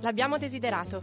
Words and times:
L'abbiamo 0.00 0.38
desiderato. 0.38 1.02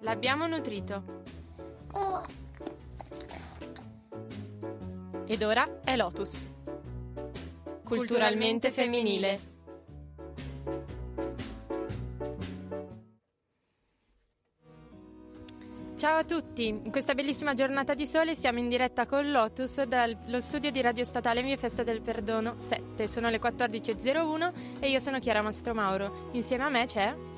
L'abbiamo 0.00 0.46
nutrito. 0.46 1.22
Ed 5.26 5.42
ora 5.42 5.80
è 5.84 5.96
Lotus. 5.96 6.42
Culturalmente 7.84 8.70
femminile. 8.70 9.53
Ciao 16.04 16.18
a 16.18 16.24
tutti, 16.24 16.66
in 16.66 16.90
questa 16.90 17.14
bellissima 17.14 17.54
giornata 17.54 17.94
di 17.94 18.06
sole 18.06 18.34
siamo 18.34 18.58
in 18.58 18.68
diretta 18.68 19.06
con 19.06 19.30
Lotus 19.30 19.84
dallo 19.84 20.38
studio 20.42 20.70
di 20.70 20.82
Radio 20.82 21.02
Statale 21.02 21.40
Mie 21.40 21.56
Festa 21.56 21.82
del 21.82 22.02
Perdono 22.02 22.56
7. 22.58 23.08
Sono 23.08 23.30
le 23.30 23.40
14.01 23.40 24.52
e 24.80 24.90
io 24.90 25.00
sono 25.00 25.18
Chiara 25.18 25.40
Mastro 25.40 25.72
Mauro. 25.72 26.28
Insieme 26.32 26.64
a 26.64 26.68
me 26.68 26.84
c'è... 26.84 27.33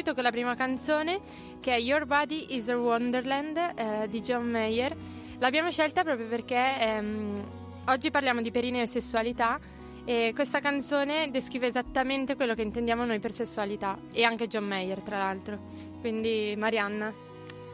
subito 0.00 0.14
con 0.14 0.22
la 0.22 0.30
prima 0.30 0.54
canzone 0.54 1.20
che 1.60 1.74
è 1.74 1.78
Your 1.78 2.06
Body 2.06 2.56
is 2.56 2.70
a 2.70 2.78
Wonderland 2.78 3.56
eh, 3.56 4.08
di 4.08 4.22
John 4.22 4.48
Mayer. 4.48 4.96
L'abbiamo 5.38 5.70
scelta 5.70 6.02
proprio 6.02 6.26
perché 6.26 6.80
ehm, 6.80 7.82
oggi 7.86 8.10
parliamo 8.10 8.40
di 8.40 8.50
perineo 8.50 8.82
e 8.82 8.86
sessualità 8.86 9.60
e 10.06 10.32
questa 10.34 10.60
canzone 10.60 11.30
descrive 11.30 11.66
esattamente 11.66 12.34
quello 12.34 12.54
che 12.54 12.62
intendiamo 12.62 13.04
noi 13.04 13.18
per 13.18 13.32
sessualità 13.32 13.98
e 14.10 14.24
anche 14.24 14.48
John 14.48 14.64
Mayer 14.64 15.02
tra 15.02 15.18
l'altro. 15.18 15.58
Quindi 16.00 16.54
Marianna, 16.56 17.12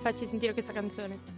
facci 0.02 0.26
sentire 0.26 0.52
questa 0.52 0.72
canzone. 0.72 1.35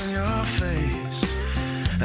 In 0.00 0.10
your 0.10 0.44
face. 0.60 1.20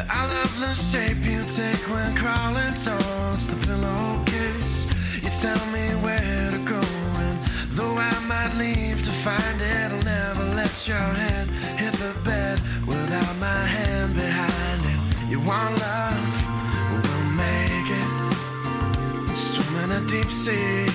I 0.09 0.21
love 0.27 0.53
the 0.59 0.73
shape 0.75 1.23
you 1.23 1.41
take 1.55 1.83
when 1.89 2.15
crawling 2.15 2.73
towards 2.85 3.47
the 3.47 3.57
pillowcase. 3.65 4.77
You 5.23 5.29
tell 5.41 5.63
me 5.71 5.85
where 6.05 6.51
to 6.51 6.59
go, 6.59 6.81
and 7.25 7.37
though 7.77 7.97
I 7.97 8.15
might 8.27 8.53
leave 8.57 8.99
to 9.03 9.11
find 9.25 9.61
it, 9.61 9.91
I'll 9.91 10.03
never 10.03 10.43
let 10.55 10.73
your 10.87 11.07
head 11.21 11.47
hit 11.81 11.93
the 11.93 12.13
bed 12.23 12.59
without 12.85 13.35
my 13.37 13.63
hand 13.75 14.15
behind 14.15 14.81
it. 14.93 14.99
You 15.31 15.39
want 15.39 15.79
love? 15.79 16.27
We'll 16.91 17.29
make 17.45 17.89
it. 18.01 19.37
Swim 19.37 19.75
in 19.83 19.91
a 19.99 20.01
deep 20.13 20.29
sea 20.43 20.85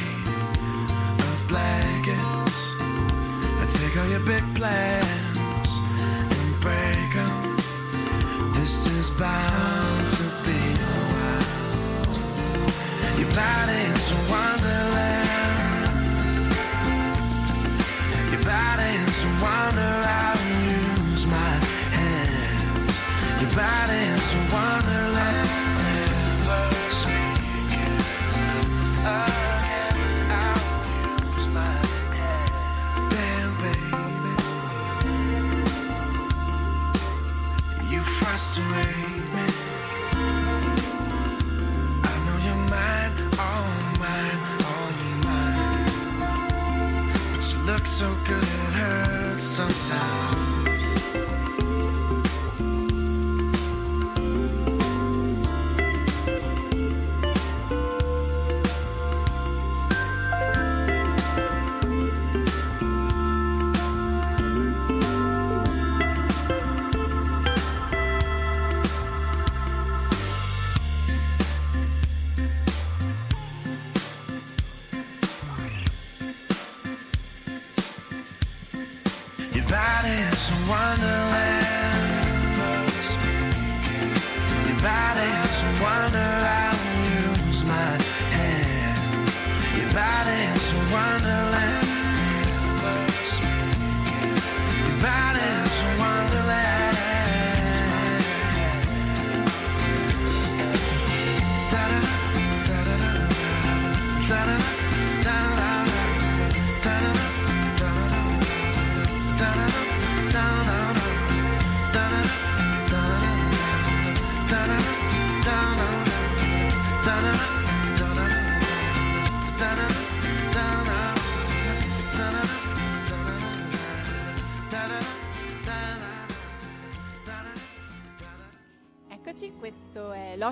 of 1.28 1.38
blankets. 1.48 2.58
I 3.60 3.64
take 3.78 3.96
all 3.96 4.08
your 4.08 4.24
big 4.26 4.44
plans 4.54 5.21
and 6.62 6.70
break 6.70 7.16
'em. 7.16 7.56
This 8.54 8.86
is 8.86 9.10
bound 9.10 10.08
to 10.10 10.24
be 10.44 10.60
a 10.74 11.02
while. 11.12 12.18
Your 13.18 13.30
body 13.34 14.01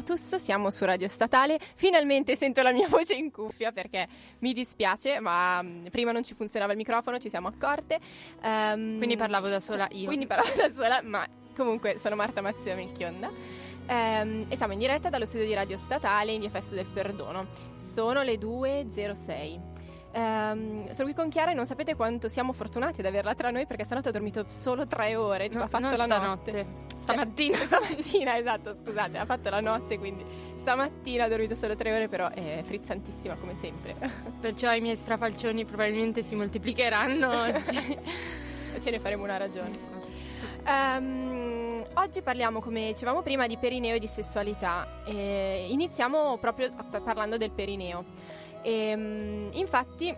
Lotus, 0.01 0.37
siamo 0.37 0.71
su 0.71 0.87
Radio 0.87 1.09
Statale. 1.09 1.61
Finalmente 1.75 2.35
sento 2.35 2.63
la 2.63 2.73
mia 2.73 2.89
voce 2.89 3.13
in 3.15 3.31
cuffia 3.31 3.71
perché 3.71 4.09
mi 4.39 4.55
dispiace, 4.55 5.21
ma 5.21 5.63
mm, 5.63 5.89
prima 5.89 6.11
non 6.11 6.25
ci 6.25 6.33
funzionava 6.35 6.73
il 6.73 6.79
microfono, 6.79 7.19
ci 7.19 7.29
siamo 7.29 7.49
accorte. 7.49 8.01
Um, 8.43 8.97
quindi 8.97 9.19
parlavo 9.19 9.49
da 9.49 9.61
sola 9.61 9.87
io. 9.93 10.07
Quindi 10.07 10.27
parlavo 10.27 10.55
da 10.57 10.73
sola, 10.73 11.03
ma 11.03 11.27
comunque 11.55 11.99
sono 11.99 12.17
Marta 12.17 12.41
Mazzio 12.41 12.75
Melchionda. 12.75 13.29
Um, 13.29 14.47
e 14.49 14.57
siamo 14.57 14.73
in 14.73 14.79
diretta 14.79 15.11
dallo 15.11 15.27
studio 15.27 15.47
di 15.47 15.53
Radio 15.53 15.77
Statale 15.77 16.33
in 16.33 16.41
via 16.41 16.49
Festa 16.49 16.75
del 16.75 16.87
Perdono. 16.87 17.47
Sono 17.93 18.23
le 18.23 18.37
2.06. 18.37 19.61
Um, 20.13 20.91
sono 20.93 21.05
qui 21.05 21.15
con 21.15 21.29
Chiara 21.29 21.51
e 21.51 21.55
non 21.55 21.67
sapete 21.67 21.95
quanto 21.95 22.31
siamo 22.31 22.53
fortunati 22.53 23.01
ad 23.01 23.07
averla 23.07 23.35
tra 23.35 23.51
noi 23.51 23.67
perché 23.67 23.85
stanotte 23.85 24.09
ha 24.09 24.13
dormito 24.13 24.47
solo 24.49 24.87
tre 24.87 25.15
ore. 25.15 25.49
No, 25.49 25.63
ha 25.63 25.69
fatto 25.69 25.95
la 25.95 26.05
stanotte. 26.05 26.53
notte. 26.53 26.90
Stamattina. 27.01 27.57
stamattina, 27.57 28.39
esatto, 28.39 28.75
scusate, 28.75 29.19
ha 29.19 29.25
fatto 29.25 29.49
la 29.49 29.61
notte 29.61 29.99
quindi 29.99 30.25
stamattina 30.61 31.25
ha 31.25 31.29
dormito 31.29 31.55
solo 31.55 31.75
tre 31.75 31.93
ore, 31.93 32.09
però 32.09 32.31
è 32.31 32.63
frizzantissima 32.65 33.35
come 33.35 33.57
sempre. 33.61 33.97
Perciò 34.41 34.73
i 34.75 34.81
miei 34.81 34.97
strafalcioni 34.97 35.65
probabilmente 35.65 36.23
si 36.23 36.37
moltiplicheranno 36.37 37.29
oggi. 37.49 37.99
Ce 38.79 38.91
ne 38.91 39.01
faremo 39.01 39.25
una 39.25 39.37
ragione. 39.37 39.71
Um, 40.65 41.83
oggi 41.95 42.21
parliamo, 42.23 42.61
come 42.61 42.89
dicevamo 42.89 43.23
prima, 43.23 43.47
di 43.47 43.57
perineo 43.57 43.97
e 43.97 43.99
di 43.99 44.07
sessualità. 44.07 45.03
E 45.05 45.67
iniziamo 45.71 46.37
proprio 46.39 46.71
parlando 47.03 47.37
del 47.37 47.51
perineo. 47.51 48.05
E, 48.63 48.95
um, 48.95 49.49
infatti 49.53 50.15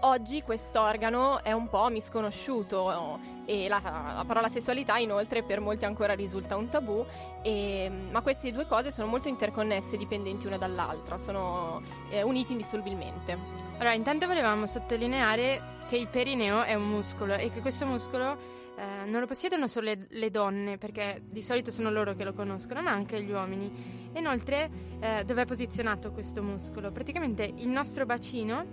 oggi 0.00 0.42
quest'organo 0.42 1.42
è 1.42 1.52
un 1.52 1.68
po' 1.68 1.88
misconosciuto 1.88 3.18
e 3.50 3.66
la, 3.66 3.80
la, 3.82 4.24
parola 4.24 4.48
sessualità 4.48 4.98
inoltre 4.98 5.42
per 5.42 5.58
molti 5.58 5.84
ancora 5.84 6.14
risulta 6.14 6.56
un 6.56 6.68
tabù, 6.68 7.04
e, 7.42 7.90
ma 8.08 8.20
queste 8.20 8.52
due 8.52 8.64
cose 8.64 8.92
sono 8.92 9.08
molto 9.08 9.26
interconnesse, 9.26 9.96
dipendenti 9.96 10.46
una 10.46 10.56
dall'altra, 10.56 11.18
sono 11.18 11.82
eh, 12.10 12.22
uniti 12.22 12.52
indissolubilmente. 12.52 13.36
Allora, 13.78 13.94
intanto 13.94 14.28
volevamo 14.28 14.66
sottolineare 14.66 15.78
che 15.88 15.96
il 15.96 16.06
perineo 16.06 16.62
è 16.62 16.74
un 16.74 16.88
muscolo 16.88 17.34
e 17.34 17.50
che 17.50 17.60
questo 17.60 17.86
muscolo 17.86 18.59
eh, 18.80 19.04
non 19.04 19.20
lo 19.20 19.26
possiedono 19.26 19.68
solo 19.68 19.86
le, 19.86 20.06
le, 20.08 20.30
donne, 20.30 20.78
perché 20.78 21.20
di 21.22 21.42
solito 21.42 21.70
sono 21.70 21.90
loro 21.90 22.14
che 22.14 22.24
lo 22.24 22.32
conoscono, 22.32 22.80
ma 22.80 22.90
anche 22.90 23.22
gli 23.22 23.30
uomini. 23.30 24.08
Inoltre, 24.14 24.70
eh, 25.00 25.22
dove 25.26 25.42
è 25.42 25.44
posizionato 25.44 26.12
questo 26.12 26.42
muscolo? 26.42 26.90
Praticamente 26.90 27.52
il 27.56 27.68
nostro 27.68 28.06
bacino 28.06 28.64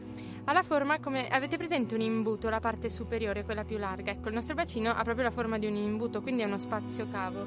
ha 0.45 0.53
la 0.53 0.63
forma 0.63 0.99
come 0.99 1.27
avete 1.27 1.57
presente 1.57 1.93
un 1.93 1.99
imbuto, 1.99 2.47
la 2.47 2.61
parte 2.61 2.89
superiore, 2.89 3.43
quella 3.43 3.65
più 3.65 3.77
larga. 3.77 4.11
Ecco, 4.11 4.29
il 4.29 4.35
nostro 4.35 4.55
bacino 4.55 4.91
ha 4.91 5.03
proprio 5.03 5.25
la 5.25 5.31
forma 5.31 5.57
di 5.57 5.65
un 5.65 5.75
imbuto, 5.75 6.21
quindi 6.21 6.41
è 6.41 6.45
uno 6.45 6.57
spazio 6.57 7.09
cavo. 7.11 7.45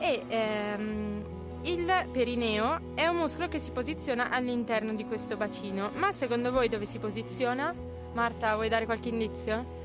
E 0.00 0.24
ehm, 0.26 1.24
il 1.62 2.08
perineo 2.10 2.94
è 2.96 3.06
un 3.06 3.18
muscolo 3.18 3.46
che 3.46 3.60
si 3.60 3.70
posiziona 3.70 4.30
all'interno 4.30 4.92
di 4.92 5.04
questo 5.04 5.36
bacino. 5.36 5.92
Ma 5.94 6.10
secondo 6.10 6.50
voi 6.50 6.68
dove 6.68 6.86
si 6.86 6.98
posiziona? 6.98 7.72
Marta, 8.12 8.56
vuoi 8.56 8.68
dare 8.68 8.86
qualche 8.86 9.10
indizio? 9.10 9.79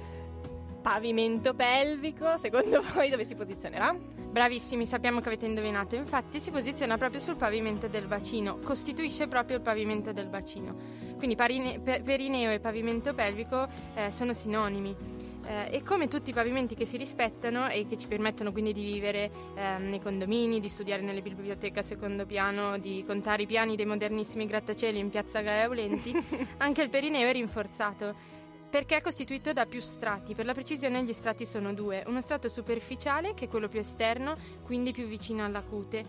Pavimento 0.85 1.55
pelvico, 1.55 2.37
secondo 2.37 2.83
voi 2.93 3.09
dove 3.09 3.25
si 3.25 3.33
posizionerà? 3.33 3.91
Bravissimi, 3.95 4.85
sappiamo 4.85 5.19
che 5.19 5.29
avete 5.29 5.47
indovinato, 5.47 5.95
infatti 5.95 6.39
si 6.39 6.51
posiziona 6.51 6.95
proprio 6.95 7.19
sul 7.19 7.37
pavimento 7.37 7.87
del 7.87 8.05
bacino, 8.05 8.59
costituisce 8.63 9.27
proprio 9.27 9.57
il 9.57 9.63
pavimento 9.63 10.13
del 10.13 10.27
bacino. 10.27 10.75
Quindi 11.17 11.35
parine, 11.35 11.79
perineo 11.79 12.51
e 12.51 12.59
pavimento 12.59 13.15
pelvico 13.15 13.67
eh, 13.95 14.11
sono 14.11 14.35
sinonimi. 14.35 15.23
Eh, 15.47 15.77
e 15.77 15.83
come 15.83 16.07
tutti 16.07 16.29
i 16.29 16.33
pavimenti 16.33 16.75
che 16.75 16.85
si 16.85 16.97
rispettano 16.97 17.67
e 17.67 17.87
che 17.87 17.97
ci 17.97 18.07
permettono 18.07 18.51
quindi 18.51 18.71
di 18.71 18.83
vivere 18.83 19.31
eh, 19.55 19.81
nei 19.81 19.99
condomini, 19.99 20.59
di 20.59 20.69
studiare 20.69 21.01
nelle 21.01 21.23
biblioteche 21.23 21.79
a 21.79 21.83
secondo 21.83 22.27
piano, 22.27 22.77
di 22.77 23.03
contare 23.07 23.41
i 23.41 23.45
piani 23.47 23.75
dei 23.75 23.85
modernissimi 23.87 24.45
grattacieli 24.45 24.99
in 24.99 25.09
piazza 25.09 25.41
Gaia 25.41 25.65
Aulenti, 25.65 26.13
anche 26.57 26.83
il 26.83 26.89
perineo 26.89 27.27
è 27.27 27.31
rinforzato 27.31 28.34
perché 28.75 28.97
è 28.97 29.01
costituito 29.01 29.53
da 29.53 29.65
più 29.65 29.79
strati. 29.79 30.35
Per 30.35 30.45
la 30.45 30.51
precisione 30.51 31.01
gli 31.05 31.13
strati 31.13 31.45
sono 31.45 31.73
due, 31.73 32.03
uno 32.07 32.19
strato 32.19 32.49
superficiale 32.49 33.33
che 33.33 33.45
è 33.45 33.47
quello 33.47 33.69
più 33.69 33.79
esterno, 33.79 34.35
quindi 34.65 34.91
più 34.91 35.07
vicino 35.07 35.45
alla 35.45 35.61
cute 35.61 36.03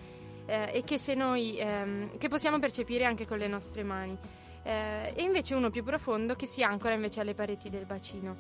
eh, 0.47 0.71
e 0.73 0.83
che, 0.83 0.99
noi, 1.15 1.57
ehm, 1.61 2.19
che, 2.19 2.27
possiamo 2.27 2.59
percepire 2.59 3.05
anche 3.05 3.25
con 3.25 3.39
le 3.39 3.47
nostre 3.47 3.85
mani, 3.85 4.19
eh, 4.65 5.13
e 5.15 5.23
invece 5.23 5.55
uno 5.55 5.71
più 5.71 5.85
profondo 5.85 6.35
che 6.35 6.47
si 6.47 6.65
ancora 6.65 6.95
invece 6.95 7.21
alle 7.21 7.35
pareti 7.35 7.71
del 7.71 7.85
bacino. 7.85 8.35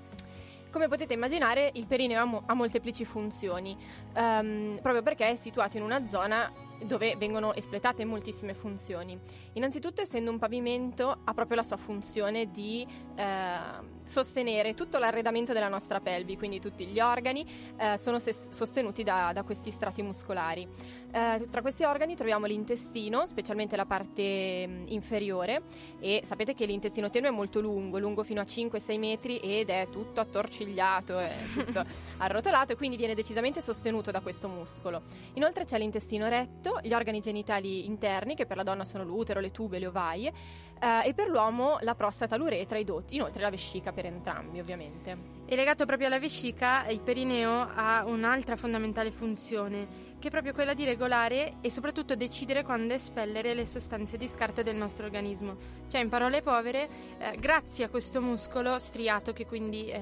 Come 0.72 0.88
potete 0.88 1.14
immaginare, 1.14 1.70
il 1.74 1.86
perineo 1.86 2.20
ha, 2.20 2.24
mo- 2.24 2.42
ha 2.46 2.54
molteplici 2.54 3.04
funzioni, 3.04 3.76
um, 4.16 4.76
proprio 4.82 5.02
perché 5.02 5.30
è 5.30 5.36
situato 5.36 5.76
in 5.76 5.84
una 5.84 6.04
zona 6.08 6.52
dove 6.84 7.16
vengono 7.16 7.54
espletate 7.54 8.04
moltissime 8.04 8.54
funzioni. 8.54 9.18
Innanzitutto, 9.54 10.00
essendo 10.00 10.30
un 10.30 10.38
pavimento, 10.38 11.18
ha 11.24 11.34
proprio 11.34 11.56
la 11.56 11.62
sua 11.62 11.76
funzione 11.76 12.50
di 12.50 12.86
eh, 13.14 13.58
sostenere 14.04 14.74
tutto 14.74 14.98
l'arredamento 14.98 15.52
della 15.52 15.68
nostra 15.68 16.00
pelvi, 16.00 16.36
quindi 16.36 16.60
tutti 16.60 16.86
gli 16.86 17.00
organi 17.00 17.46
eh, 17.76 17.98
sono 17.98 18.18
ses- 18.18 18.50
sostenuti 18.50 19.02
da, 19.02 19.32
da, 19.32 19.42
questi 19.42 19.70
strati 19.70 20.02
muscolari. 20.02 20.66
Eh, 21.16 21.48
tra 21.48 21.62
questi 21.62 21.82
organi 21.82 22.14
troviamo 22.14 22.44
l'intestino, 22.44 23.24
specialmente 23.24 23.74
la 23.74 23.86
parte 23.86 24.66
mh, 24.66 24.84
inferiore, 24.88 25.62
e 25.98 26.20
sapete 26.26 26.52
che 26.52 26.66
l'intestino 26.66 27.08
tenue 27.08 27.30
è 27.30 27.32
molto 27.32 27.58
lungo, 27.58 27.98
lungo 27.98 28.22
fino 28.22 28.42
a 28.42 28.44
5-6 28.44 28.98
metri 28.98 29.38
ed 29.38 29.70
è 29.70 29.88
tutto 29.90 30.20
attorcigliato, 30.20 31.18
è 31.18 31.34
tutto 31.54 31.82
arrotolato 32.18 32.72
e 32.72 32.76
quindi 32.76 32.98
viene 32.98 33.14
decisamente 33.14 33.62
sostenuto 33.62 34.10
da 34.10 34.20
questo 34.20 34.46
muscolo. 34.46 35.04
Inoltre 35.34 35.64
c'è 35.64 35.78
l'intestino 35.78 36.28
retto, 36.28 36.80
gli 36.82 36.92
organi 36.92 37.20
genitali 37.20 37.86
interni, 37.86 38.34
che 38.34 38.44
per 38.44 38.58
la 38.58 38.62
donna 38.62 38.84
sono 38.84 39.02
l'utero, 39.02 39.40
le 39.40 39.52
tube, 39.52 39.78
le 39.78 39.86
ovaie, 39.86 40.30
eh, 40.78 41.08
e 41.08 41.14
per 41.14 41.28
l'uomo 41.28 41.78
la 41.80 41.94
prostata, 41.94 42.36
l'uretra, 42.36 42.76
i 42.76 42.84
dotti, 42.84 43.14
inoltre 43.14 43.40
la 43.40 43.48
vescica 43.48 43.90
per 43.90 44.04
entrambi 44.04 44.60
ovviamente. 44.60 45.34
E 45.46 45.56
legato 45.56 45.86
proprio 45.86 46.08
alla 46.08 46.18
vescica, 46.18 46.86
il 46.88 47.00
perineo 47.00 47.70
ha 47.74 48.04
un'altra 48.04 48.56
fondamentale 48.56 49.10
funzione, 49.10 50.05
che 50.18 50.28
è 50.28 50.30
proprio 50.30 50.52
quella 50.52 50.74
di 50.74 50.84
regolare 50.84 51.56
e 51.60 51.70
soprattutto 51.70 52.16
decidere 52.16 52.62
quando 52.62 52.94
espellere 52.94 53.54
le 53.54 53.66
sostanze 53.66 54.16
di 54.16 54.26
scarto 54.26 54.62
del 54.62 54.76
nostro 54.76 55.04
organismo. 55.04 55.56
Cioè, 55.88 56.00
in 56.00 56.08
parole 56.08 56.42
povere, 56.42 56.88
eh, 57.18 57.36
grazie 57.38 57.84
a 57.84 57.88
questo 57.88 58.20
muscolo 58.20 58.78
striato 58.78 59.32
che 59.32 59.46
quindi 59.46 59.88
eh, 59.88 60.00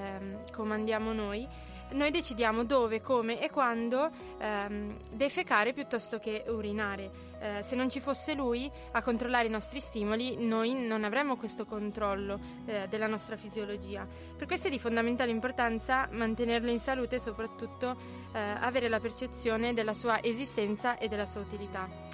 comandiamo 0.53 1.13
noi, 1.13 1.47
noi 1.95 2.11
decidiamo 2.11 2.65
dove, 2.65 3.01
come 3.01 3.41
e 3.41 3.51
quando 3.51 4.11
ehm, 4.39 4.97
defecare 5.11 5.73
piuttosto 5.73 6.19
che 6.19 6.45
urinare. 6.49 7.33
Eh, 7.41 7.63
se 7.63 7.77
non 7.77 7.91
ci 7.91 8.01
fosse 8.01 8.35
lui 8.35 8.71
a 8.93 9.03
controllare 9.03 9.47
i 9.47 9.51
nostri 9.51 9.81
stimoli, 9.81 10.45
noi 10.45 10.75
non 10.75 11.05
avremmo 11.05 11.37
questo 11.37 11.67
controllo 11.67 12.39
eh, 12.67 12.87
della 12.89 13.07
nostra 13.07 13.37
fisiologia. 13.37 14.07
Per 14.37 14.47
questo 14.47 14.69
è 14.69 14.71
di 14.71 14.79
fondamentale 14.79 15.31
importanza 15.31 16.09
mantenerlo 16.11 16.71
in 16.71 16.81
salute 16.81 17.17
e 17.17 17.21
soprattutto 17.21 17.97
eh, 18.33 18.39
avere 18.39 18.89
la 18.89 19.01
percezione 19.01 19.75
della 19.75 19.95
sua 19.95 20.23
esistenza 20.23 20.99
e 20.99 21.09
della 21.09 21.27
sua 21.27 21.41
utilità. 21.41 22.14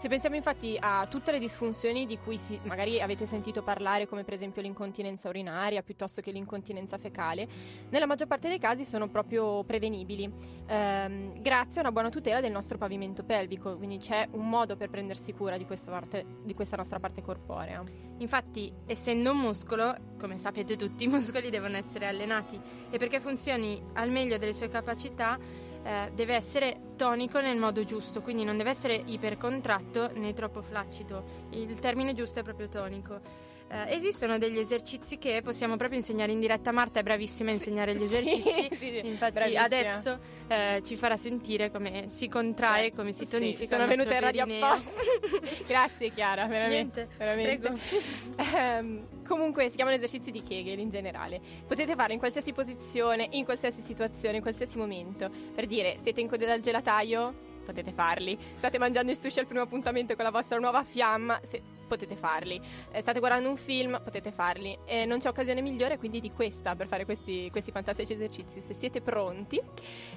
Se 0.00 0.08
pensiamo 0.08 0.34
infatti 0.34 0.78
a 0.80 1.06
tutte 1.10 1.30
le 1.30 1.38
disfunzioni 1.38 2.06
di 2.06 2.16
cui 2.16 2.38
si, 2.38 2.58
magari 2.62 3.02
avete 3.02 3.26
sentito 3.26 3.62
parlare, 3.62 4.08
come 4.08 4.24
per 4.24 4.32
esempio 4.32 4.62
l'incontinenza 4.62 5.28
urinaria 5.28 5.82
piuttosto 5.82 6.22
che 6.22 6.30
l'incontinenza 6.30 6.96
fecale, 6.96 7.46
nella 7.90 8.06
maggior 8.06 8.26
parte 8.26 8.48
dei 8.48 8.58
casi 8.58 8.86
sono 8.86 9.08
proprio 9.08 9.62
prevenibili, 9.62 10.32
ehm, 10.68 11.42
grazie 11.42 11.80
a 11.80 11.82
una 11.82 11.92
buona 11.92 12.08
tutela 12.08 12.40
del 12.40 12.50
nostro 12.50 12.78
pavimento 12.78 13.24
pelvico, 13.24 13.76
quindi 13.76 13.98
c'è 13.98 14.26
un 14.30 14.48
modo 14.48 14.74
per 14.74 14.88
prendersi 14.88 15.34
cura 15.34 15.58
di 15.58 15.66
questa, 15.66 15.90
parte, 15.90 16.24
di 16.44 16.54
questa 16.54 16.76
nostra 16.76 16.98
parte 16.98 17.20
corporea. 17.20 17.84
Infatti, 18.20 18.72
essendo 18.86 19.32
un 19.32 19.38
muscolo, 19.38 19.94
come 20.18 20.38
sapete 20.38 20.76
tutti, 20.76 21.04
i 21.04 21.08
muscoli 21.08 21.50
devono 21.50 21.76
essere 21.76 22.06
allenati 22.06 22.58
e 22.88 22.96
perché 22.96 23.20
funzioni 23.20 23.78
al 23.92 24.08
meglio 24.08 24.38
delle 24.38 24.54
sue 24.54 24.70
capacità, 24.70 25.38
eh, 25.82 26.10
deve 26.14 26.34
essere 26.34 26.80
tonico 26.96 27.40
nel 27.40 27.56
modo 27.56 27.84
giusto, 27.84 28.20
quindi 28.20 28.44
non 28.44 28.56
deve 28.56 28.70
essere 28.70 29.02
ipercontratto 29.06 30.10
né 30.14 30.32
troppo 30.34 30.62
flaccido. 30.62 31.48
Il 31.50 31.78
termine 31.78 32.14
giusto 32.14 32.40
è 32.40 32.42
proprio 32.42 32.68
tonico. 32.68 33.48
Eh, 33.72 33.94
esistono 33.94 34.36
degli 34.36 34.58
esercizi 34.58 35.16
che 35.16 35.42
possiamo 35.44 35.76
proprio 35.76 35.98
insegnare 35.98 36.32
in 36.32 36.40
diretta. 36.40 36.72
Marta 36.72 36.98
è 36.98 37.02
bravissima 37.04 37.50
a 37.50 37.52
insegnare 37.52 37.94
gli 37.94 38.02
esercizi. 38.02 38.68
Sì, 38.72 38.76
sì, 38.76 39.06
Infatti, 39.06 39.32
bravissima. 39.32 39.62
adesso 39.62 40.18
eh, 40.48 40.82
ci 40.84 40.96
farà 40.96 41.16
sentire 41.16 41.70
come 41.70 42.08
si 42.08 42.28
contrae, 42.28 42.86
sì. 42.86 42.92
come 42.92 43.12
si 43.12 43.28
tonifica. 43.28 43.62
Sì, 43.62 43.68
sono 43.68 43.86
venuta 43.86 44.14
in 44.14 44.20
radio 44.20 44.42
apposta. 44.42 45.00
Grazie, 45.68 46.10
Chiara, 46.10 46.46
veramente. 46.46 47.08
Niente, 47.16 47.16
veramente. 47.16 48.80
um, 48.80 49.06
comunque 49.24 49.70
si 49.70 49.76
chiamano 49.76 49.96
esercizi 49.96 50.32
di 50.32 50.42
Kegel 50.42 50.80
in 50.80 50.90
generale. 50.90 51.40
Potete 51.64 51.94
farlo 51.94 52.12
in 52.12 52.18
qualsiasi 52.18 52.52
posizione, 52.52 53.28
in 53.30 53.44
qualsiasi 53.44 53.82
situazione, 53.82 54.36
in 54.36 54.42
qualsiasi 54.42 54.78
momento. 54.78 55.30
Per 55.54 55.66
dire, 55.66 55.98
siete 56.02 56.20
in 56.20 56.26
coda 56.26 56.44
dal 56.44 56.60
gelataio? 56.60 57.49
Potete 57.70 57.92
farli. 57.92 58.36
State 58.56 58.78
mangiando 58.78 59.12
il 59.12 59.16
sushi 59.16 59.38
al 59.38 59.46
primo 59.46 59.62
appuntamento 59.62 60.16
con 60.16 60.24
la 60.24 60.32
vostra 60.32 60.58
nuova 60.58 60.82
fiamma? 60.82 61.38
Se 61.44 61.62
potete 61.86 62.16
farli. 62.16 62.60
Eh, 62.90 63.00
state 63.00 63.20
guardando 63.20 63.48
un 63.48 63.56
film, 63.56 64.00
potete 64.02 64.32
farli. 64.32 64.76
E 64.84 65.06
non 65.06 65.20
c'è 65.20 65.28
occasione 65.28 65.60
migliore 65.60 65.96
quindi 65.96 66.20
di 66.20 66.32
questa 66.32 66.74
per 66.74 66.88
fare 66.88 67.04
questi, 67.04 67.48
questi 67.52 67.70
fantastici 67.70 68.14
esercizi. 68.14 68.60
Se 68.60 68.74
siete 68.74 69.00
pronti, 69.00 69.60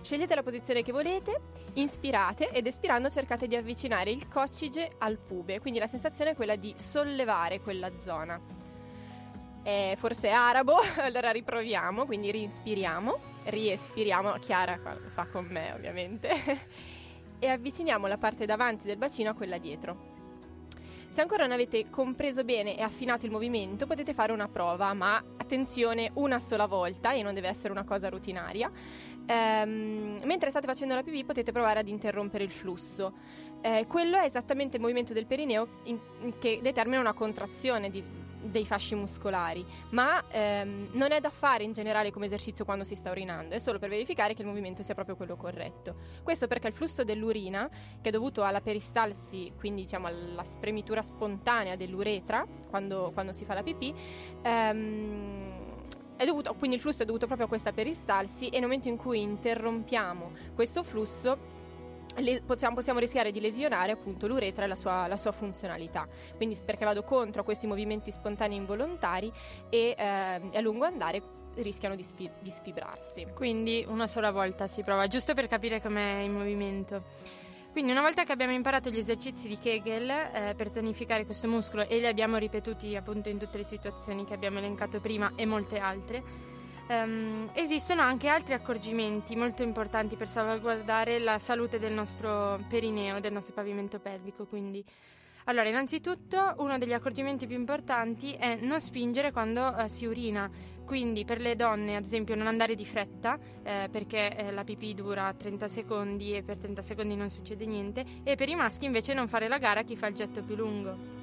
scegliete 0.01 0.33
la 0.33 0.41
posizione 0.41 0.81
che 0.81 0.91
volete, 0.91 1.41
inspirate 1.73 2.49
ed 2.49 2.65
espirando 2.65 3.07
cercate 3.11 3.47
di 3.47 3.55
avvicinare 3.55 4.09
il 4.09 4.27
coccige 4.27 4.95
al 4.97 5.19
pube, 5.19 5.59
quindi 5.59 5.77
la 5.77 5.87
sensazione 5.87 6.31
è 6.31 6.35
quella 6.35 6.55
di 6.55 6.73
sollevare 6.75 7.61
quella 7.61 7.91
zona. 8.03 8.39
È 9.61 9.93
forse 9.97 10.29
arabo, 10.29 10.75
allora 10.99 11.29
riproviamo, 11.29 12.05
quindi 12.05 12.31
rinspiriamo, 12.31 13.17
riespiriamo, 13.45 14.33
Chiara 14.39 14.79
fa 15.13 15.25
con 15.25 15.45
me 15.45 15.71
ovviamente, 15.71 16.29
e 17.43 17.49
avviciniamo 17.49 18.07
la 18.07 18.17
parte 18.17 18.45
davanti 18.45 18.85
del 18.85 18.95
bacino 18.95 19.31
a 19.31 19.33
quella 19.33 19.57
dietro. 19.57 20.11
Se 21.09 21.19
ancora 21.19 21.43
non 21.43 21.51
avete 21.51 21.89
compreso 21.89 22.45
bene 22.45 22.77
e 22.77 22.81
affinato 22.81 23.25
il 23.25 23.31
movimento, 23.31 23.85
potete 23.85 24.13
fare 24.13 24.31
una 24.31 24.47
prova, 24.47 24.93
ma 24.93 25.21
attenzione, 25.37 26.09
una 26.13 26.39
sola 26.39 26.67
volta 26.67 27.11
e 27.11 27.21
non 27.21 27.33
deve 27.33 27.49
essere 27.49 27.71
una 27.71 27.83
cosa 27.83 28.07
rutinaria. 28.07 28.71
Ehm, 29.25 30.21
mentre 30.23 30.49
state 30.49 30.65
facendo 30.65 30.95
la 30.95 31.03
pipì 31.03 31.25
potete 31.25 31.51
provare 31.51 31.79
ad 31.79 31.89
interrompere 31.89 32.45
il 32.45 32.51
flusso. 32.51 33.13
Eh, 33.61 33.85
quello 33.87 34.17
è 34.17 34.23
esattamente 34.23 34.77
il 34.77 34.81
movimento 34.81 35.11
del 35.11 35.25
perineo 35.25 35.67
in, 35.83 35.99
in 36.21 36.37
che 36.39 36.59
determina 36.63 37.01
una 37.01 37.13
contrazione 37.13 37.89
di, 37.89 38.01
dei 38.43 38.65
fasci 38.65 38.95
muscolari, 38.95 39.65
ma 39.89 40.23
ehm, 40.29 40.89
non 40.93 41.11
è 41.11 41.19
da 41.19 41.29
fare 41.29 41.63
in 41.63 41.73
generale 41.73 42.11
come 42.11 42.25
esercizio 42.25 42.65
quando 42.65 42.83
si 42.83 42.95
sta 42.95 43.11
urinando, 43.11 43.55
è 43.55 43.59
solo 43.59 43.79
per 43.79 43.89
verificare 43.89 44.33
che 44.33 44.41
il 44.41 44.47
movimento 44.47 44.83
sia 44.83 44.93
proprio 44.93 45.15
quello 45.15 45.35
corretto. 45.35 45.95
Questo 46.23 46.47
perché 46.47 46.67
il 46.67 46.73
flusso 46.73 47.03
dell'urina, 47.03 47.69
che 48.01 48.09
è 48.09 48.11
dovuto 48.11 48.43
alla 48.43 48.61
peristalsi, 48.61 49.51
quindi 49.57 49.83
diciamo 49.83 50.07
alla 50.07 50.43
spremitura 50.43 51.01
spontanea 51.01 51.75
dell'uretra 51.75 52.45
quando, 52.69 53.11
quando 53.13 53.31
si 53.31 53.45
fa 53.45 53.53
la 53.53 53.63
pipì, 53.63 53.93
ehm, 54.41 55.61
dovuto, 56.25 56.53
quindi 56.53 56.77
il 56.77 56.81
flusso 56.81 57.03
è 57.03 57.05
dovuto 57.05 57.25
proprio 57.25 57.47
a 57.47 57.49
questa 57.49 57.71
peristalsi 57.71 58.47
e 58.47 58.51
nel 58.53 58.61
momento 58.61 58.87
in 58.87 58.97
cui 58.97 59.21
interrompiamo 59.21 60.31
questo 60.55 60.83
flusso 60.83 61.61
le, 62.17 62.41
possiamo, 62.41 62.75
possiamo, 62.75 62.99
rischiare 62.99 63.31
di 63.31 63.39
lesionare 63.39 63.91
appunto 63.91 64.27
l'uretra 64.27 64.65
e 64.65 64.67
la 64.67 64.75
sua, 64.75 65.07
la 65.07 65.17
sua, 65.17 65.31
funzionalità. 65.31 66.07
Quindi 66.35 66.57
perché 66.63 66.85
vado 66.85 67.03
contro 67.03 67.43
questi 67.43 67.67
movimenti 67.67 68.11
spontanei 68.11 68.57
involontari 68.57 69.31
e 69.69 69.95
eh, 69.97 70.03
a 70.05 70.59
lungo 70.61 70.85
andare 70.85 71.41
rischiano 71.55 71.95
di, 71.95 72.03
sfi- 72.03 72.31
di 72.39 72.49
sfibrarsi. 72.49 73.27
Quindi 73.33 73.85
una 73.87 74.07
sola 74.07 74.31
volta 74.31 74.67
si 74.67 74.83
prova, 74.83 75.07
giusto 75.07 75.33
per 75.33 75.47
capire 75.47 75.81
com'è 75.81 76.21
il 76.21 76.31
movimento. 76.31 77.03
Quindi 77.71 77.91
una 77.91 78.01
volta 78.01 78.23
che 78.23 78.31
abbiamo 78.31 78.53
imparato 78.53 78.91
gli 78.91 78.99
esercizi 78.99 79.47
di 79.47 79.57
Kegel 79.57 80.07
eh, 80.07 80.53
per 80.55 80.69
tonificare 80.69 81.25
questo 81.25 81.47
muscolo 81.47 81.87
e 81.87 81.97
li 81.97 82.05
abbiamo 82.05 82.37
ripetuti 82.37 82.95
appunto 82.95 83.29
in 83.29 83.39
tutte 83.39 83.57
le 83.57 83.63
situazioni 83.63 84.25
che 84.25 84.35
abbiamo 84.35 84.59
elencato 84.59 84.99
prima 84.99 85.31
e 85.35 85.47
molte 85.47 85.79
altre, 85.79 86.51
Um, 86.87 87.49
esistono 87.53 88.01
anche 88.01 88.27
altri 88.27 88.53
accorgimenti 88.53 89.37
molto 89.37 89.63
importanti 89.63 90.17
per 90.17 90.27
salvaguardare 90.27 91.17
la 91.19 91.39
salute 91.39 91.79
del 91.79 91.93
nostro 91.93 92.59
perineo, 92.67 93.21
del 93.21 93.31
nostro 93.31 93.53
pavimento 93.53 93.99
pelvico. 93.99 94.45
Quindi, 94.45 94.83
allora, 95.45 95.69
innanzitutto, 95.69 96.55
uno 96.57 96.77
degli 96.77 96.91
accorgimenti 96.91 97.47
più 97.47 97.55
importanti 97.55 98.33
è 98.33 98.57
non 98.61 98.81
spingere 98.81 99.31
quando 99.31 99.61
uh, 99.65 99.87
si 99.87 100.05
urina. 100.05 100.49
Quindi, 100.85 101.23
per 101.23 101.39
le 101.39 101.55
donne, 101.55 101.95
ad 101.95 102.03
esempio, 102.03 102.35
non 102.35 102.47
andare 102.47 102.75
di 102.75 102.85
fretta 102.85 103.39
eh, 103.63 103.87
perché 103.89 104.35
eh, 104.35 104.51
la 104.51 104.65
pipì 104.65 104.93
dura 104.93 105.33
30 105.33 105.69
secondi 105.69 106.33
e 106.33 106.43
per 106.43 106.57
30 106.57 106.81
secondi 106.81 107.15
non 107.15 107.29
succede 107.29 107.65
niente. 107.65 108.03
E 108.23 108.35
per 108.35 108.49
i 108.49 108.55
maschi, 108.55 108.85
invece, 108.85 109.13
non 109.13 109.29
fare 109.29 109.47
la 109.47 109.57
gara 109.57 109.79
a 109.79 109.83
chi 109.83 109.95
fa 109.95 110.07
il 110.07 110.15
getto 110.15 110.43
più 110.43 110.55
lungo. 110.55 111.21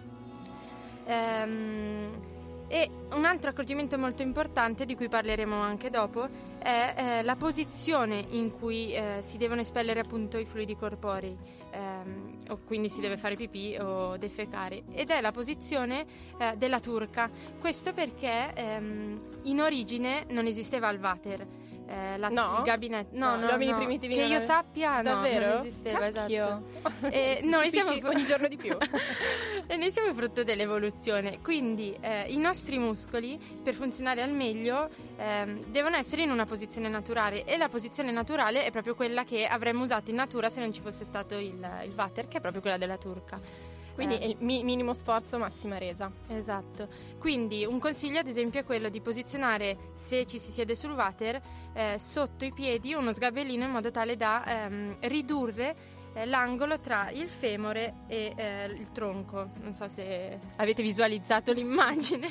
Um, 1.04 2.39
e 2.72 2.88
un 3.14 3.24
altro 3.24 3.50
accorgimento 3.50 3.98
molto 3.98 4.22
importante, 4.22 4.86
di 4.86 4.94
cui 4.94 5.08
parleremo 5.08 5.56
anche 5.56 5.90
dopo, 5.90 6.28
è 6.56 6.94
eh, 6.96 7.22
la 7.24 7.34
posizione 7.34 8.24
in 8.30 8.56
cui 8.56 8.94
eh, 8.94 9.18
si 9.22 9.38
devono 9.38 9.60
espellere 9.60 9.98
appunto 9.98 10.38
i 10.38 10.44
fluidi 10.44 10.76
corporei, 10.76 11.36
ehm, 11.72 12.36
o 12.50 12.60
quindi 12.64 12.88
si 12.88 13.00
deve 13.00 13.16
fare 13.16 13.34
pipì 13.34 13.76
o 13.80 14.16
defecare, 14.16 14.84
ed 14.92 15.10
è 15.10 15.20
la 15.20 15.32
posizione 15.32 16.06
eh, 16.38 16.54
della 16.56 16.78
turca. 16.78 17.28
Questo 17.58 17.92
perché 17.92 18.52
ehm, 18.54 19.20
in 19.42 19.60
origine 19.60 20.24
non 20.28 20.46
esisteva 20.46 20.88
il 20.90 21.00
water 21.00 21.44
eh, 21.90 22.16
la, 22.18 22.28
no? 22.28 22.59
il 22.59 22.62
gabinetto. 22.62 23.16
No, 23.18 23.37
no, 23.37 23.50
no, 23.50 23.56
no. 23.56 23.76
primitivi. 23.76 24.14
Che 24.14 24.23
io 24.23 24.40
sappia, 24.40 25.02
Davvero? 25.02 25.47
no, 25.47 25.54
non 25.54 25.66
esisteva, 25.66 26.11
Cacchio. 26.11 26.62
esatto. 26.76 27.06
e 27.11 27.40
noi 27.42 27.70
siamo 27.70 27.90
ogni 27.90 28.25
giorno 28.25 28.47
di 28.47 28.56
più. 28.56 28.76
e 29.66 29.76
noi 29.76 29.90
siamo 29.90 30.14
frutto 30.14 30.44
dell'evoluzione. 30.44 31.40
Quindi 31.42 31.97
eh, 32.00 32.26
i 32.28 32.37
nostri 32.37 32.78
muscoli, 32.78 33.38
per 33.62 33.75
funzionare 33.75 34.23
al 34.23 34.30
meglio, 34.30 34.88
eh, 35.16 35.64
devono 35.66 35.97
essere 35.97 36.23
in 36.23 36.30
una 36.30 36.47
posizione 36.47 36.88
naturale 36.88 37.44
e 37.44 37.56
la 37.56 37.68
posizione 37.68 38.12
naturale 38.12 38.64
è 38.64 38.70
proprio 38.70 38.94
quella 38.94 39.25
che 39.25 39.47
avremmo 39.47 39.82
usato 39.82 40.11
in 40.11 40.16
natura 40.16 40.49
se 40.49 40.61
non 40.61 40.73
ci 40.73 40.80
fosse 40.80 41.04
stato 41.04 41.37
il, 41.37 41.59
il 41.85 41.92
water, 41.97 42.28
che 42.28 42.38
è 42.38 42.40
proprio 42.40 42.61
quella 42.61 42.78
della 42.78 42.99
turca. 42.99 43.69
Quindi 44.04 44.33
eh. 44.33 44.37
mi- 44.40 44.64
minimo 44.64 44.95
sforzo, 44.95 45.38
massima 45.38 45.78
resa. 45.78 46.11
Esatto. 46.28 46.88
Quindi 47.19 47.64
un 47.64 47.78
consiglio 47.78 48.19
ad 48.21 48.26
esempio 48.26 48.61
è 48.61 48.64
quello 48.64 48.88
di 48.88 49.00
posizionare, 49.00 49.76
se 49.95 50.26
ci 50.26 50.38
si 50.38 50.50
siede 50.50 50.75
sul 50.75 50.92
water, 50.92 51.40
eh, 51.75 51.97
sotto 51.99 52.45
i 52.45 52.52
piedi 52.52 52.95
uno 52.95 53.12
sgabellino 53.12 53.64
in 53.64 53.71
modo 53.71 53.90
tale 53.90 54.16
da 54.16 54.45
ehm, 54.64 54.97
ridurre 55.00 55.99
eh, 56.14 56.25
l'angolo 56.25 56.80
tra 56.80 57.11
il 57.11 57.28
femore 57.28 58.04
e 58.09 58.33
eh, 58.37 58.64
il 58.66 58.90
tronco. 58.90 59.50
Non 59.61 59.75
so 59.75 59.88
se 59.88 60.38
avete 60.57 60.83
visualizzato 60.83 61.52
l'immagine. 61.54 62.28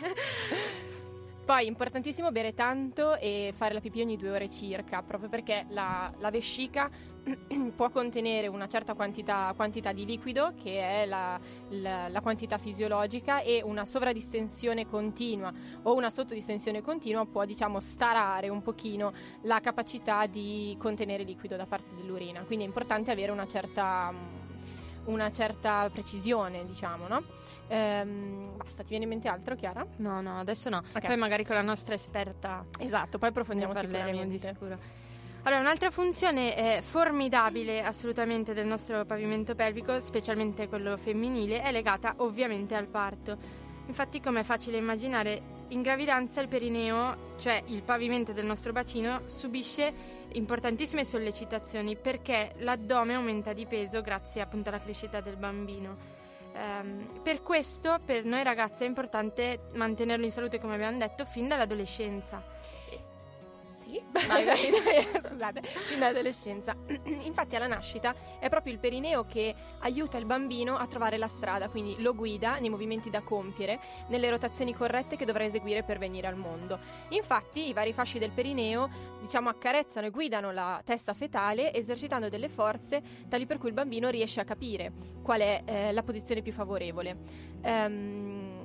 Poi 1.50 1.66
importantissimo 1.66 2.32
bere 2.32 2.54
tanto 2.54 3.18
e 3.18 3.52
fare 3.56 3.74
la 3.74 3.80
pipì 3.80 4.02
ogni 4.02 4.18
due 4.18 4.30
ore 4.30 4.48
circa, 4.48 5.02
proprio 5.02 5.30
perché 5.30 5.66
la, 5.70 6.14
la 6.20 6.30
vescica 6.30 6.88
può 7.76 7.90
contenere 7.90 8.46
una 8.46 8.68
certa 8.68 8.94
quantità, 8.94 9.52
quantità, 9.56 9.92
di 9.92 10.06
liquido, 10.06 10.54
che 10.56 10.80
è 10.80 11.06
la, 11.08 11.40
la, 11.70 12.08
la, 12.08 12.22
quantità 12.22 12.60
fisiologica, 12.60 13.42
e 13.42 13.64
una 13.64 13.84
sovradistensione 13.84 14.86
continua 14.86 15.52
o 15.82 15.96
una 15.96 16.12
sottodistensione 16.12 16.84
continua 16.84 17.26
può, 17.26 17.46
diciamo, 17.46 17.80
starare 17.80 18.50
un 18.50 18.62
pochino 18.62 19.12
la 19.42 19.60
capacità 19.60 20.28
di 20.28 20.76
contenere 20.78 21.24
liquido 21.24 21.56
da 21.56 21.66
parte 21.66 21.96
dell'urina. 21.96 22.44
Quindi 22.44 22.64
è 22.64 22.68
importante 22.68 23.10
avere 23.10 23.32
una 23.32 23.48
certa, 23.48 24.14
una 25.06 25.32
certa 25.32 25.90
precisione, 25.92 26.64
diciamo, 26.68 27.08
no? 27.08 27.24
Ehm, 27.70 28.58
basta, 28.58 28.82
ti 28.82 28.90
viene 28.90 29.06
in 29.06 29.10
mente 29.10 29.28
altro, 29.28 29.56
Chiara? 29.56 29.86
No, 29.98 30.22
no, 30.22 30.40
adesso 30.40 30.70
no. 30.70 30.80
Okay. 30.90 31.08
Poi 31.08 31.18
magari 31.18 31.46
con 31.46 31.56
la 31.56 31.62
nostra 31.62 31.94
esperta. 31.94 32.66
Esatto, 32.80 33.18
poi 33.18 33.30
approfondiamo 33.30 33.74
parleremo 33.74 34.26
di 34.26 34.40
sicuro. 34.40 34.78
Allora, 35.44 35.62
un'altra 35.62 35.90
funzione 35.90 36.78
eh, 36.78 36.82
formidabile 36.82 37.82
assolutamente 37.82 38.54
del 38.54 38.68
nostro 38.68 39.06
pavimento 39.06 39.56
pelvico, 39.56 40.00
specialmente 40.02 40.68
quello 40.68 40.98
femminile, 40.98 41.62
è 41.62 41.72
legata 41.72 42.16
ovviamente 42.18 42.76
al 42.76 42.88
parto. 42.88 43.38
Infatti, 43.88 44.20
come 44.20 44.42
è 44.42 44.44
facile 44.44 44.78
immaginare, 44.78 45.58
in 45.70 45.82
gravidanza 45.82 46.42
il 46.42 46.50
perineo, 46.50 47.36
cioè 47.38 47.64
il 47.68 47.84
pavimento 47.84 48.34
del 48.34 48.46
nostro 48.46 48.74
bacino, 48.74 49.22
subisce 49.26 50.18
importantissime 50.34 51.06
sollecitazioni 51.06 51.96
perché 51.96 52.54
l'addome 52.58 53.14
aumenta 53.14 53.54
di 53.54 53.66
peso 53.66 54.02
grazie 54.02 54.42
appunto 54.42 54.70
alla 54.70 54.82
crescita 54.82 55.22
del 55.22 55.38
bambino. 55.38 56.19
Um, 56.54 57.22
per 57.22 57.42
questo 57.42 58.00
per 58.04 58.26
noi 58.26 58.44
ragazzi 58.44 58.84
è 58.84 58.88
importante 58.88 59.70
mantenerlo 59.74 60.26
in 60.26 60.32
salute, 60.32 60.60
come 60.60 60.76
abbiamo 60.76 60.98
detto, 60.98 61.26
fin 61.26 61.48
dall'adolescenza. 61.48 62.44
Sì, 63.90 64.72
scusate, 65.26 65.62
fin 65.64 66.00
dall'adolescenza. 66.00 66.76
Infatti 67.24 67.56
alla 67.56 67.68
nascita 67.68 68.14
è 68.40 68.50
proprio 68.50 68.74
il 68.74 68.80
perineo 68.80 69.26
che 69.26 69.56
aiuta 69.80 70.18
il 70.18 70.26
bambino 70.26 70.78
a 70.78 70.86
trovare 70.86 71.18
la 71.18 71.28
strada, 71.28 71.70
quindi 71.70 72.02
lo 72.02 72.14
guida 72.14 72.60
nei 72.60 72.70
movimenti 72.70 73.10
da 73.10 73.22
compiere, 73.22 73.80
nelle 74.08 74.30
rotazioni 74.30 74.74
corrette 74.74 75.16
che 75.16 75.26
dovrà 75.26 75.44
eseguire 75.44 75.84
per 75.84 75.98
venire 75.98 76.28
al 76.28 76.36
mondo. 76.36 76.80
Infatti 77.10 77.68
i 77.70 77.74
vari 77.74 77.94
fasci 77.94 78.20
del 78.20 78.32
perineo, 78.32 78.90
diciamo, 79.22 79.50
accarezzano 79.50 80.08
e 80.08 80.10
guidano 80.12 80.52
la 80.52 80.82
testa 80.86 81.14
fetale 81.14 81.74
esercitando 81.74 82.30
delle 82.30 82.50
forze 82.50 83.02
tali 83.28 83.46
per 83.46 83.58
cui 83.58 83.70
il 83.70 83.76
bambino 83.76 84.10
riesce 84.10 84.40
a 84.40 84.44
capire 84.44 84.92
qual 85.24 85.42
è 85.42 85.62
eh, 85.66 85.92
la 85.92 86.04
posizione 86.04 86.42
più 86.42 86.52
favorevole. 86.52 87.18
Um, 87.62 88.59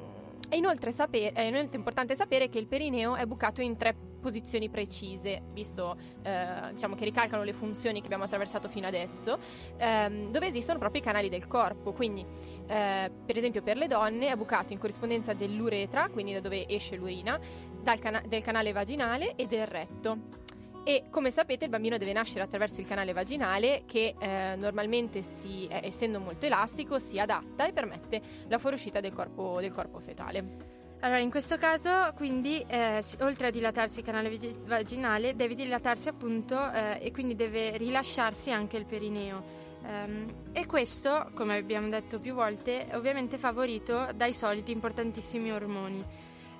è 0.48 0.56
inoltre, 0.56 0.92
sapere, 0.92 1.32
è 1.32 1.42
inoltre, 1.42 1.76
importante 1.76 2.14
sapere 2.14 2.48
che 2.48 2.58
il 2.58 2.66
perineo 2.66 3.16
è 3.16 3.26
bucato 3.26 3.60
in 3.60 3.76
tre 3.76 3.94
posizioni 4.20 4.70
precise, 4.70 5.42
visto 5.52 5.96
eh, 6.22 6.72
diciamo, 6.72 6.94
che 6.94 7.04
ricalcano 7.04 7.42
le 7.42 7.52
funzioni 7.52 8.00
che 8.00 8.06
abbiamo 8.06 8.24
attraversato 8.24 8.68
fino 8.68 8.86
adesso, 8.86 9.38
ehm, 9.76 10.30
dove 10.30 10.46
esistono 10.46 10.78
proprio 10.78 11.02
i 11.02 11.04
canali 11.04 11.28
del 11.28 11.46
corpo. 11.46 11.92
Quindi, 11.92 12.24
eh, 12.66 13.10
per 13.24 13.36
esempio, 13.36 13.62
per 13.62 13.76
le 13.76 13.86
donne 13.86 14.28
è 14.28 14.36
bucato 14.36 14.72
in 14.72 14.78
corrispondenza 14.78 15.34
dell'uretra, 15.34 16.08
quindi 16.08 16.32
da 16.32 16.40
dove 16.40 16.66
esce 16.68 16.96
l'urina, 16.96 17.38
cana- 18.00 18.22
del 18.26 18.42
canale 18.42 18.72
vaginale 18.72 19.34
e 19.36 19.46
del 19.46 19.66
retto. 19.66 20.43
E 20.84 21.04
come 21.10 21.30
sapete 21.30 21.64
il 21.64 21.70
bambino 21.70 21.96
deve 21.96 22.12
nascere 22.12 22.42
attraverso 22.42 22.80
il 22.80 22.86
canale 22.86 23.12
vaginale 23.12 23.82
che 23.86 24.14
eh, 24.18 24.54
normalmente 24.56 25.22
si, 25.22 25.66
eh, 25.66 25.80
essendo 25.84 26.20
molto 26.20 26.46
elastico 26.46 26.98
si 26.98 27.18
adatta 27.18 27.66
e 27.66 27.72
permette 27.72 28.20
la 28.48 28.58
fuoriuscita 28.58 29.00
del 29.00 29.12
corpo, 29.12 29.60
del 29.60 29.72
corpo 29.72 29.98
fetale. 29.98 30.82
Allora, 31.00 31.18
in 31.18 31.30
questo 31.30 31.58
caso, 31.58 32.12
quindi, 32.16 32.64
eh, 32.66 33.02
oltre 33.20 33.48
a 33.48 33.50
dilatarsi 33.50 33.98
il 33.98 34.04
canale 34.06 34.38
vaginale, 34.64 35.36
deve 35.36 35.54
dilatarsi 35.54 36.08
appunto 36.08 36.72
eh, 36.72 36.98
e 37.02 37.12
quindi 37.12 37.34
deve 37.34 37.76
rilasciarsi 37.76 38.50
anche 38.50 38.78
il 38.78 38.86
perineo. 38.86 39.62
Um, 39.84 40.26
e 40.52 40.64
questo, 40.64 41.30
come 41.34 41.58
abbiamo 41.58 41.90
detto 41.90 42.18
più 42.18 42.32
volte, 42.32 42.86
è 42.86 42.96
ovviamente 42.96 43.36
favorito 43.36 44.08
dai 44.14 44.32
soliti 44.32 44.72
importantissimi 44.72 45.52
ormoni. 45.52 46.02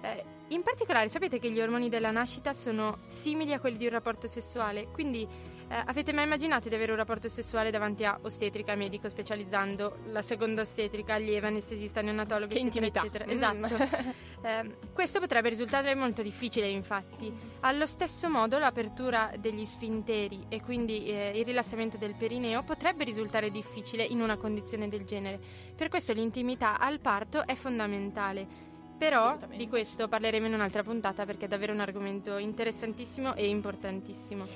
Eh, 0.03 0.25
in 0.49 0.63
particolare, 0.63 1.09
sapete 1.09 1.39
che 1.39 1.51
gli 1.51 1.61
ormoni 1.61 1.89
della 1.89 2.11
nascita 2.11 2.53
sono 2.53 2.99
simili 3.07 3.53
a 3.53 3.61
quelli 3.61 3.77
di 3.79 3.87
un 3.87 3.93
rapporto 3.93 4.29
sessuale, 4.29 4.89
quindi 4.93 5.27
eh, 5.69 5.83
avete 5.87 6.13
mai 6.13 6.25
immaginato 6.25 6.69
di 6.69 6.75
avere 6.75 6.93
un 6.93 6.99
rapporto 6.99 7.29
sessuale 7.29 7.71
davanti 7.71 8.05
a 8.05 8.19
ostetrica, 8.21 8.75
medico 8.75 9.09
specializzando, 9.09 9.99
la 10.07 10.21
seconda 10.21 10.63
ostetrica, 10.63 11.15
allieva, 11.15 11.49
anestesista, 11.49 12.03
neonatologo, 12.03 12.53
che 12.53 12.61
eccetera, 12.61 12.87
intimità. 12.87 13.27
eccetera. 13.27 13.67
Esatto. 13.67 14.13
eh, 14.47 14.77
questo 14.93 15.19
potrebbe 15.19 15.49
risultare 15.49 15.95
molto 15.95 16.23
difficile, 16.23 16.69
infatti. 16.69 17.33
Allo 17.61 17.87
stesso 17.87 18.29
modo, 18.29 18.59
l'apertura 18.59 19.33
degli 19.39 19.65
sfinteri 19.65 20.47
e 20.51 20.61
quindi 20.61 21.07
eh, 21.07 21.33
il 21.35 21.45
rilassamento 21.45 21.97
del 21.97 22.15
perineo 22.15 22.63
potrebbe 22.63 23.05
risultare 23.05 23.51
difficile 23.51 24.05
in 24.05 24.21
una 24.21 24.37
condizione 24.37 24.89
del 24.89 25.05
genere. 25.05 25.41
Per 25.75 25.89
questo 25.89 26.13
l'intimità 26.13 26.79
al 26.79 27.01
parto 27.01 27.47
è 27.47 27.55
fondamentale. 27.55 28.73
Però 29.05 29.37
di 29.55 29.69
questo 29.69 30.09
parleremo 30.09 30.47
in 30.47 30.55
un'altra 30.55 30.83
puntata 30.83 31.27
perché 31.27 31.45
è 31.45 31.49
davvero 31.49 31.75
un 31.75 31.81
argomento 31.81 32.39
interessantissimo 32.39 33.35
e 33.35 33.49
importantissimo. 33.49 34.47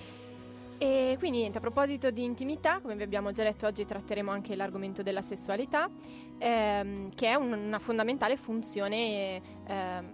E 0.78 1.16
quindi 1.18 1.40
niente, 1.40 1.58
a 1.58 1.60
proposito 1.60 2.10
di 2.10 2.24
intimità, 2.24 2.80
come 2.80 2.96
vi 2.96 3.02
abbiamo 3.02 3.30
già 3.30 3.42
detto 3.42 3.66
oggi 3.66 3.84
tratteremo 3.84 4.30
anche 4.30 4.56
l'argomento 4.56 5.02
della 5.02 5.20
sessualità, 5.20 5.90
ehm, 6.38 7.14
che 7.14 7.28
è 7.28 7.34
un, 7.34 7.52
una 7.52 7.78
fondamentale 7.78 8.38
funzione, 8.38 9.42
ehm, 9.66 10.12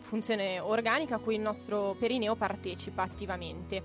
funzione 0.00 0.60
organica 0.60 1.16
a 1.16 1.18
cui 1.18 1.34
il 1.34 1.40
nostro 1.40 1.96
perineo 1.98 2.36
partecipa 2.36 3.02
attivamente. 3.02 3.82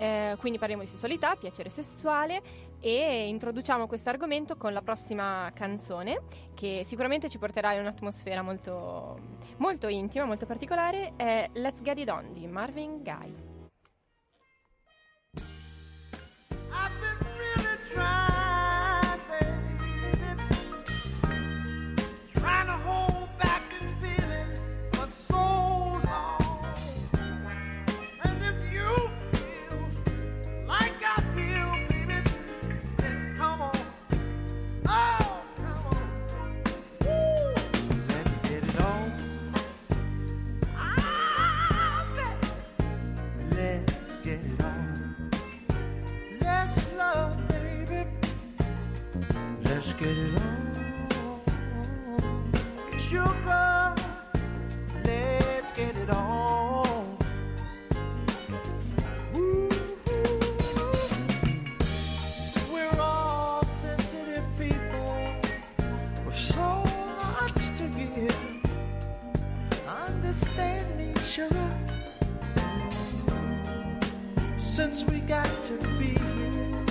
Eh, 0.00 0.34
quindi 0.38 0.58
parliamo 0.58 0.82
di 0.82 0.88
sessualità, 0.88 1.36
piacere 1.36 1.68
sessuale 1.68 2.40
e 2.80 3.28
introduciamo 3.28 3.86
questo 3.86 4.08
argomento 4.08 4.56
con 4.56 4.72
la 4.72 4.80
prossima 4.80 5.50
canzone 5.52 6.22
che 6.54 6.84
sicuramente 6.86 7.28
ci 7.28 7.36
porterà 7.36 7.74
in 7.74 7.80
un'atmosfera 7.80 8.40
molto, 8.40 9.20
molto 9.58 9.88
intima, 9.88 10.24
molto 10.24 10.46
particolare, 10.46 11.12
è 11.16 11.50
Let's 11.52 11.82
Get 11.82 11.98
It 11.98 12.08
On 12.08 12.32
di 12.32 12.46
Marvin 12.46 13.02
Gaye. 13.02 13.48
Get 50.00 50.16
it 50.16 50.34
on. 50.40 51.42
Sugar, 52.98 53.94
let's 55.04 55.72
get 55.72 55.94
it 55.94 56.08
on. 56.08 57.18
Ooh, 59.36 59.68
we're 62.72 62.98
all 62.98 63.62
sensitive 63.64 64.46
people 64.58 65.34
with 66.24 66.34
so 66.34 66.82
much 67.18 67.76
to 67.76 67.86
give. 67.88 68.34
Understand 69.86 70.96
me, 70.96 71.12
sugar 71.20 71.70
since 74.58 75.04
we 75.04 75.18
got 75.20 75.62
to 75.62 75.74
be 75.98 76.14
here. 76.14 76.86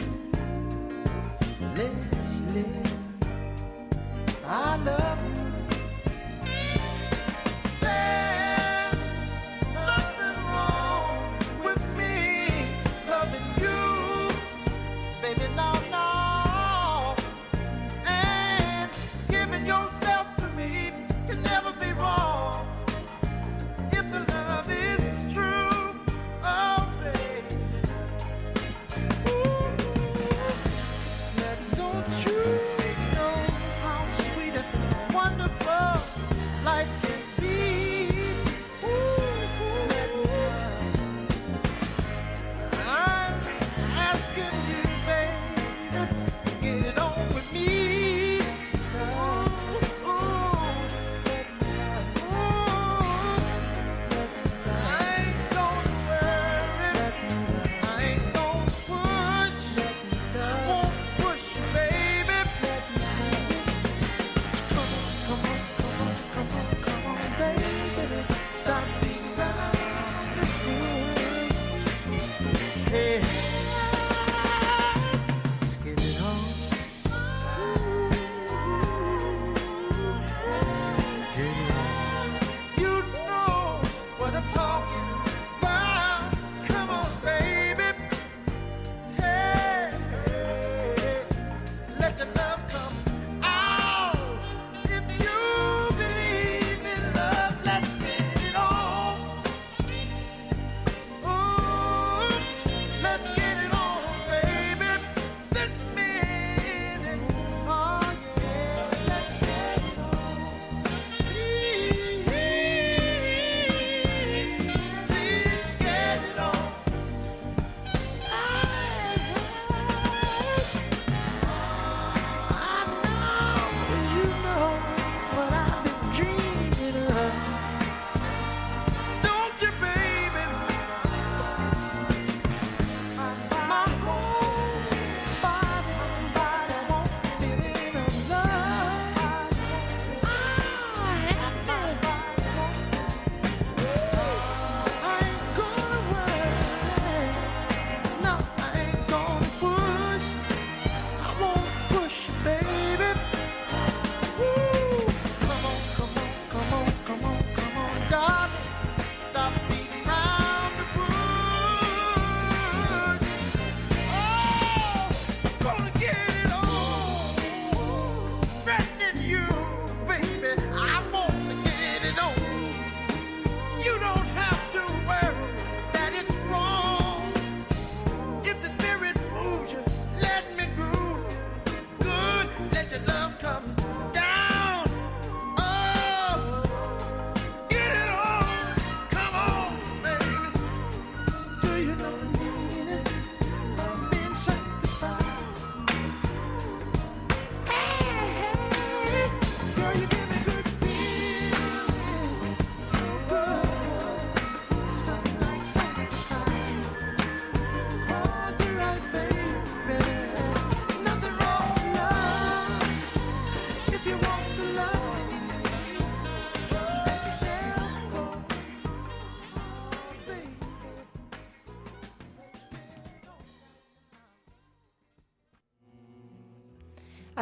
Let's 1.75 2.41
live. 2.53 2.88
I 4.51 4.77
love 4.77 5.28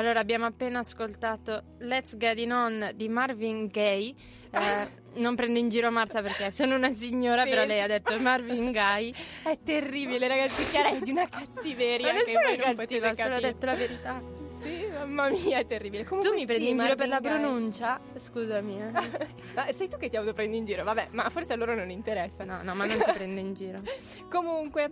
Allora, 0.07 0.21
abbiamo 0.21 0.45
appena 0.45 0.79
ascoltato 0.79 1.63
Let's 1.79 2.15
Get 2.15 2.37
It 2.37 2.49
On 2.49 2.91
di 2.95 3.09
Marvin 3.09 3.67
Gaye. 3.67 4.13
Eh, 4.51 4.87
non 5.19 5.35
prendo 5.35 5.59
in 5.59 5.67
giro 5.67 5.91
Marta 5.91 6.21
perché 6.21 6.49
sono 6.49 6.75
una 6.75 6.91
signora, 6.93 7.43
Sì, 7.43 7.49
però 7.49 7.63
sì. 7.63 7.67
lei 7.67 7.81
ha 7.81 7.87
detto 7.87 8.17
Marvin 8.17 8.71
Gaye. 8.71 9.13
È 9.43 9.57
terribile, 9.61 10.29
ragazzi, 10.29 10.63
Chiara 10.71 10.91
è 10.91 10.99
di 11.01 11.11
una 11.11 11.27
cattiveria. 11.27 12.13
Ma 12.13 12.19
non 12.19 12.23
sono 12.25 12.73
cattiva, 12.75 13.07
solo 13.15 13.27
ho 13.27 13.31
capire. 13.33 13.51
detto 13.51 13.65
la 13.65 13.75
verità. 13.75 14.21
Sì, 14.61 14.85
mamma 14.93 15.27
mia, 15.29 15.57
è 15.59 15.65
terribile. 15.65 16.05
Comunque 16.05 16.29
tu 16.29 16.35
mi 16.35 16.41
sì, 16.41 16.47
prendi 16.47 16.69
in 16.69 16.77
giro 16.77 16.95
per 16.95 17.07
la 17.09 17.19
pronuncia? 17.19 17.99
Scusami. 18.17 18.81
eh. 18.81 18.91
Ma 19.55 19.71
sei 19.73 19.89
tu 19.89 19.97
che 19.97 20.07
ti 20.09 20.15
autoprendi 20.15 20.55
in 20.55 20.63
giro, 20.63 20.85
vabbè, 20.85 21.09
ma 21.11 21.29
forse 21.29 21.51
a 21.51 21.57
loro 21.57 21.75
non 21.75 21.89
interessa. 21.89 22.45
No, 22.45 22.63
no, 22.63 22.73
ma 22.75 22.85
non 22.85 22.97
ti 22.97 23.11
prendo 23.11 23.41
in 23.41 23.53
giro. 23.53 23.81
Comunque, 24.31 24.89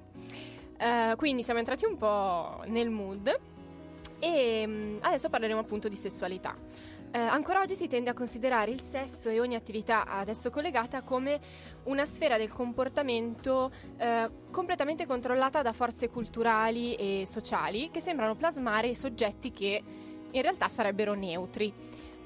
eh, 0.77 1.13
quindi 1.15 1.41
siamo 1.41 1.59
entrati 1.59 1.85
un 1.85 1.95
po' 1.95 2.63
nel 2.65 2.89
mood 2.89 3.53
e 4.19 4.63
mm, 4.65 4.97
adesso 5.01 5.29
parleremo 5.29 5.59
appunto 5.59 5.87
di 5.87 5.95
sessualità. 5.95 6.53
Eh, 7.11 7.17
ancora 7.17 7.61
oggi 7.61 7.75
si 7.75 7.87
tende 7.87 8.09
a 8.09 8.13
considerare 8.13 8.71
il 8.71 8.81
sesso 8.81 9.29
e 9.29 9.39
ogni 9.39 9.55
attività 9.55 10.05
ad 10.05 10.27
esso 10.27 10.49
collegata 10.49 11.01
come 11.01 11.39
una 11.83 12.05
sfera 12.05 12.37
del 12.37 12.51
comportamento 12.51 13.71
eh, 13.97 14.29
completamente 14.51 15.05
controllata 15.05 15.61
da 15.61 15.71
forze 15.71 16.09
culturali 16.09 16.95
e 16.95 17.23
sociali 17.25 17.89
che 17.89 18.01
sembrano 18.01 18.35
plasmare 18.35 18.89
i 18.89 18.95
soggetti 18.95 19.51
che 19.51 19.81
in 20.29 20.41
realtà 20.41 20.67
sarebbero 20.67 21.13
neutri. 21.13 21.73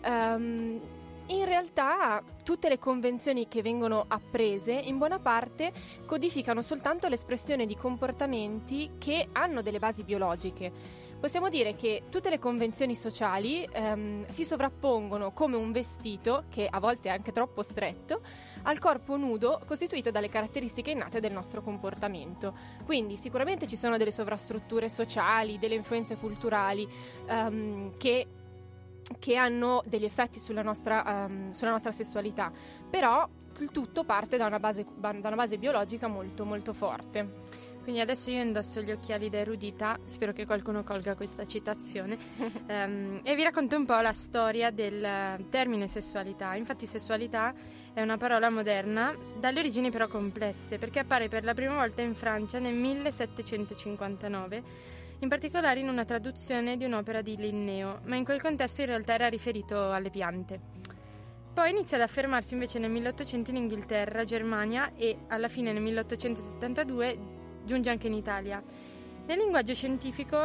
Ehm, 0.01 0.81
in 1.27 1.45
realtà 1.45 2.23
tutte 2.43 2.69
le 2.69 2.79
convenzioni 2.79 3.47
che 3.47 3.61
vengono 3.61 4.05
apprese 4.07 4.71
in 4.71 4.97
buona 4.97 5.19
parte 5.19 5.71
codificano 6.07 6.63
soltanto 6.63 7.07
l'espressione 7.07 7.67
di 7.67 7.75
comportamenti 7.75 8.93
che 8.97 9.27
hanno 9.33 9.61
delle 9.61 9.77
basi 9.77 10.03
biologiche. 10.03 10.71
Possiamo 11.19 11.49
dire 11.49 11.75
che 11.75 12.03
tutte 12.09 12.29
le 12.29 12.39
convenzioni 12.39 12.95
sociali 12.95 13.67
ehm, 13.69 14.25
si 14.27 14.45
sovrappongono 14.45 15.33
come 15.33 15.57
un 15.57 15.73
vestito, 15.73 16.45
che 16.47 16.65
a 16.65 16.79
volte 16.79 17.09
è 17.09 17.11
anche 17.11 17.33
troppo 17.33 17.61
stretto, 17.61 18.21
al 18.63 18.79
corpo 18.79 19.17
nudo 19.17 19.59
costituito 19.65 20.11
dalle 20.11 20.29
caratteristiche 20.29 20.91
innate 20.91 21.19
del 21.19 21.33
nostro 21.33 21.61
comportamento. 21.61 22.55
Quindi 22.85 23.17
sicuramente 23.17 23.67
ci 23.67 23.75
sono 23.75 23.97
delle 23.97 24.13
sovrastrutture 24.13 24.87
sociali, 24.87 25.59
delle 25.59 25.75
influenze 25.75 26.15
culturali 26.15 26.87
ehm, 27.27 27.97
che 27.97 28.27
che 29.17 29.35
hanno 29.35 29.81
degli 29.87 30.05
effetti 30.05 30.39
sulla 30.39 30.61
nostra, 30.61 31.25
ehm, 31.25 31.49
sulla 31.49 31.71
nostra 31.71 31.91
sessualità, 31.91 32.51
però 32.87 33.27
il 33.57 33.71
tutto 33.71 34.03
parte 34.03 34.37
da 34.37 34.45
una 34.45 34.59
base, 34.59 34.85
da 34.95 35.09
una 35.09 35.35
base 35.35 35.57
biologica 35.57 36.07
molto 36.07 36.45
molto 36.45 36.73
forte. 36.73 37.67
Quindi 37.81 38.01
adesso 38.01 38.29
io 38.29 38.41
indosso 38.41 38.81
gli 38.81 38.91
occhiali 38.91 39.29
da 39.29 39.39
erudita, 39.39 39.97
spero 40.05 40.31
che 40.33 40.45
qualcuno 40.45 40.83
colga 40.83 41.15
questa 41.15 41.45
citazione, 41.45 42.17
ehm, 42.67 43.21
e 43.23 43.35
vi 43.35 43.43
racconto 43.43 43.75
un 43.75 43.85
po' 43.85 43.99
la 43.99 44.13
storia 44.13 44.69
del 44.69 45.45
termine 45.49 45.87
sessualità. 45.87 46.55
Infatti 46.55 46.85
sessualità 46.85 47.53
è 47.93 48.01
una 48.01 48.17
parola 48.17 48.49
moderna, 48.49 49.15
dalle 49.39 49.59
origini 49.59 49.89
però 49.89 50.07
complesse, 50.07 50.77
perché 50.77 50.99
appare 50.99 51.29
per 51.29 51.43
la 51.43 51.53
prima 51.53 51.75
volta 51.75 52.01
in 52.01 52.15
Francia 52.15 52.59
nel 52.59 52.75
1759, 52.75 54.63
in 55.19 55.27
particolare 55.27 55.79
in 55.79 55.89
una 55.89 56.05
traduzione 56.05 56.77
di 56.77 56.85
un'opera 56.85 57.21
di 57.21 57.35
Linneo, 57.35 58.01
ma 58.05 58.15
in 58.15 58.23
quel 58.23 58.41
contesto 58.41 58.81
in 58.81 58.87
realtà 58.87 59.13
era 59.13 59.27
riferito 59.27 59.91
alle 59.91 60.09
piante. 60.09 60.59
Poi 61.53 61.71
inizia 61.71 61.97
ad 61.97 62.03
affermarsi 62.03 62.53
invece 62.53 62.79
nel 62.79 62.91
1800 62.91 63.49
in 63.49 63.57
Inghilterra, 63.57 64.23
Germania 64.23 64.93
e 64.95 65.17
alla 65.27 65.49
fine 65.49 65.73
nel 65.73 65.81
1872 65.81 67.38
giunge 67.63 67.89
anche 67.89 68.07
in 68.07 68.13
Italia. 68.13 68.61
Nel 69.25 69.37
linguaggio 69.37 69.73
scientifico 69.73 70.37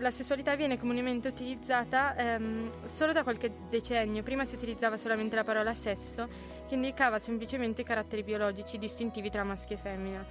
la 0.00 0.10
sessualità 0.10 0.56
viene 0.56 0.78
comunemente 0.78 1.28
utilizzata 1.28 2.16
ehm, 2.16 2.70
solo 2.86 3.12
da 3.12 3.22
qualche 3.22 3.52
decennio. 3.68 4.22
Prima 4.22 4.44
si 4.44 4.54
utilizzava 4.54 4.96
solamente 4.96 5.36
la 5.36 5.44
parola 5.44 5.74
sesso, 5.74 6.28
che 6.66 6.74
indicava 6.74 7.18
semplicemente 7.18 7.82
i 7.82 7.84
caratteri 7.84 8.22
biologici 8.22 8.78
distintivi 8.78 9.30
tra 9.30 9.44
maschio 9.44 9.76
e 9.76 9.78
femmina. 9.78 10.24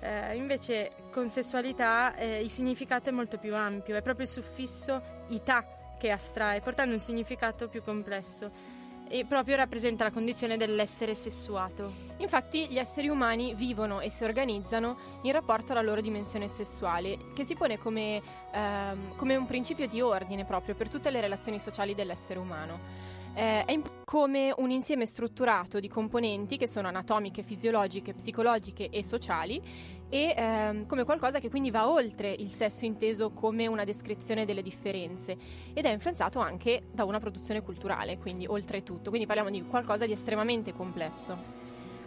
Eh, 0.00 0.36
invece 0.36 0.90
con 1.10 1.28
sessualità 1.28 2.14
eh, 2.16 2.40
il 2.40 2.50
significato 2.50 3.08
è 3.08 3.12
molto 3.12 3.38
più 3.38 3.54
ampio, 3.54 3.96
è 3.96 4.02
proprio 4.02 4.26
il 4.26 4.32
suffisso 4.32 5.00
ità 5.28 5.64
che 5.98 6.10
astrae, 6.10 6.60
portando 6.60 6.94
un 6.94 7.00
significato 7.00 7.68
più 7.68 7.82
complesso 7.82 8.75
e 9.08 9.24
proprio 9.24 9.56
rappresenta 9.56 10.04
la 10.04 10.10
condizione 10.10 10.56
dell'essere 10.56 11.14
sessuato. 11.14 12.04
Infatti 12.18 12.66
gli 12.68 12.78
esseri 12.78 13.08
umani 13.08 13.54
vivono 13.54 14.00
e 14.00 14.10
si 14.10 14.24
organizzano 14.24 14.96
in 15.22 15.32
rapporto 15.32 15.72
alla 15.72 15.82
loro 15.82 16.00
dimensione 16.00 16.48
sessuale, 16.48 17.18
che 17.34 17.44
si 17.44 17.54
pone 17.54 17.78
come, 17.78 18.22
ehm, 18.52 19.16
come 19.16 19.36
un 19.36 19.46
principio 19.46 19.86
di 19.86 20.00
ordine 20.00 20.44
proprio 20.44 20.74
per 20.74 20.88
tutte 20.88 21.10
le 21.10 21.20
relazioni 21.20 21.60
sociali 21.60 21.94
dell'essere 21.94 22.38
umano. 22.38 23.14
Eh, 23.36 23.66
è 23.66 23.72
imp- 23.72 24.04
come 24.06 24.50
un 24.56 24.70
insieme 24.70 25.04
strutturato 25.04 25.78
di 25.78 25.88
componenti 25.88 26.56
che 26.56 26.66
sono 26.66 26.88
anatomiche, 26.88 27.42
fisiologiche, 27.42 28.14
psicologiche 28.14 28.88
e 28.88 29.04
sociali 29.04 29.60
e 30.08 30.32
ehm, 30.34 30.86
come 30.86 31.04
qualcosa 31.04 31.38
che 31.38 31.50
quindi 31.50 31.70
va 31.70 31.86
oltre 31.86 32.32
il 32.32 32.50
sesso 32.50 32.86
inteso 32.86 33.32
come 33.32 33.66
una 33.66 33.84
descrizione 33.84 34.46
delle 34.46 34.62
differenze 34.62 35.36
ed 35.74 35.84
è 35.84 35.90
influenzato 35.90 36.38
anche 36.38 36.84
da 36.90 37.04
una 37.04 37.20
produzione 37.20 37.60
culturale, 37.60 38.16
quindi 38.16 38.46
oltretutto, 38.46 39.10
quindi 39.10 39.26
parliamo 39.26 39.50
di 39.50 39.62
qualcosa 39.66 40.06
di 40.06 40.12
estremamente 40.12 40.72
complesso. 40.72 41.36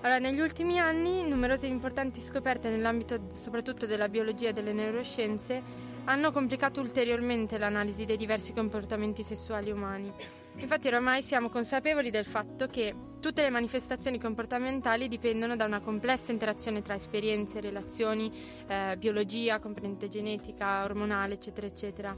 Allora, 0.01 0.17
negli 0.17 0.39
ultimi 0.39 0.79
anni 0.79 1.27
numerose 1.27 1.67
importanti 1.67 2.21
scoperte 2.21 2.69
nell'ambito 2.69 3.27
soprattutto 3.33 3.85
della 3.85 4.09
biologia 4.09 4.49
e 4.49 4.53
delle 4.53 4.73
neuroscienze 4.73 5.61
hanno 6.05 6.31
complicato 6.31 6.79
ulteriormente 6.79 7.59
l'analisi 7.59 8.05
dei 8.05 8.17
diversi 8.17 8.51
comportamenti 8.51 9.21
sessuali 9.21 9.69
umani. 9.69 10.11
Infatti 10.57 10.87
oramai 10.87 11.21
siamo 11.21 11.49
consapevoli 11.49 12.09
del 12.09 12.25
fatto 12.25 12.67
che 12.67 12.93
tutte 13.19 13.41
le 13.41 13.49
manifestazioni 13.49 14.19
comportamentali 14.19 15.07
dipendono 15.07 15.55
da 15.55 15.65
una 15.65 15.79
complessa 15.79 16.31
interazione 16.31 16.81
tra 16.81 16.95
esperienze, 16.95 17.59
relazioni, 17.59 18.31
eh, 18.67 18.95
biologia, 18.97 19.59
componente 19.59 20.09
genetica, 20.09 20.83
ormonale, 20.83 21.35
eccetera, 21.35 21.67
eccetera. 21.67 22.15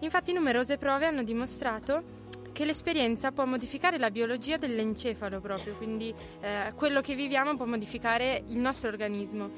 Infatti 0.00 0.32
numerose 0.32 0.78
prove 0.78 1.06
hanno 1.06 1.22
dimostrato 1.22 2.28
che 2.52 2.64
l'esperienza 2.64 3.32
può 3.32 3.44
modificare 3.44 3.98
la 3.98 4.10
biologia 4.10 4.56
dell'encefalo 4.56 5.40
proprio, 5.40 5.74
quindi 5.76 6.12
eh, 6.40 6.72
quello 6.74 7.00
che 7.00 7.14
viviamo 7.14 7.56
può 7.56 7.64
modificare 7.66 8.42
il 8.48 8.58
nostro 8.58 8.88
organismo, 8.88 9.50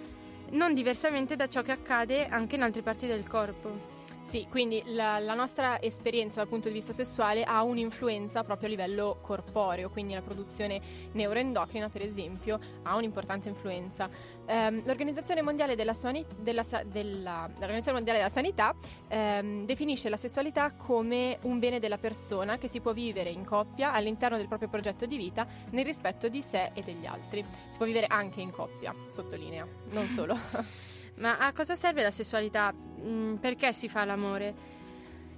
non 0.50 0.74
diversamente 0.74 1.36
da 1.36 1.48
ciò 1.48 1.62
che 1.62 1.72
accade 1.72 2.26
anche 2.26 2.56
in 2.56 2.62
altre 2.62 2.82
parti 2.82 3.06
del 3.06 3.26
corpo. 3.26 3.91
Sì, 4.24 4.46
quindi 4.48 4.82
la, 4.86 5.18
la 5.18 5.34
nostra 5.34 5.82
esperienza 5.82 6.36
dal 6.36 6.48
punto 6.48 6.68
di 6.68 6.74
vista 6.74 6.94
sessuale 6.94 7.42
ha 7.44 7.62
un'influenza 7.62 8.42
proprio 8.44 8.68
a 8.68 8.70
livello 8.70 9.18
corporeo, 9.20 9.90
quindi 9.90 10.14
la 10.14 10.22
produzione 10.22 10.80
neuroendocrina, 11.12 11.90
per 11.90 12.00
esempio, 12.02 12.58
ha 12.84 12.96
un'importante 12.96 13.50
influenza. 13.50 14.08
Ehm, 14.46 14.84
L'Organizzazione 14.86 15.42
Mondiale 15.42 15.76
della, 15.76 15.92
Suani- 15.92 16.24
della 16.38 16.62
della- 16.86 17.46
l'Organizzazione 17.46 17.92
Mondiale 17.98 18.18
della 18.20 18.30
Sanità 18.30 18.74
ehm, 19.08 19.66
definisce 19.66 20.08
la 20.08 20.16
sessualità 20.16 20.70
come 20.72 21.38
un 21.42 21.58
bene 21.58 21.78
della 21.78 21.98
persona 21.98 22.56
che 22.56 22.68
si 22.68 22.80
può 22.80 22.94
vivere 22.94 23.28
in 23.28 23.44
coppia 23.44 23.92
all'interno 23.92 24.38
del 24.38 24.48
proprio 24.48 24.68
progetto 24.70 25.04
di 25.04 25.18
vita 25.18 25.46
nel 25.72 25.84
rispetto 25.84 26.28
di 26.28 26.40
sé 26.40 26.70
e 26.72 26.80
degli 26.82 27.04
altri. 27.04 27.44
Si 27.68 27.76
può 27.76 27.84
vivere 27.84 28.06
anche 28.06 28.40
in 28.40 28.50
coppia, 28.50 28.94
sottolinea, 29.08 29.66
non 29.90 30.06
solo. 30.06 30.38
Ma 31.16 31.38
a 31.38 31.52
cosa 31.52 31.76
serve 31.76 32.02
la 32.02 32.10
sessualità? 32.10 32.72
Mm, 32.72 33.36
perché 33.36 33.72
si 33.72 33.88
fa 33.88 34.04
l'amore? 34.04 34.80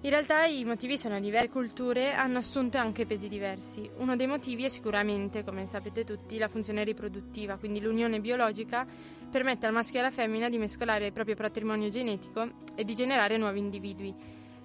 In 0.05 0.11
realtà 0.11 0.45
i 0.45 0.65
motivi 0.65 0.99
sono 0.99 1.19
diversi, 1.19 1.47
le 1.47 1.53
culture 1.53 2.13
hanno 2.13 2.37
assunto 2.37 2.77
anche 2.77 3.07
pesi 3.07 3.27
diversi. 3.27 3.89
Uno 3.97 4.17
dei 4.17 4.27
motivi 4.27 4.65
è 4.65 4.69
sicuramente, 4.69 5.43
come 5.45 5.67
sapete 5.67 6.05
tutti, 6.05 6.37
la 6.37 6.49
funzione 6.49 6.85
riproduttiva, 6.85 7.57
quindi 7.57 7.81
l'unione 7.81 8.21
biologica 8.21 8.87
permette 9.31 9.65
al 9.65 9.73
maschio 9.73 10.01
e 10.01 10.03
alla 10.03 10.11
femmina 10.11 10.51
di 10.51 10.59
mescolare 10.59 11.07
il 11.07 11.13
proprio 11.13 11.37
patrimonio 11.37 11.89
genetico 11.89 12.47
e 12.75 12.85
di 12.85 12.95
generare 12.95 13.39
nuovi 13.39 13.61
individui. 13.61 14.15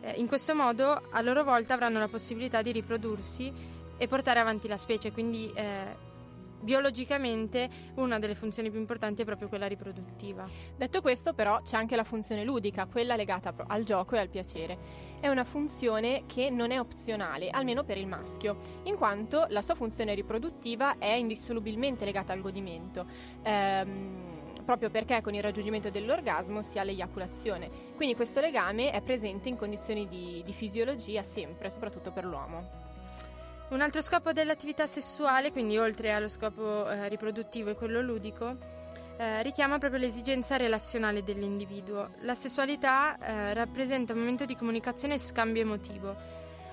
Eh, 0.02 0.16
in 0.18 0.28
questo 0.28 0.54
modo, 0.54 1.08
a 1.10 1.22
loro 1.22 1.46
volta, 1.46 1.74
avranno 1.74 2.00
la 2.00 2.10
possibilità 2.10 2.62
di 2.62 2.74
riprodursi 2.74 3.50
e 3.98 4.08
portare 4.10 4.42
avanti 4.42 4.68
la 4.68 4.78
specie, 4.78 5.14
quindi 5.14 5.50
eh, 5.54 5.96
biologicamente 6.62 7.70
una 7.96 8.20
delle 8.20 8.36
funzioni 8.36 8.70
più 8.70 8.80
importanti 8.80 9.22
è 9.22 9.26
proprio 9.26 9.48
quella 9.48 9.68
riproduttiva. 9.68 10.48
Detto 10.76 11.02
questo, 11.02 11.34
però, 11.34 11.62
c'è 11.62 11.78
anche 11.78 11.96
la 11.96 12.04
funzione 12.04 12.44
ludica, 12.44 12.86
quella 12.86 13.16
legata 13.16 13.54
al 13.68 13.84
gioco 13.84 14.16
e 14.16 14.20
al 14.20 14.30
piacere. 14.30 15.08
È 15.20 15.28
una 15.28 15.44
funzione 15.44 16.24
che 16.28 16.50
non 16.50 16.72
è 16.72 16.80
opzionale, 16.80 17.50
almeno 17.50 17.84
per 17.84 17.98
il 17.98 18.08
maschio, 18.08 18.58
in 18.84 18.96
quanto 18.96 19.46
la 19.50 19.62
sua 19.62 19.76
funzione 19.76 20.14
riproduttiva 20.14 20.98
è 20.98 21.14
indissolubilmente 21.14 22.06
legata 22.06 22.34
al 22.34 22.42
godimento. 22.42 23.06
Ehm, 23.44 24.38
proprio 24.70 24.92
perché 24.92 25.20
con 25.22 25.34
il 25.34 25.42
raggiungimento 25.42 25.90
dell'orgasmo 25.90 26.62
si 26.62 26.78
ha 26.78 26.84
l'eiaculazione. 26.84 27.70
Quindi 27.96 28.16
questo 28.16 28.40
legame 28.40 28.92
è 28.92 29.02
presente 29.02 29.50
in 29.50 29.58
condizioni 29.58 30.08
di, 30.08 30.44
di 30.46 30.54
fisiologia 30.54 31.24
sempre, 31.24 31.72
soprattutto 31.72 32.12
per 32.12 32.24
l'uomo. 32.24 32.89
Un 33.70 33.82
altro 33.82 34.02
scopo 34.02 34.34
dell'attività 34.34 34.88
sessuale, 34.88 35.52
quindi 35.52 35.78
oltre 35.78 36.12
allo 36.12 36.28
scopo 36.28 36.90
eh, 36.90 37.08
riproduttivo 37.08 37.70
e 37.70 37.76
quello 37.76 38.02
ludico, 38.02 38.58
eh, 39.16 39.44
richiama 39.44 39.78
proprio 39.78 40.00
l'esigenza 40.00 40.58
relazionale 40.58 41.22
dell'individuo. 41.22 42.14
La 42.22 42.34
sessualità 42.34 43.16
eh, 43.20 43.54
rappresenta 43.54 44.14
un 44.14 44.20
momento 44.20 44.46
di 44.46 44.56
comunicazione 44.56 45.14
e 45.14 45.20
scambio 45.20 45.62
emotivo. 45.62 46.16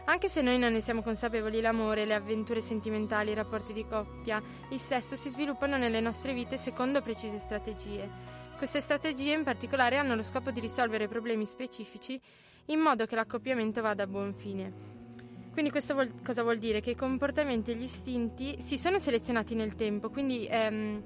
Anche 0.06 0.30
se 0.30 0.40
noi 0.40 0.58
non 0.58 0.72
ne 0.72 0.80
siamo 0.80 1.02
consapevoli, 1.02 1.60
l'amore, 1.60 2.06
le 2.06 2.14
avventure 2.14 2.62
sentimentali, 2.62 3.32
i 3.32 3.34
rapporti 3.34 3.74
di 3.74 3.86
coppia, 3.86 4.42
il 4.70 4.80
sesso 4.80 5.16
si 5.16 5.28
sviluppano 5.28 5.76
nelle 5.76 6.00
nostre 6.00 6.32
vite 6.32 6.56
secondo 6.56 7.02
precise 7.02 7.38
strategie. 7.38 8.08
Queste 8.56 8.80
strategie 8.80 9.34
in 9.34 9.44
particolare 9.44 9.98
hanno 9.98 10.14
lo 10.14 10.22
scopo 10.22 10.50
di 10.50 10.60
risolvere 10.60 11.08
problemi 11.08 11.44
specifici 11.44 12.18
in 12.66 12.80
modo 12.80 13.04
che 13.04 13.16
l'accoppiamento 13.16 13.82
vada 13.82 14.04
a 14.04 14.06
buon 14.06 14.32
fine. 14.32 14.95
Quindi 15.56 15.72
questo 15.72 15.94
vuol, 15.94 16.12
cosa 16.22 16.42
vuol 16.42 16.58
dire? 16.58 16.82
Che 16.82 16.90
i 16.90 16.94
comportamenti 16.94 17.70
e 17.70 17.76
gli 17.76 17.84
istinti 17.84 18.56
si 18.60 18.76
sono 18.76 18.98
selezionati 18.98 19.54
nel 19.54 19.74
tempo, 19.74 20.10
quindi 20.10 20.46
ehm, 20.46 21.02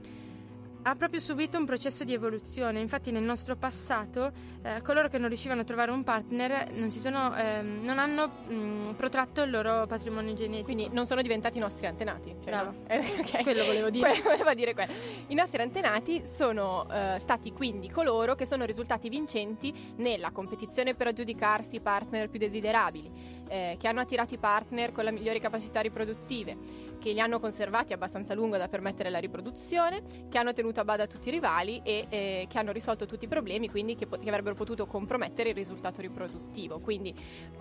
ha 0.83 0.95
proprio 0.95 1.21
subito 1.21 1.59
un 1.59 1.67
processo 1.67 2.05
di 2.05 2.15
evoluzione. 2.15 2.81
Infatti, 2.81 3.11
nel 3.11 3.23
nostro 3.23 3.57
passato, 3.57 4.33
eh, 4.63 4.81
coloro 4.83 5.09
che 5.09 5.19
non 5.19 5.29
riuscivano 5.29 5.61
a 5.61 5.65
trovare 5.65 5.91
un 5.91 6.03
partner 6.03 6.73
non, 6.73 6.91
sono, 6.91 7.37
eh, 7.37 7.61
non 7.63 7.99
hanno 7.99 8.27
mh, 8.27 8.95
protratto 8.97 9.43
il 9.43 9.51
loro 9.51 9.87
patrimonio 9.87 10.35
genetico. 10.35 10.65
Quindi 10.65 10.89
non 10.91 11.07
sono 11.07 11.23
diventati 11.23 11.59
i 11.59 11.61
nostri 11.61 11.87
antenati. 11.87 12.31
Cioè 12.31 12.51
Bravo. 12.51 12.71
no? 12.73 12.79
Eh, 12.89 12.99
ok. 13.21 13.43
Quello 13.43 13.65
volevo 13.65 13.91
dire. 13.91 14.21
Voleva 14.23 14.55
dire 14.55 14.75
quello. 14.75 14.93
I 15.29 15.35
nostri 15.35 15.61
antenati 15.61 16.23
sono 16.25 16.91
eh, 16.91 17.19
stati 17.21 17.53
quindi 17.53 17.89
coloro 17.89 18.35
che 18.35 18.47
sono 18.47 18.65
risultati 18.65 19.09
vincenti 19.09 19.95
nella 19.97 20.31
competizione 20.31 20.95
per 20.95 21.09
aggiudicarsi 21.09 21.77
i 21.77 21.81
partner 21.81 22.29
più 22.29 22.39
desiderabili, 22.39 23.40
eh, 23.51 23.77
che 23.79 23.89
hanno 23.89 24.01
attirato 24.01 24.33
i 24.33 24.39
partner 24.39 24.93
con 24.93 25.05
le 25.05 25.11
migliori 25.13 25.41
capacità 25.41 25.81
riproduttive 25.81 26.89
che 27.01 27.13
li 27.13 27.21
hanno 27.21 27.41
conservati 27.41 27.93
abbastanza 27.93 28.35
lungo 28.35 28.57
da 28.59 28.69
permettere 28.69 29.11
la 29.11 29.19
riproduzione, 29.19 30.03
che 30.29 30.39
hanno 30.39 30.53
tenuto 30.53 30.81
a 30.81 30.85
bada 30.85 31.07
tutti 31.07 31.29
i 31.29 31.31
rivali 31.33 31.81
e 31.83 32.07
eh, 32.11 32.47
che 32.49 32.59
hanno 32.59 32.71
risolto 32.71 33.07
tutti 33.07 33.25
i 33.25 33.29
problemi, 33.29 33.69
quindi 33.69 33.97
che, 33.97 34.07
che, 34.07 34.29
avrebbero 34.29 34.55
potuto 34.55 34.87
compromettere 34.87 35.49
il 35.49 35.55
risultato 35.55 36.01
riproduttivo, 36.01 36.79
quindi 36.79 37.13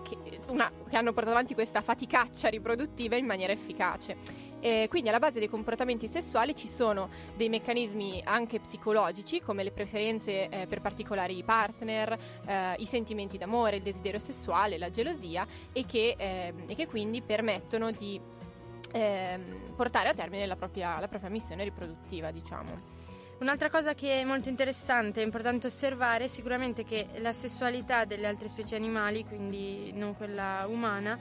che, 0.03 0.17
una, 0.49 0.69
che 0.87 0.97
hanno 0.97 1.13
portato 1.13 1.35
avanti 1.35 1.53
questa 1.53 1.81
faticaccia 1.81 2.49
riproduttiva 2.49 3.15
in 3.15 3.25
maniera 3.25 3.53
efficace. 3.53 4.47
Eh, 4.61 4.87
quindi 4.89 5.09
alla 5.09 5.19
base 5.19 5.39
dei 5.39 5.47
comportamenti 5.47 6.07
sessuali 6.07 6.55
ci 6.55 6.67
sono 6.67 7.09
dei 7.35 7.49
meccanismi 7.49 8.21
anche 8.25 8.59
psicologici 8.59 9.41
come 9.41 9.63
le 9.63 9.71
preferenze 9.71 10.49
eh, 10.49 10.67
per 10.67 10.81
particolari 10.81 11.41
partner, 11.43 12.17
eh, 12.45 12.75
i 12.77 12.85
sentimenti 12.85 13.37
d'amore, 13.37 13.77
il 13.77 13.83
desiderio 13.83 14.19
sessuale, 14.19 14.77
la 14.77 14.89
gelosia 14.89 15.47
e 15.71 15.85
che, 15.85 16.15
ehm, 16.17 16.65
e 16.67 16.75
che 16.75 16.87
quindi 16.87 17.21
permettono 17.21 17.91
di 17.91 18.19
ehm, 18.91 19.73
portare 19.75 20.09
a 20.09 20.13
termine 20.13 20.45
la 20.45 20.55
propria, 20.55 20.99
la 20.99 21.07
propria 21.07 21.29
missione 21.29 21.63
riproduttiva, 21.63 22.31
diciamo. 22.31 22.97
Un'altra 23.39 23.69
cosa 23.69 23.93
che 23.93 24.19
è 24.19 24.25
molto 24.25 24.49
interessante 24.49 25.21
e 25.21 25.23
importante 25.23 25.67
osservare 25.67 26.25
è 26.25 26.27
sicuramente 26.27 26.83
che 26.83 27.07
la 27.19 27.31
sessualità 27.31 28.03
delle 28.03 28.27
altre 28.27 28.49
specie 28.49 28.75
animali, 28.75 29.23
quindi 29.23 29.93
non 29.93 30.13
quella 30.13 30.65
umana, 30.67 31.17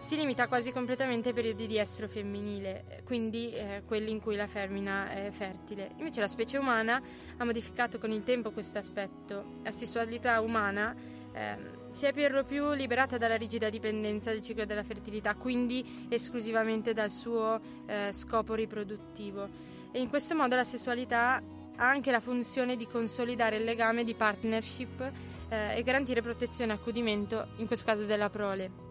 si 0.00 0.16
limita 0.16 0.48
quasi 0.48 0.72
completamente 0.72 1.28
ai 1.28 1.34
periodi 1.34 1.66
di 1.66 1.78
estro 1.78 2.08
femminile, 2.08 3.02
quindi 3.04 3.52
eh, 3.52 3.82
quelli 3.86 4.10
in 4.10 4.20
cui 4.20 4.34
la 4.34 4.46
femmina 4.46 5.10
è 5.10 5.30
fertile. 5.30 5.92
Invece 5.98 6.20
la 6.20 6.28
specie 6.28 6.56
umana 6.56 7.00
ha 7.36 7.44
modificato 7.44 7.98
con 7.98 8.10
il 8.10 8.22
tempo 8.22 8.50
questo 8.50 8.78
aspetto. 8.78 9.58
La 9.62 9.72
sessualità 9.72 10.40
umana 10.40 10.96
eh, 11.32 11.56
si 11.90 12.06
è 12.06 12.12
per 12.12 12.32
lo 12.32 12.44
più 12.44 12.72
liberata 12.72 13.18
dalla 13.18 13.36
rigida 13.36 13.68
dipendenza 13.68 14.30
del 14.30 14.40
ciclo 14.40 14.64
della 14.64 14.82
fertilità, 14.82 15.34
quindi 15.34 16.06
esclusivamente 16.08 16.94
dal 16.94 17.10
suo 17.10 17.60
eh, 17.86 18.10
scopo 18.12 18.54
riproduttivo. 18.54 19.48
E 19.92 20.00
in 20.00 20.08
questo 20.08 20.34
modo 20.34 20.56
la 20.56 20.64
sessualità 20.64 21.42
ha 21.76 21.88
anche 21.88 22.10
la 22.10 22.20
funzione 22.20 22.76
di 22.76 22.86
consolidare 22.86 23.56
il 23.56 23.64
legame 23.64 24.04
di 24.04 24.14
partnership 24.14 25.12
eh, 25.48 25.76
e 25.76 25.82
garantire 25.82 26.22
protezione 26.22 26.72
e 26.72 26.76
accudimento, 26.76 27.48
in 27.56 27.66
questo 27.66 27.84
caso 27.84 28.04
della 28.04 28.30
prole. 28.30 28.89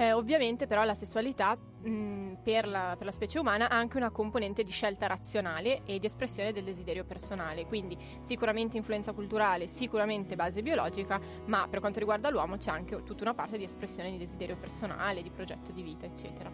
Eh, 0.00 0.12
ovviamente 0.12 0.66
però 0.66 0.82
la 0.84 0.94
sessualità 0.94 1.54
mh, 1.54 2.36
per, 2.42 2.66
la, 2.66 2.94
per, 2.96 3.04
la, 3.04 3.12
specie 3.12 3.38
umana 3.38 3.68
ha 3.68 3.76
anche 3.76 3.98
una 3.98 4.08
componente 4.08 4.62
di 4.62 4.70
scelta 4.70 5.06
razionale 5.06 5.82
e 5.84 5.98
di 5.98 6.06
espressione 6.06 6.52
del 6.52 6.64
desiderio 6.64 7.04
personale, 7.04 7.66
quindi 7.66 7.98
sicuramente 8.22 8.78
influenza 8.78 9.12
culturale, 9.12 9.66
sicuramente 9.66 10.36
base 10.36 10.62
biologica, 10.62 11.20
ma 11.48 11.68
per 11.68 11.80
quanto 11.80 11.98
riguarda 11.98 12.30
l'uomo 12.30 12.56
c'è 12.56 12.70
anche 12.70 13.02
tutta 13.02 13.24
una 13.24 13.34
parte 13.34 13.58
di 13.58 13.64
espressione 13.64 14.10
di 14.10 14.16
desiderio 14.16 14.56
personale, 14.56 15.20
di 15.20 15.30
progetto 15.30 15.70
di 15.70 15.82
vita, 15.82 16.06
eccetera. 16.06 16.50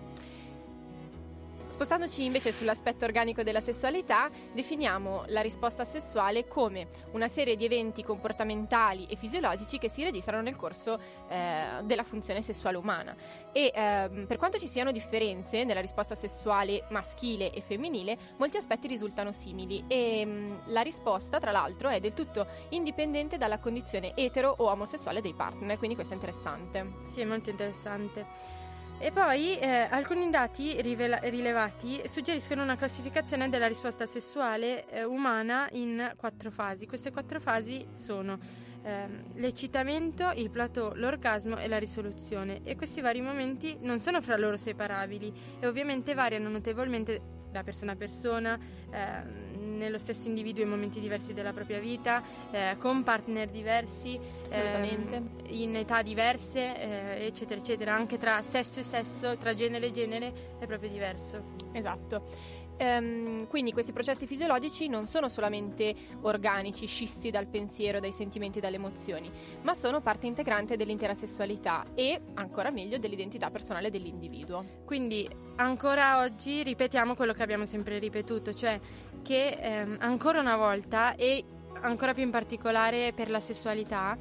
Spostandoci 1.76 2.24
invece 2.24 2.52
sull'aspetto 2.52 3.04
organico 3.04 3.42
della 3.42 3.60
sessualità, 3.60 4.30
definiamo 4.54 5.24
la 5.26 5.42
risposta 5.42 5.84
sessuale 5.84 6.48
come 6.48 6.88
una 7.10 7.28
serie 7.28 7.54
di 7.54 7.66
eventi 7.66 8.02
comportamentali 8.02 9.04
e 9.04 9.16
fisiologici 9.16 9.76
che 9.76 9.90
si 9.90 10.02
registrano 10.02 10.40
nel 10.40 10.56
corso 10.56 10.98
eh, 11.28 11.82
della 11.82 12.02
funzione 12.02 12.40
sessuale 12.40 12.78
umana. 12.78 13.14
E 13.52 13.70
eh, 13.74 14.24
per 14.26 14.38
quanto 14.38 14.56
ci 14.58 14.66
siano 14.68 14.90
differenze 14.90 15.64
nella 15.64 15.82
risposta 15.82 16.14
sessuale 16.14 16.84
maschile 16.88 17.52
e 17.52 17.60
femminile, 17.60 18.16
molti 18.38 18.56
aspetti 18.56 18.86
risultano 18.86 19.32
simili 19.32 19.84
e 19.86 20.24
mh, 20.24 20.30
mm, 20.30 20.52
la 20.68 20.80
risposta, 20.80 21.38
tra 21.38 21.50
l'altro, 21.50 21.90
è 21.90 22.00
del 22.00 22.14
tutto 22.14 22.46
indipendente 22.70 23.36
dalla 23.36 23.58
condizione 23.58 24.16
etero 24.16 24.54
o 24.56 24.70
omosessuale 24.70 25.20
dei 25.20 25.34
partner, 25.34 25.76
quindi 25.76 25.94
questo 25.94 26.14
è 26.14 26.16
interessante. 26.16 26.92
Sì, 27.04 27.20
è 27.20 27.26
molto 27.26 27.50
interessante. 27.50 28.64
E 28.98 29.12
poi 29.12 29.58
eh, 29.58 29.86
alcuni 29.90 30.30
dati 30.30 30.80
rivela- 30.80 31.18
rilevati 31.18 32.00
suggeriscono 32.06 32.62
una 32.62 32.76
classificazione 32.76 33.50
della 33.50 33.66
risposta 33.66 34.06
sessuale 34.06 34.88
eh, 34.88 35.04
umana 35.04 35.68
in 35.72 36.14
quattro 36.16 36.50
fasi. 36.50 36.86
Queste 36.86 37.12
quattro 37.12 37.38
fasi 37.38 37.86
sono 37.92 38.38
eh, 38.82 39.06
l'eccitamento, 39.34 40.32
il 40.34 40.48
plateau, 40.48 40.92
l'orgasmo 40.94 41.58
e 41.58 41.68
la 41.68 41.78
risoluzione 41.78 42.62
e 42.64 42.74
questi 42.74 43.02
vari 43.02 43.20
momenti 43.20 43.76
non 43.80 44.00
sono 44.00 44.22
fra 44.22 44.36
loro 44.38 44.56
separabili 44.56 45.32
e 45.60 45.66
ovviamente 45.66 46.14
variano 46.14 46.48
notevolmente 46.48 47.35
da 47.56 47.62
persona 47.62 47.92
a 47.92 47.96
persona, 47.96 48.58
eh, 48.90 49.54
nello 49.58 49.98
stesso 49.98 50.28
individuo 50.28 50.62
in 50.62 50.68
momenti 50.68 51.00
diversi 51.00 51.32
della 51.32 51.52
propria 51.52 51.78
vita, 51.78 52.22
eh, 52.50 52.76
con 52.78 53.02
partner 53.02 53.48
diversi, 53.48 54.18
eh, 54.50 55.24
in 55.48 55.76
età 55.76 56.02
diverse, 56.02 56.78
eh, 56.78 57.26
eccetera, 57.26 57.60
eccetera. 57.60 57.94
Anche 57.94 58.18
tra 58.18 58.42
sesso 58.42 58.80
e 58.80 58.82
sesso, 58.82 59.36
tra 59.38 59.54
genere 59.54 59.86
e 59.86 59.92
genere 59.92 60.32
è 60.58 60.66
proprio 60.66 60.90
diverso. 60.90 61.54
Esatto. 61.72 62.54
Um, 62.78 63.46
quindi 63.46 63.72
questi 63.72 63.92
processi 63.92 64.26
fisiologici 64.26 64.88
non 64.88 65.06
sono 65.06 65.28
solamente 65.28 65.94
organici, 66.22 66.86
scissi 66.86 67.30
dal 67.30 67.46
pensiero, 67.46 68.00
dai 68.00 68.12
sentimenti 68.12 68.58
e 68.58 68.60
dalle 68.60 68.76
emozioni, 68.76 69.30
ma 69.62 69.72
sono 69.72 70.00
parte 70.00 70.26
integrante 70.26 70.76
dell'intera 70.76 71.14
sessualità 71.14 71.82
e, 71.94 72.20
ancora 72.34 72.70
meglio, 72.70 72.98
dell'identità 72.98 73.50
personale 73.50 73.90
dell'individuo. 73.90 74.82
Quindi 74.84 75.28
ancora 75.56 76.18
oggi 76.18 76.62
ripetiamo 76.62 77.14
quello 77.14 77.32
che 77.32 77.42
abbiamo 77.42 77.64
sempre 77.64 77.98
ripetuto, 77.98 78.52
cioè 78.52 78.78
che 79.22 79.58
ehm, 79.60 79.96
ancora 80.00 80.40
una 80.40 80.56
volta 80.56 81.14
e 81.14 81.44
ancora 81.80 82.12
più 82.12 82.22
in 82.22 82.30
particolare 82.30 83.12
per 83.14 83.30
la 83.30 83.40
sessualità, 83.40 84.16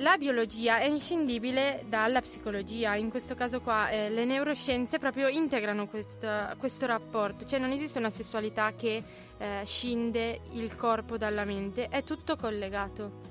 la 0.00 0.16
biologia 0.16 0.78
è 0.78 0.86
inscindibile 0.86 1.84
dalla 1.86 2.20
psicologia, 2.20 2.94
in 2.94 3.10
questo 3.10 3.34
caso 3.34 3.60
qua 3.60 3.90
eh, 3.90 4.08
le 4.08 4.24
neuroscienze 4.24 4.98
proprio 4.98 5.28
integrano 5.28 5.88
questo, 5.88 6.28
questo, 6.58 6.86
rapporto, 6.86 7.44
cioè 7.44 7.58
non 7.58 7.70
esiste 7.70 7.98
una 7.98 8.10
sessualità 8.10 8.72
che 8.74 9.02
eh, 9.36 9.62
scinde 9.64 10.40
il 10.52 10.74
corpo 10.74 11.18
dalla 11.18 11.44
mente, 11.44 11.88
è 11.88 12.02
tutto 12.02 12.36
collegato. 12.36 13.28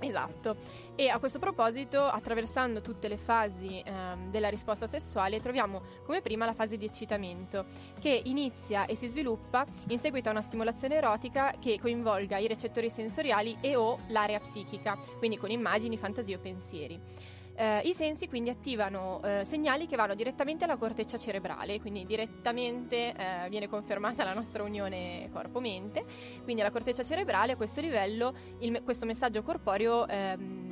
Esatto. 0.00 0.84
E 0.98 1.10
a 1.10 1.18
questo 1.18 1.38
proposito, 1.38 2.02
attraversando 2.02 2.80
tutte 2.80 3.06
le 3.08 3.18
fasi 3.18 3.82
ehm, 3.84 4.30
della 4.30 4.48
risposta 4.48 4.86
sessuale, 4.86 5.42
troviamo 5.42 5.82
come 6.06 6.22
prima 6.22 6.46
la 6.46 6.54
fase 6.54 6.78
di 6.78 6.86
eccitamento, 6.86 7.66
che 8.00 8.22
inizia 8.24 8.86
e 8.86 8.96
si 8.96 9.06
sviluppa 9.06 9.66
in 9.88 9.98
seguito 9.98 10.28
a 10.28 10.32
una 10.32 10.40
stimolazione 10.40 10.94
erotica 10.94 11.52
che 11.60 11.78
coinvolga 11.78 12.38
i 12.38 12.46
recettori 12.46 12.88
sensoriali 12.88 13.58
e 13.60 13.76
o 13.76 13.98
l'area 14.08 14.40
psichica, 14.40 14.96
quindi 15.18 15.36
con 15.36 15.50
immagini, 15.50 15.98
fantasie 15.98 16.36
o 16.36 16.38
pensieri. 16.38 16.98
Eh, 17.58 17.80
I 17.84 17.92
sensi 17.92 18.26
quindi 18.26 18.48
attivano 18.48 19.20
eh, 19.22 19.42
segnali 19.44 19.86
che 19.86 19.96
vanno 19.96 20.14
direttamente 20.14 20.64
alla 20.64 20.76
corteccia 20.76 21.18
cerebrale, 21.18 21.78
quindi 21.78 22.06
direttamente 22.06 23.14
eh, 23.14 23.48
viene 23.50 23.68
confermata 23.68 24.24
la 24.24 24.34
nostra 24.34 24.62
unione 24.62 25.28
corpo-mente, 25.30 26.04
quindi 26.42 26.62
alla 26.62 26.70
corteccia 26.70 27.04
cerebrale 27.04 27.52
a 27.52 27.56
questo 27.56 27.82
livello 27.82 28.34
il, 28.60 28.82
questo 28.82 29.06
messaggio 29.06 29.42
corporeo 29.42 30.06
ehm, 30.06 30.65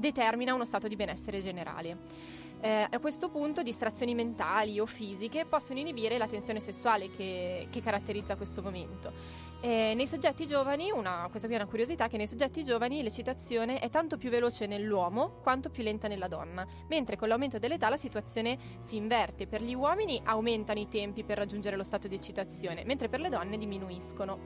determina 0.00 0.54
uno 0.54 0.64
stato 0.64 0.88
di 0.88 0.96
benessere 0.96 1.42
generale. 1.42 2.38
Eh, 2.62 2.86
a 2.90 2.98
questo 2.98 3.30
punto 3.30 3.62
distrazioni 3.62 4.14
mentali 4.14 4.80
o 4.80 4.84
fisiche 4.84 5.46
possono 5.46 5.78
inibire 5.78 6.18
la 6.18 6.26
tensione 6.26 6.60
sessuale 6.60 7.10
che, 7.10 7.68
che 7.70 7.80
caratterizza 7.80 8.36
questo 8.36 8.60
momento. 8.60 9.48
Eh, 9.62 9.92
nei 9.94 10.06
soggetti 10.06 10.46
giovani, 10.46 10.90
una, 10.90 11.26
questa 11.30 11.46
qui 11.46 11.56
è 11.56 11.60
una 11.60 11.68
curiosità, 11.68 12.08
che 12.08 12.16
nei 12.16 12.26
soggetti 12.26 12.64
giovani 12.64 13.02
l'eccitazione 13.02 13.78
è 13.78 13.88
tanto 13.88 14.18
più 14.18 14.30
veloce 14.30 14.66
nell'uomo 14.66 15.38
quanto 15.42 15.70
più 15.70 15.82
lenta 15.82 16.08
nella 16.08 16.28
donna, 16.28 16.66
mentre 16.88 17.16
con 17.16 17.28
l'aumento 17.28 17.58
dell'età 17.58 17.88
la 17.88 17.98
situazione 17.98 18.58
si 18.80 18.96
inverte. 18.96 19.46
Per 19.46 19.62
gli 19.62 19.74
uomini 19.74 20.20
aumentano 20.24 20.80
i 20.80 20.88
tempi 20.88 21.24
per 21.24 21.38
raggiungere 21.38 21.76
lo 21.76 21.84
stato 21.84 22.08
di 22.08 22.14
eccitazione, 22.14 22.84
mentre 22.84 23.08
per 23.08 23.20
le 23.20 23.28
donne 23.30 23.56
diminuiscono. 23.56 24.38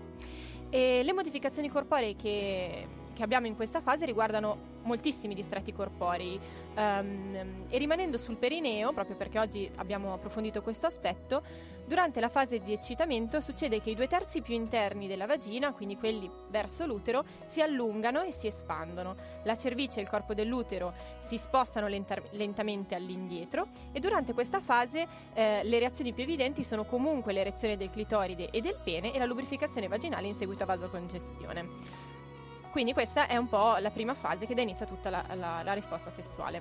E 0.71 1.03
le 1.05 1.13
modificazioni 1.13 1.69
corporee 1.69 2.17
che 2.17 2.87
che 3.15 3.23
abbiamo 3.23 3.47
in 3.47 3.57
questa 3.57 3.81
fase 3.81 4.05
riguardano 4.05 4.73
moltissimi 4.83 5.35
distretti 5.35 5.73
corporei 5.73 6.39
um, 6.77 7.65
e 7.69 7.79
rimanendo 7.79 8.19
sul 8.19 8.37
perineo, 8.37 8.93
proprio 8.93 9.17
perché 9.17 9.39
oggi 9.39 9.71
abbiamo 9.77 10.13
approfondito 10.13 10.61
questo 10.61 10.87
aspetto, 10.87 11.43
durante 11.87 12.21
la 12.21 12.29
fase 12.29 12.61
di 12.61 12.73
eccitamento 12.73 13.41
succede 13.41 13.81
che 13.81 13.91
i 13.91 13.95
due 13.95 14.09
terzi 14.09 14.41
più 14.41 14.55
interni 14.55 15.07
della 15.07 15.27
vagina, 15.27 15.73
quindi 15.73 15.97
quelli 15.97 16.31
verso 16.49 16.87
l'utero, 16.87 17.25
si 17.47 17.61
allungano 17.61 18.23
e 18.23 18.33
si 18.33 18.47
espandono. 18.47 19.17
La 19.45 19.57
cervice 19.57 19.99
e 19.99 20.03
il 20.03 20.09
corpo 20.09 20.35
dell'utero 20.35 20.95
si 21.27 21.37
spostano 21.37 21.87
lenta- 21.87 22.23
lentamente 22.31 22.95
all'indietro 22.95 23.69
e 23.93 24.01
durante 24.01 24.33
questa 24.33 24.61
fase 24.61 25.07
eh, 25.35 25.63
le 25.63 25.79
reazioni 25.79 26.13
più 26.13 26.23
evidenti 26.23 26.65
sono 26.65 26.85
comunque 26.85 27.33
l'erezione 27.33 27.77
del 27.77 27.91
clitoride 27.91 28.51
e 28.51 28.61
del 28.61 28.79
pene 28.83 29.13
e 29.13 29.19
la 29.19 29.27
lubrificazione 29.27 29.89
vaginale 29.89 30.27
in 30.27 30.35
seguito 30.35 30.63
a 30.63 30.67
vasocongestione. 30.67 32.14
Quindi 32.75 32.93
questa 32.93 33.29
è 33.29 33.37
un 33.37 33.47
po' 33.47 33.77
la 33.77 33.91
prima 33.91 34.15
fase 34.15 34.47
che 34.47 34.55
dà 34.57 34.61
inizio 34.61 34.85
a 34.85 34.89
tutta 34.89 35.09
la, 35.09 35.25
la, 35.35 35.63
la 35.63 35.73
risposta 35.75 36.11
sessuale. 36.11 36.61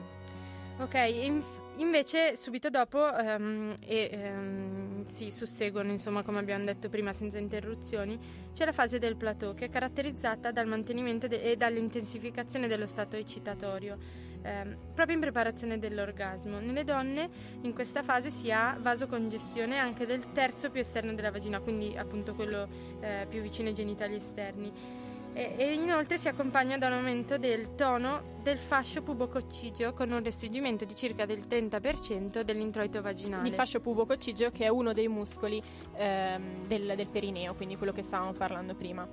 Ok, 0.78 0.93
inf- 0.93 1.60
invece 1.78 2.38
subito 2.38 2.69
dopo 2.69 2.99
um, 2.99 3.73
e, 3.84 4.32
um, 4.32 5.04
si 5.06 5.32
susseguono, 5.32 5.89
insomma, 5.89 6.21
come 6.21 6.38
abbiamo 6.38 6.65
detto 6.65 6.88
prima, 6.88 7.13
senza 7.13 7.39
interruzioni, 7.39 8.19
c'è 8.54 8.63
la 8.63 8.73
fase 8.73 8.99
del 8.99 9.15
plateau 9.15 9.56
che 9.56 9.65
è 9.65 9.69
caratterizzata 9.71 10.52
dal 10.52 10.67
mantenimento 10.67 11.26
de- 11.26 11.41
e 11.41 11.56
dall'intensificazione 11.56 12.67
dello 12.67 12.86
stato 12.86 13.15
eccitatorio, 13.15 13.97
ehm, 14.43 14.76
proprio 14.93 15.15
in 15.15 15.21
preparazione 15.21 15.80
dell'orgasmo. 15.80 16.60
Nelle 16.60 16.84
donne 16.84 17.28
in 17.62 17.73
questa 17.73 18.04
fase 18.04 18.30
si 18.30 18.52
ha 18.52 18.78
vasocongestione 18.80 19.80
anche 19.80 20.06
del 20.06 20.32
terzo 20.32 20.69
più 20.69 20.82
esterno 20.82 21.15
della 21.15 21.32
vagina, 21.32 21.60
quindi 21.60 21.97
appunto 21.97 22.36
quello 22.36 22.67
eh, 22.99 23.26
più 23.28 23.41
vicino 23.41 23.69
ai 23.69 23.73
genitali 23.73 24.13
esterni 24.13 25.02
e, 25.34 25.56
e 25.58 25.74
inoltre 25.74 26.17
si 26.17 26.28
accompagna 26.28 26.78
da 26.78 26.88
un 26.88 26.93
aumento 26.93 27.38
del 27.38 27.76
tono 27.76 28.22
del 28.41 28.58
fascio 28.58 29.02
pubococcigeo 29.02 29.93
con 29.93 30.12
un 30.12 30.24
restringimento 30.24 30.86
di 30.86 30.96
circa 30.96 31.26
del 31.26 31.46
30% 31.50 32.41
dell'introito 32.41 33.02
vaginale. 33.02 33.48
Il 33.48 33.56
fascio 33.56 33.80
pubococcigeo 33.80 34.52
che 34.52 34.65
è 34.65 34.67
uno 34.69 34.93
dei 34.93 35.08
muscoli 35.08 35.62
ehm, 35.96 36.65
del, 36.67 36.93
del 36.96 37.08
perineo, 37.08 37.56
quindi 37.56 37.78
quello 37.78 37.93
che 37.93 38.04
stavamo 38.04 38.34
parlando 38.34 38.76
prima. 38.76 39.08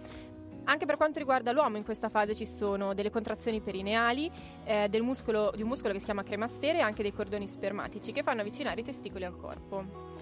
Anche 0.64 0.86
per 0.86 0.96
quanto 0.96 1.18
riguarda 1.18 1.52
l'uomo, 1.52 1.78
in 1.78 1.84
questa 1.84 2.08
fase 2.08 2.34
ci 2.34 2.46
sono 2.46 2.92
delle 2.94 3.10
contrazioni 3.10 3.60
perineali, 3.60 4.30
eh, 4.64 4.88
del 4.88 5.02
muscolo, 5.02 5.50
di 5.54 5.62
un 5.62 5.68
muscolo 5.68 5.92
che 5.92 5.98
si 5.98 6.04
chiama 6.04 6.22
cremastere 6.22 6.78
e 6.78 6.80
anche 6.80 7.02
dei 7.02 7.12
cordoni 7.12 7.48
spermatici 7.48 8.12
che 8.12 8.22
fanno 8.22 8.42
avvicinare 8.42 8.80
i 8.80 8.84
testicoli 8.84 9.24
al 9.24 9.36
corpo. 9.36 10.19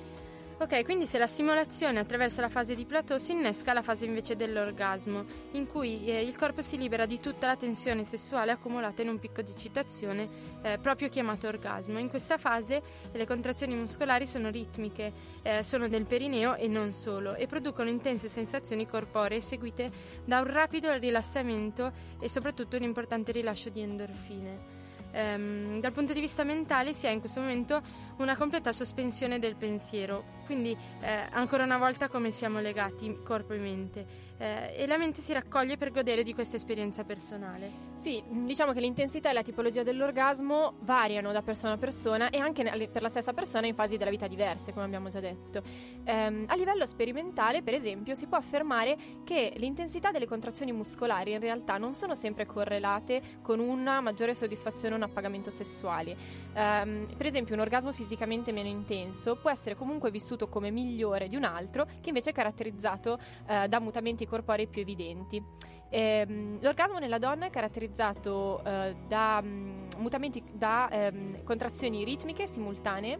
Ok, 0.61 0.83
quindi 0.83 1.07
se 1.07 1.19
la 1.19 1.29
stimolazione 1.29 2.01
attraversa 2.01 2.41
la 2.41 2.49
fase 2.49 2.75
di 2.75 2.85
plateau 2.85 3.21
si 3.21 3.31
innesca 3.31 3.73
la 3.73 3.81
fase 3.81 4.07
invece 4.07 4.35
dell'orgasmo, 4.35 5.25
in 5.53 5.69
cui 5.69 6.05
eh, 6.07 6.21
il 6.21 6.35
corpo 6.35 6.63
si 6.63 6.77
libera 6.77 7.07
di 7.07 7.21
tutta 7.21 7.47
la 7.47 7.55
tensione 7.55 8.03
sessuale 8.03 8.51
accumulata 8.51 9.01
in 9.03 9.09
un 9.09 9.21
picco 9.21 9.41
di 9.41 9.53
eccitazione 9.53 10.29
eh, 10.63 10.79
proprio 10.79 11.09
chiamato 11.11 11.47
orgasmo. 11.47 12.01
In 12.01 12.09
questa 12.09 12.39
fase 12.39 12.83
le 13.13 13.25
contrazioni 13.25 13.77
muscolari 13.77 14.27
sono 14.27 14.51
ritmiche, 14.51 15.13
eh, 15.43 15.63
sono 15.63 15.87
del 15.87 16.07
perineo 16.07 16.57
e 16.57 16.67
non 16.67 16.93
solo, 16.93 17.37
e 17.37 17.47
producono 17.47 17.89
intense 17.89 18.27
sensazioni 18.29 18.89
corporee 18.89 19.41
seguite 19.41 19.93
da 20.25 20.41
un 20.41 20.49
rapido 20.49 20.93
rilassamento 20.95 21.93
e 22.19 22.29
soprattutto 22.29 22.77
un 22.77 22.83
importante 22.83 23.31
rilascio 23.31 23.69
di 23.69 23.81
endorfine 23.81 24.79
ehm, 25.13 25.81
dal 25.81 25.93
punto 25.93 26.13
di 26.13 26.21
vista 26.21 26.45
mentale 26.45 26.93
si 26.93 27.07
ha 27.07 27.11
in 27.11 27.21
questo 27.21 27.41
momento 27.41 27.83
una 28.19 28.37
completa 28.37 28.73
sospensione 28.73 29.39
del 29.39 29.57
pensiero, 29.57 30.37
quindi 30.49 30.75
eh, 31.03 31.27
ancora 31.33 31.63
una 31.63 31.77
volta 31.77 32.09
come 32.09 32.31
siamo 32.31 32.59
legati 32.59 33.19
corpo 33.23 33.53
e 33.53 33.59
mente 33.59 34.07
eh, 34.39 34.73
e 34.75 34.87
la 34.87 34.97
mente 34.97 35.21
si 35.21 35.33
raccoglie 35.33 35.77
per 35.77 35.91
godere 35.91 36.23
di 36.23 36.33
questa 36.33 36.57
esperienza 36.57 37.05
personale. 37.05 37.87
Sì, 37.99 38.23
diciamo 38.29 38.73
che 38.73 38.81
l'intensità 38.81 39.29
e 39.29 39.33
la 39.33 39.43
tipologia 39.43 39.83
dell'orgasmo 39.83 40.75
variano 40.83 41.33
da 41.33 41.43
persona 41.43 41.73
a 41.73 41.77
persona 41.77 42.31
e 42.31 42.39
anche 42.39 42.63
per 42.91 43.03
la 43.03 43.09
stessa 43.09 43.33
persona 43.35 43.67
in 43.67 43.75
fasi 43.75 43.97
della 43.97 44.11
vita 44.11 44.29
diverse, 44.29 44.73
come 44.73 44.85
abbiamo 44.85 45.09
già 45.09 45.19
detto. 45.19 45.63
Ehm, 46.05 46.45
a 46.47 46.55
livello 46.55 46.87
sperimentale, 46.87 47.63
per 47.63 47.75
esempio, 47.75 48.15
si 48.15 48.27
può 48.27 48.39
affermare 48.39 48.97
che 49.25 49.53
l'intensità 49.57 50.13
delle 50.13 50.27
contrazioni 50.27 50.71
muscolari 50.71 51.33
in 51.33 51.41
realtà 51.41 51.77
non 51.77 51.95
sono 51.95 52.15
sempre 52.15 52.47
correlate 52.47 53.21
con 53.43 53.59
una 53.59 54.01
maggiore 54.01 54.35
soddisfazione 54.35 54.95
o 54.95 54.97
un 54.97 55.03
appagamento 55.03 55.51
sessuale. 55.51 56.17
Ehm, 56.55 57.09
per 57.17 57.27
esempio, 57.27 57.57
un 57.57 57.61
orgasmo 57.61 57.91
fisicamente 57.91 58.53
meno 58.53 58.69
intenso 58.69 59.35
può 59.35 59.51
essere 59.51 59.75
comunque 59.75 60.13
vissuto 60.13 60.38
come 60.47 60.71
migliore 60.71 61.27
di 61.27 61.35
un 61.35 61.45
altro 61.45 61.87
che 62.01 62.11
invece 62.11 62.31
è 62.31 62.33
caratterizzato 62.33 63.19
eh, 63.49 63.67
da 63.67 63.81
mutamenti 63.81 64.27
corporei 64.27 64.69
più 64.69 64.83
evidenti. 64.83 65.43
Ehm, 65.91 66.59
l'orgasmo 66.61 66.99
nella 66.99 67.19
donna 67.19 67.47
è 67.47 67.51
caratterizzato 67.51 68.63
eh, 68.63 68.95
da 69.07 69.41
um, 69.43 69.89
mutamenti, 69.97 70.43
da 70.53 70.89
ehm, 70.91 71.43
contrazioni 71.45 72.05
ritmiche 72.05 72.47
simultanee 72.47 73.19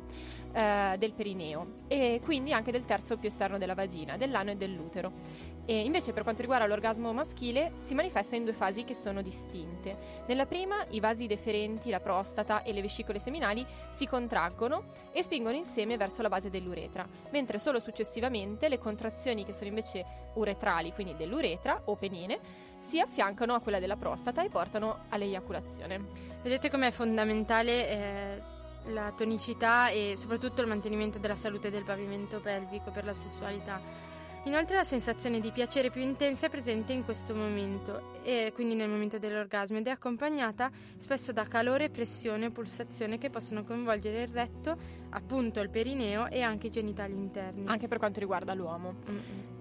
eh, 0.53 0.97
del 0.99 1.13
perineo 1.13 1.85
e 1.89 2.21
quindi 2.23 2.53
anche 2.53 2.71
del 2.71 2.85
terzo 2.85 3.17
più 3.17 3.29
esterno 3.29 3.57
della 3.57 3.75
vagina, 3.75 4.17
dell'ano 4.17 4.51
e 4.51 4.57
dell'utero. 4.57 5.57
E 5.71 5.85
invece 5.85 6.15
per 6.15 6.23
quanto 6.23 6.41
riguarda 6.41 6.67
l'orgasmo 6.67 7.13
maschile 7.13 7.73
si 7.81 7.93
manifesta 7.93 8.35
in 8.35 8.45
due 8.45 8.55
fasi 8.55 8.85
che 8.85 8.95
sono 8.95 9.21
distinte. 9.21 10.25
Nella 10.27 10.47
prima 10.47 10.83
i 10.93 10.99
vasi 10.99 11.27
deferenti, 11.27 11.91
la 11.91 12.01
prostata 12.01 12.63
e 12.63 12.73
le 12.73 12.81
vescicole 12.81 13.19
seminali 13.19 13.67
si 13.91 14.07
contraggono 14.07 14.85
e 15.13 15.23
spingono 15.23 15.57
insieme 15.57 15.99
verso 15.99 16.23
la 16.23 16.31
base 16.31 16.49
dell'uretra, 16.49 17.07
mentre 17.33 17.59
solo 17.59 17.81
successivamente 17.81 18.71
le 18.71 18.79
contrazioni 18.79 19.45
che 19.45 19.53
sono 19.53 19.69
invece 19.69 20.31
uretrali, 20.37 20.95
quindi 20.95 21.15
dell'uretra 21.17 21.83
o 21.85 21.97
penine, 21.97 22.39
si 22.79 22.99
affiancano 22.99 23.53
a 23.53 23.61
quella 23.61 23.79
della 23.79 23.97
prostata 23.97 24.43
e 24.43 24.49
portano 24.49 25.01
all'eiaculazione. 25.11 26.03
Vedete 26.41 26.71
com'è 26.71 26.91
fondamentale 26.91 27.89
eh, 27.89 28.43
la 28.87 29.13
tonicità 29.15 29.91
e 29.91 30.15
soprattutto 30.17 30.63
il 30.63 30.67
mantenimento 30.67 31.19
della 31.19 31.37
salute 31.37 31.71
del 31.71 31.85
pavimento 31.85 32.41
pelvico 32.41 32.91
per 32.91 33.05
la 33.05 33.13
sessualità. 33.13 34.08
Inoltre 34.49 34.77
la 34.77 34.85
sensazione 34.85 35.41
di 35.41 35.51
piacere 35.51 35.91
più 35.91 36.01
intensa 36.01 36.47
è 36.47 36.49
presente 36.49 36.95
in 36.95 37.05
questo 37.05 37.35
momento, 37.35 38.15
e 38.23 38.51
quindi 38.55 38.75
nel 38.75 38.89
momento 38.89 39.19
dell'orgasmo, 39.19 39.77
ed 39.77 39.87
è 39.87 39.91
accompagnata 39.91 40.71
spesso 40.97 41.33
da 41.33 41.45
calore, 41.45 41.91
pressione 41.91 42.47
e 42.47 42.51
pulsazione 42.51 43.19
che 43.19 43.29
possono 43.29 43.63
coinvolgere 43.63 44.23
il 44.23 44.29
retto, 44.29 44.75
appunto 45.11 45.61
il 45.61 45.69
perineo 45.69 46.29
e 46.29 46.41
anche 46.41 46.69
i 46.69 46.71
genitali 46.71 47.13
interni. 47.13 47.67
Anche 47.67 47.89
per 47.89 47.99
quanto 47.99 48.21
riguarda 48.21 48.55
l'uomo. 48.55 48.95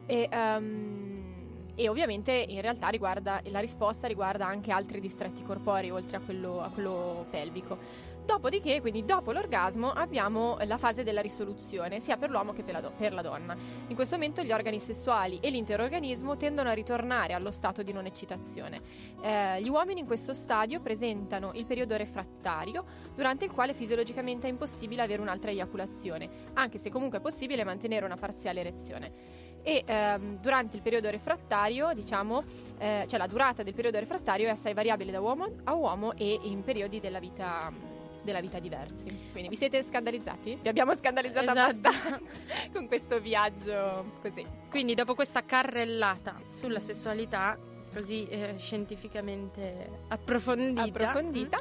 E, 0.06 0.30
um, 0.32 1.34
e, 1.76 1.90
ovviamente 1.90 2.32
in 2.32 2.62
realtà 2.62 2.88
riguarda, 2.88 3.42
la 3.48 3.60
risposta 3.60 4.08
riguarda 4.08 4.48
anche 4.48 4.72
altri 4.72 5.02
distretti 5.02 5.44
corporei 5.44 5.92
oltre 5.92 6.16
a 6.16 6.22
quello, 6.22 6.62
a 6.62 6.70
quello 6.70 7.26
pelvico. 7.30 8.16
Dopodiché, 8.28 8.82
quindi 8.82 9.06
dopo 9.06 9.32
l'orgasmo, 9.32 9.90
abbiamo 9.90 10.58
la 10.66 10.78
fase 10.78 11.04
della 11.04 11.22
risoluzione, 11.22 12.02
sia 12.02 12.18
per 12.18 12.30
l'uomo 12.30 12.52
che 12.52 12.62
per 12.62 12.74
la, 12.74 12.82
do- 12.82 12.92
per 12.92 13.14
la, 13.14 13.22
donna. 13.22 13.56
In 13.88 13.96
questo 13.96 14.16
momento 14.16 14.44
gli 14.44 14.52
organi 14.52 14.82
sessuali 14.82 15.40
e 15.42 15.50
l'intero 15.50 15.84
organismo 15.84 16.36
tendono 16.36 16.68
a 16.68 16.74
ritornare 16.74 17.32
allo 17.32 17.52
stato 17.52 17.84
di 17.84 17.94
non 17.94 18.06
eccitazione. 18.06 18.82
Eh, 19.22 19.62
gli 19.62 19.70
uomini 19.70 20.02
in 20.02 20.06
questo 20.06 20.34
stadio 20.34 20.82
presentano 20.82 21.52
il 21.54 21.66
periodo 21.66 21.96
refrattario, 21.96 22.84
durante 23.16 23.46
il 23.46 23.52
quale 23.52 23.74
fisiologicamente 23.74 24.48
è 24.48 24.50
impossibile 24.50 25.04
avere 25.04 25.22
un'altra 25.22 25.50
eiaculazione, 25.50 26.28
anche 26.56 26.80
se 26.80 26.90
comunque 26.90 27.20
è 27.20 27.22
possibile 27.22 27.64
mantenere 27.64 28.06
una 28.06 28.18
parziale 28.18 28.60
erezione 28.60 29.46
e 29.64 29.84
ehm, 29.86 30.40
durante 30.40 30.78
il 30.78 30.82
periodo 30.82 31.10
refrattario, 31.10 31.92
diciamo, 31.94 32.42
eh, 32.78 33.06
cioè 33.08 33.18
la 33.20 33.28
durata 33.28 33.64
del 33.64 33.74
periodo 33.74 34.00
refrattario 34.00 34.48
è 34.48 34.52
assai 34.52 34.74
variabile 34.74 35.12
da 35.12 35.20
uomo 35.20 35.50
a 35.64 35.74
uomo 35.74 36.14
e 36.16 36.40
in 36.44 36.64
periodi 36.64 37.00
della 37.02 37.20
vita 37.20 37.97
della 38.28 38.42
vita 38.42 38.60
diversi. 38.60 39.06
Quindi 39.32 39.50
vi 39.50 39.56
siete 39.56 39.82
scandalizzati? 39.84 40.60
Vi 40.62 40.68
abbiamo 40.68 40.94
scandalizzato 40.96 41.50
esatto. 41.50 41.88
abbastanza 41.88 42.20
con 42.74 42.88
questo 42.88 43.22
viaggio 43.22 44.20
così. 44.22 44.46
Quindi 44.70 44.94
dopo 44.94 45.16
questa 45.16 45.46
carrellata 45.46 46.40
sulla 46.50 46.82
sessualità 46.82 47.58
così 47.96 48.28
eh, 48.28 48.56
scientificamente 48.58 50.02
approfondita, 50.10 50.84
approfondita 50.84 51.58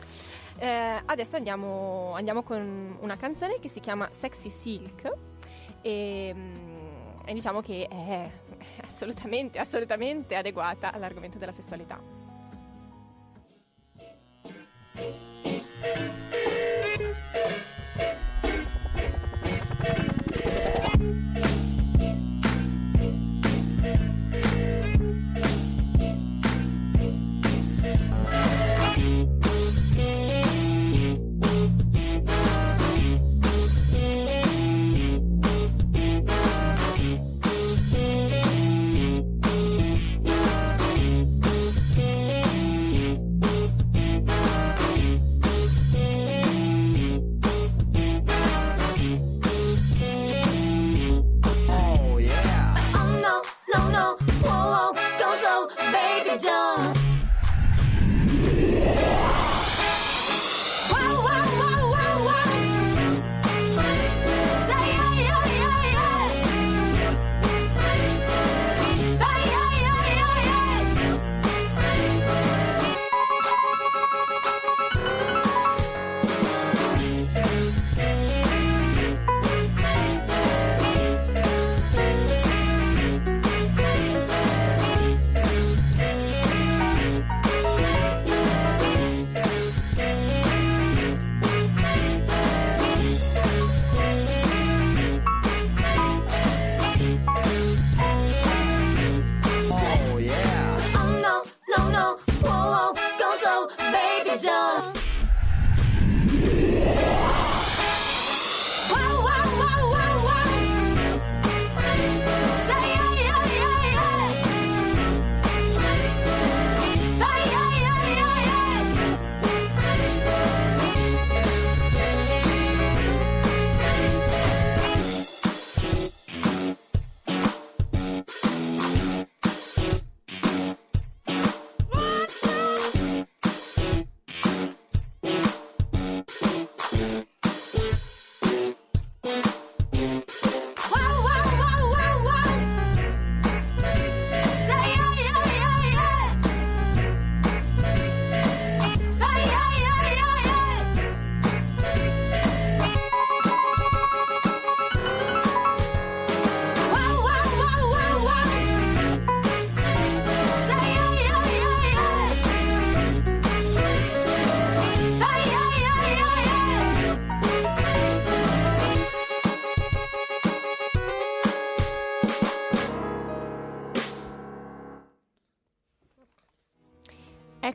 eh, 0.59 1.03
adesso 1.05 1.37
andiamo, 1.37 2.15
andiamo, 2.15 2.43
con 2.43 2.97
una 3.01 3.17
canzone 3.17 3.61
che 3.61 3.69
si 3.69 3.79
chiama 3.79 4.09
Sexy 4.11 4.51
Silk 4.51 5.13
e, 5.83 6.33
mm, 6.35 6.55
e 7.27 7.35
diciamo 7.35 7.61
che 7.61 7.87
è 7.89 8.31
assolutamente, 8.83 9.59
assolutamente 9.59 10.35
adeguata 10.35 10.93
all'argomento 10.93 11.39
della 11.39 11.53
sessualità. 11.53 12.25
Thank 16.99 17.51
you. 17.51 17.56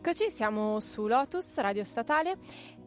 Eccoci, 0.03 0.31
siamo 0.31 0.79
su 0.79 1.05
Lotus, 1.05 1.57
Radio 1.57 1.83
Statale. 1.83 2.35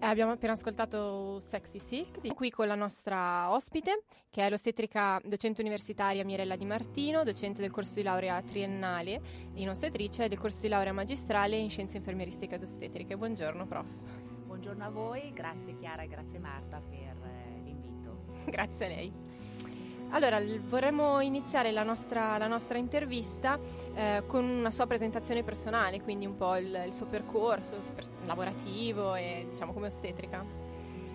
Abbiamo 0.00 0.32
appena 0.32 0.54
ascoltato 0.54 1.38
Sexy 1.38 1.78
Silk, 1.78 2.34
qui 2.34 2.50
con 2.50 2.66
la 2.66 2.74
nostra 2.74 3.52
ospite, 3.52 4.02
che 4.30 4.44
è 4.44 4.50
l'ostetrica 4.50 5.20
docente 5.24 5.60
universitaria 5.60 6.24
Mirella 6.24 6.56
Di 6.56 6.64
Martino, 6.64 7.22
docente 7.22 7.60
del 7.60 7.70
corso 7.70 7.94
di 7.94 8.02
laurea 8.02 8.42
triennale 8.42 9.20
in 9.54 9.68
ostetricia 9.68 10.24
e 10.24 10.28
del 10.28 10.38
corso 10.38 10.62
di 10.62 10.68
laurea 10.68 10.92
magistrale 10.92 11.54
in 11.54 11.70
scienze 11.70 11.98
infermieristiche 11.98 12.56
ed 12.56 12.64
ostetriche. 12.64 13.16
Buongiorno, 13.16 13.64
prof. 13.64 13.86
Buongiorno 14.46 14.84
a 14.84 14.90
voi, 14.90 15.32
grazie 15.32 15.76
Chiara 15.76 16.02
e 16.02 16.08
grazie 16.08 16.40
Marta 16.40 16.80
per 16.80 16.98
eh, 16.98 17.60
l'invito. 17.62 18.24
grazie 18.50 18.86
a 18.86 18.88
lei. 18.88 19.33
Allora, 20.14 20.40
vorremmo 20.68 21.18
iniziare 21.18 21.72
la 21.72 21.82
nostra, 21.82 22.38
la 22.38 22.46
nostra 22.46 22.78
intervista 22.78 23.58
eh, 23.94 24.22
con 24.28 24.44
una 24.44 24.70
sua 24.70 24.86
presentazione 24.86 25.42
personale, 25.42 26.00
quindi 26.02 26.24
un 26.24 26.36
po' 26.36 26.54
il, 26.54 26.84
il 26.86 26.92
suo 26.92 27.06
percorso 27.06 27.72
per, 27.92 28.06
lavorativo 28.24 29.16
e 29.16 29.48
diciamo 29.50 29.72
come 29.72 29.88
ostetrica. 29.88 30.62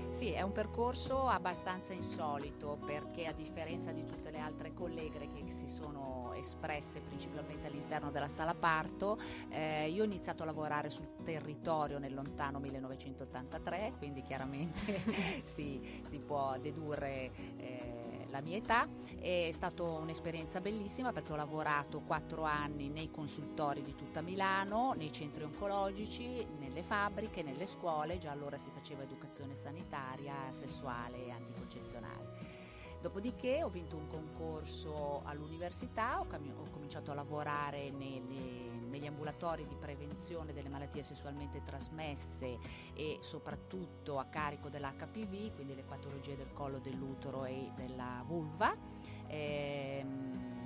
Sì, 0.10 0.32
è 0.32 0.42
un 0.42 0.52
percorso 0.52 1.28
abbastanza 1.28 1.94
insolito 1.94 2.78
perché 2.86 3.26
a 3.26 3.32
differenza 3.32 3.94
di 3.94 4.04
tutte 4.04 4.32
le 4.32 4.40
altre 4.40 4.74
colleghe 4.74 5.30
che 5.34 5.50
si 5.50 5.70
sono 5.70 6.34
espresse 6.36 7.00
principalmente 7.00 7.68
all'interno 7.68 8.12
della 8.12 8.28
sala 8.28 8.54
parto, 8.54 9.18
eh, 9.48 9.90
io 9.90 10.02
ho 10.02 10.06
iniziato 10.06 10.44
a 10.44 10.46
lavorare 10.46 10.90
sul 10.90 11.24
territorio 11.24 12.00
nel 12.00 12.14
lontano 12.14 12.60
1983, 12.60 13.94
quindi 13.98 14.22
chiaramente 14.24 15.00
si, 15.44 16.02
si, 16.06 16.20
può 16.20 16.58
dedurre 16.60 17.32
eh, 17.56 18.19
la 18.30 18.42
mia 18.42 18.58
età. 18.58 18.88
È 19.20 19.50
stata 19.52 19.84
un'esperienza 19.84 20.62
bellissima 20.62 21.12
perché 21.12 21.34
ho 21.34 21.36
lavorato 21.36 22.02
quattro 22.02 22.44
anni 22.44 22.90
nei 22.90 23.12
consultori 23.12 23.82
di 23.82 23.96
tutta 23.96 24.22
Milano, 24.22 24.94
nei 24.96 25.12
centri 25.12 25.44
oncologici, 25.44 26.46
nelle 26.58 26.84
fabbriche, 26.84 27.44
nelle 27.44 27.66
scuole, 27.66 28.18
già 28.18 28.32
allora 28.32 28.58
si 28.58 28.70
faceva 28.72 29.04
educazione 29.04 29.56
sanitaria, 29.56 30.34
sessuale 30.52 31.26
e 31.26 31.32
anticoncezionale. 31.32 32.58
Dopodiché 33.02 33.64
ho 33.64 33.70
vinto 33.70 33.96
un 33.96 34.08
concorso 34.08 35.22
all'università, 35.24 36.20
ho, 36.20 36.28
cam- 36.28 36.54
ho 36.58 36.70
cominciato 36.70 37.12
a 37.12 37.14
lavorare 37.14 37.92
nelle 37.92 38.69
negli 38.90 39.06
ambulatori 39.06 39.66
di 39.66 39.76
prevenzione 39.76 40.54
delle 40.54 40.70
malattie 40.70 41.04
sessualmente 41.04 41.64
trasmesse 41.64 42.58
e 42.94 43.18
soprattutto 43.22 44.20
a 44.20 44.26
carico 44.26 44.70
dell'HPV, 44.70 45.54
quindi 45.56 45.76
le 45.76 45.84
patologie 45.84 46.36
del 46.36 46.52
collo 46.52 46.80
dell'utero 46.80 47.46
e 47.46 47.72
della 47.76 48.24
vulva. 48.26 48.76
Ehm, 49.28 50.58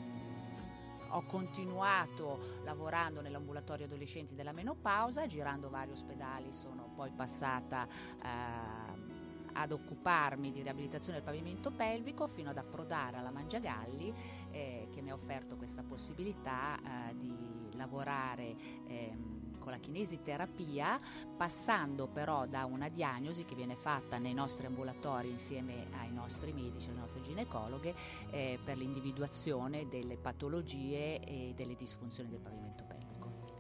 ho 1.14 1.24
continuato 1.26 2.62
lavorando 2.64 3.22
nell'ambulatorio 3.22 3.86
adolescenti 3.86 4.34
della 4.34 4.52
menopausa, 4.52 5.28
girando 5.28 5.70
vari 5.70 5.92
ospedali, 5.92 6.52
sono 6.52 6.92
poi 6.96 7.12
passata 7.12 7.88
eh, 7.88 9.22
ad 9.54 9.72
occuparmi 9.72 10.52
di 10.52 10.62
riabilitazione 10.62 11.20
del 11.20 11.28
pavimento 11.28 11.72
pelvico 11.72 12.28
fino 12.28 12.50
ad 12.50 12.58
approdare 12.58 13.18
alla 13.18 13.32
Mangiagalli 13.32 14.14
eh, 14.52 14.88
che 14.92 15.02
mi 15.02 15.12
ha 15.12 15.14
offerto 15.14 15.56
questa 15.56 15.84
possibilità 15.84 16.78
eh, 16.78 17.18
di 17.18 17.53
lavorare 17.76 18.56
ehm, 18.88 19.58
con 19.60 19.72
la 19.72 19.78
kinesiterapia, 19.78 21.00
passando 21.38 22.08
però 22.08 22.46
da 22.46 22.66
una 22.66 22.90
diagnosi 22.90 23.46
che 23.46 23.56
viene 23.56 23.76
fatta 23.76 24.18
nei 24.18 24.34
nostri 24.34 24.66
ambulatori 24.66 25.30
insieme 25.30 25.88
ai 25.92 26.12
nostri 26.12 26.52
medici, 26.52 26.90
alle 26.90 27.00
nostre 27.00 27.22
ginecologhe, 27.22 27.96
eh, 28.30 28.60
per 28.64 28.78
l'individuazione 28.78 29.88
delle 29.88 30.18
patologie 30.18 31.20
e 31.22 31.54
delle 31.56 31.76
disfunzioni 31.76 32.30
del 32.30 32.40
pavimento. 32.40 32.93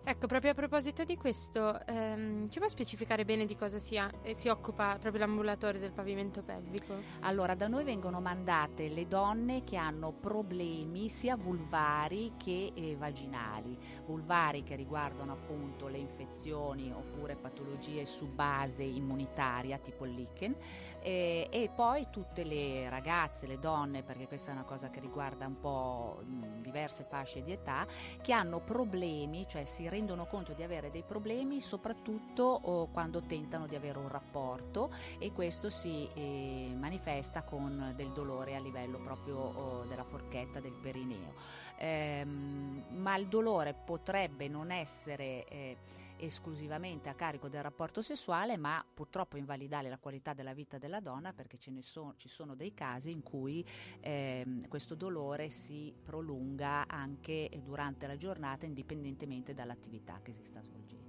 Ecco, 0.05 0.27
proprio 0.27 0.51
a 0.51 0.53
proposito 0.53 1.05
di 1.05 1.15
questo, 1.15 1.79
ehm, 1.85 2.49
ci 2.49 2.59
può 2.59 2.67
specificare 2.67 3.23
bene 3.23 3.45
di 3.45 3.55
cosa 3.55 3.79
sia, 3.79 4.11
eh, 4.21 4.35
si 4.35 4.49
occupa 4.49 4.97
proprio 4.99 5.25
l'ambulatorio 5.25 5.79
del 5.79 5.93
pavimento 5.93 6.43
pelvico? 6.43 6.95
Allora, 7.21 7.55
da 7.55 7.69
noi 7.69 7.85
vengono 7.85 8.19
mandate 8.19 8.89
le 8.89 9.07
donne 9.07 9.63
che 9.63 9.77
hanno 9.77 10.11
problemi 10.11 11.07
sia 11.07 11.37
vulvari 11.37 12.33
che 12.35 12.73
eh, 12.75 12.97
vaginali. 12.97 13.77
Vulvari 14.05 14.63
che 14.63 14.75
riguardano 14.75 15.31
appunto 15.31 15.87
le 15.87 15.99
infezioni 15.99 16.91
oppure 16.91 17.37
patologie 17.37 18.05
su 18.05 18.27
base 18.27 18.83
immunitaria 18.83 19.77
tipo 19.77 20.03
il 20.03 20.15
lichen 20.15 20.53
eh, 20.99 21.47
e 21.49 21.69
poi 21.73 22.07
tutte 22.11 22.43
le 22.43 22.89
ragazze, 22.89 23.47
le 23.47 23.57
donne, 23.57 24.03
perché 24.03 24.27
questa 24.27 24.51
è 24.51 24.53
una 24.53 24.65
cosa 24.65 24.89
che 24.89 24.99
riguarda 24.99 25.47
un 25.47 25.59
po' 25.61 26.21
diverse 26.59 27.05
fasce 27.05 27.41
di 27.41 27.53
età, 27.53 27.87
che 28.21 28.33
hanno 28.33 28.59
problemi, 28.59 29.45
cioè 29.47 29.63
si 29.63 29.91
rendono 29.93 30.25
conto 30.25 30.53
di 30.53 30.63
avere 30.63 30.89
dei 30.89 31.03
problemi 31.03 31.61
soprattutto 31.61 32.43
oh, 32.43 32.87
quando 32.87 33.21
tentano 33.21 33.67
di 33.67 33.75
avere 33.75 33.99
un 33.99 34.07
rapporto 34.07 34.91
e 35.19 35.31
questo 35.31 35.69
si 35.69 36.09
eh, 36.15 36.73
manifesta 36.75 37.43
con 37.43 37.93
del 37.95 38.11
dolore 38.11 38.55
a 38.55 38.59
livello 38.59 38.97
proprio 38.97 39.37
oh, 39.37 39.83
della 39.83 40.03
forchetta 40.03 40.59
del 40.59 40.73
perineo. 40.73 41.35
Ehm, 41.77 42.85
ma 42.89 43.15
il 43.17 43.27
dolore 43.27 43.75
potrebbe 43.75 44.47
non 44.47 44.71
essere 44.71 45.45
eh, 45.45 45.77
esclusivamente 46.25 47.09
a 47.09 47.13
carico 47.13 47.49
del 47.49 47.61
rapporto 47.61 48.01
sessuale, 48.01 48.57
ma 48.57 48.83
purtroppo 48.93 49.37
invalidare 49.37 49.89
la 49.89 49.97
qualità 49.97 50.33
della 50.33 50.53
vita 50.53 50.77
della 50.77 50.99
donna 50.99 51.33
perché 51.33 51.57
so, 51.81 52.13
ci 52.17 52.29
sono 52.29 52.55
dei 52.55 52.73
casi 52.73 53.11
in 53.11 53.23
cui 53.23 53.65
eh, 53.99 54.45
questo 54.67 54.95
dolore 54.95 55.49
si 55.49 55.93
prolunga 56.03 56.87
anche 56.87 57.49
durante 57.63 58.07
la 58.07 58.17
giornata 58.17 58.65
indipendentemente 58.65 59.53
dall'attività 59.53 60.19
che 60.21 60.33
si 60.33 60.43
sta 60.43 60.61
svolgendo. 60.61 61.03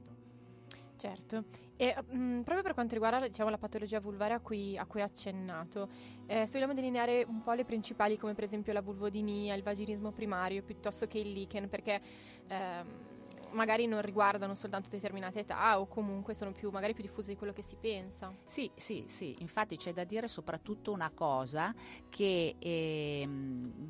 Certo, 0.97 1.45
e 1.77 1.95
mh, 1.95 2.17
mm, 2.17 2.41
proprio 2.43 2.62
per 2.62 2.73
quanto 2.73 2.95
riguarda 2.95 3.27
diciamo, 3.27 3.51
la 3.51 3.59
patologia 3.59 4.01
vulvare 4.01 4.33
a 4.33 4.41
cui, 4.41 4.79
ho 4.79 5.03
accennato, 5.03 5.89
eh, 6.27 6.47
se 6.47 6.53
vogliamo 6.53 6.73
delineare 6.73 7.25
un 7.29 7.43
po' 7.43 7.53
le 7.53 7.65
principali 7.65 8.17
come 8.17 8.35
per 8.35 8.45
esempio 8.45 8.73
la 8.73 8.81
vulvodinia, 8.81 9.55
il 9.55 9.62
vaginismo 9.62 10.12
primario 10.12 10.62
piuttosto 10.62 11.07
che 11.07 11.19
il 11.19 11.33
lichen, 11.33 11.69
perché... 11.69 12.01
Ehm, 12.49 13.12
magari 13.55 13.87
non 13.87 14.03
riguardano 14.03 14.55
soltanto 14.55 14.89
determinate 14.89 15.41
età 15.41 15.81
o 15.81 15.87
comunque 15.87 16.35
sono 16.35 16.53
più, 16.53 16.71
magari 16.71 16.95
più 16.95 17.03
diffuse 17.03 17.31
di 17.31 17.37
quello 17.37 17.53
che 17.53 17.63
si 17.63 17.77
pensa. 17.81 18.33
Sì, 18.45 18.71
sì, 18.75 19.05
sì, 19.07 19.37
infatti 19.39 19.77
c'è 19.77 19.93
da 19.93 20.05
dire 20.05 20.29
soprattutto 20.29 20.93
una 20.93 21.11
cosa 21.15 21.75
che 22.09 22.57
eh, 22.59 23.29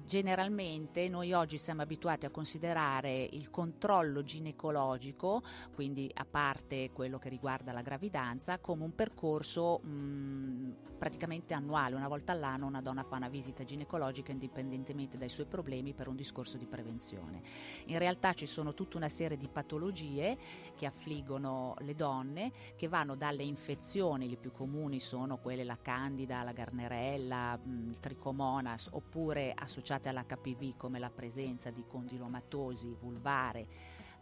generalmente 0.06 1.08
noi 1.08 1.32
oggi 1.32 1.58
siamo 1.58 1.82
abituati 1.82 2.26
a 2.26 2.30
considerare 2.30 3.28
il 3.32 3.50
controllo 3.50 4.22
ginecologico, 4.22 5.42
quindi 5.74 6.10
a 6.14 6.24
parte 6.24 6.90
quello 6.92 7.18
che 7.18 7.28
riguarda 7.28 7.72
la 7.72 7.82
gravidanza, 7.82 8.58
come 8.58 8.84
un 8.84 8.94
percorso 8.94 9.78
mh, 9.78 10.76
praticamente 10.98 11.54
annuale, 11.54 11.94
una 11.94 12.08
volta 12.08 12.32
all'anno 12.32 12.66
una 12.66 12.80
donna 12.80 13.02
fa 13.02 13.16
una 13.16 13.28
visita 13.28 13.64
ginecologica 13.64 14.32
indipendentemente 14.32 15.16
dai 15.18 15.28
suoi 15.28 15.46
problemi 15.46 15.92
per 15.92 16.08
un 16.08 16.16
discorso 16.16 16.56
di 16.56 16.66
prevenzione. 16.66 17.42
In 17.86 17.98
realtà 17.98 18.32
ci 18.32 18.46
sono 18.46 18.74
tutta 18.74 18.96
una 18.96 19.08
serie 19.08 19.36
di 19.36 19.48
patologie 19.54 20.36
che 20.74 20.84
affliggono 20.84 21.76
le 21.78 21.94
donne, 21.94 22.52
che 22.76 22.88
vanno 22.88 23.14
dalle 23.14 23.44
infezioni, 23.44 24.28
le 24.28 24.36
più 24.36 24.50
comuni 24.50 24.98
sono 24.98 25.38
quelle 25.38 25.62
la 25.64 25.78
candida, 25.80 26.42
la 26.42 26.52
garnerella, 26.52 27.56
mm, 27.56 27.88
il 27.88 28.00
tricomonas, 28.00 28.88
oppure 28.90 29.54
associate 29.56 30.08
all'HPV 30.08 30.76
come 30.76 30.98
la 30.98 31.10
presenza 31.10 31.70
di 31.70 31.84
condilomatosi 31.86 32.94
vulvare, 33.00 33.66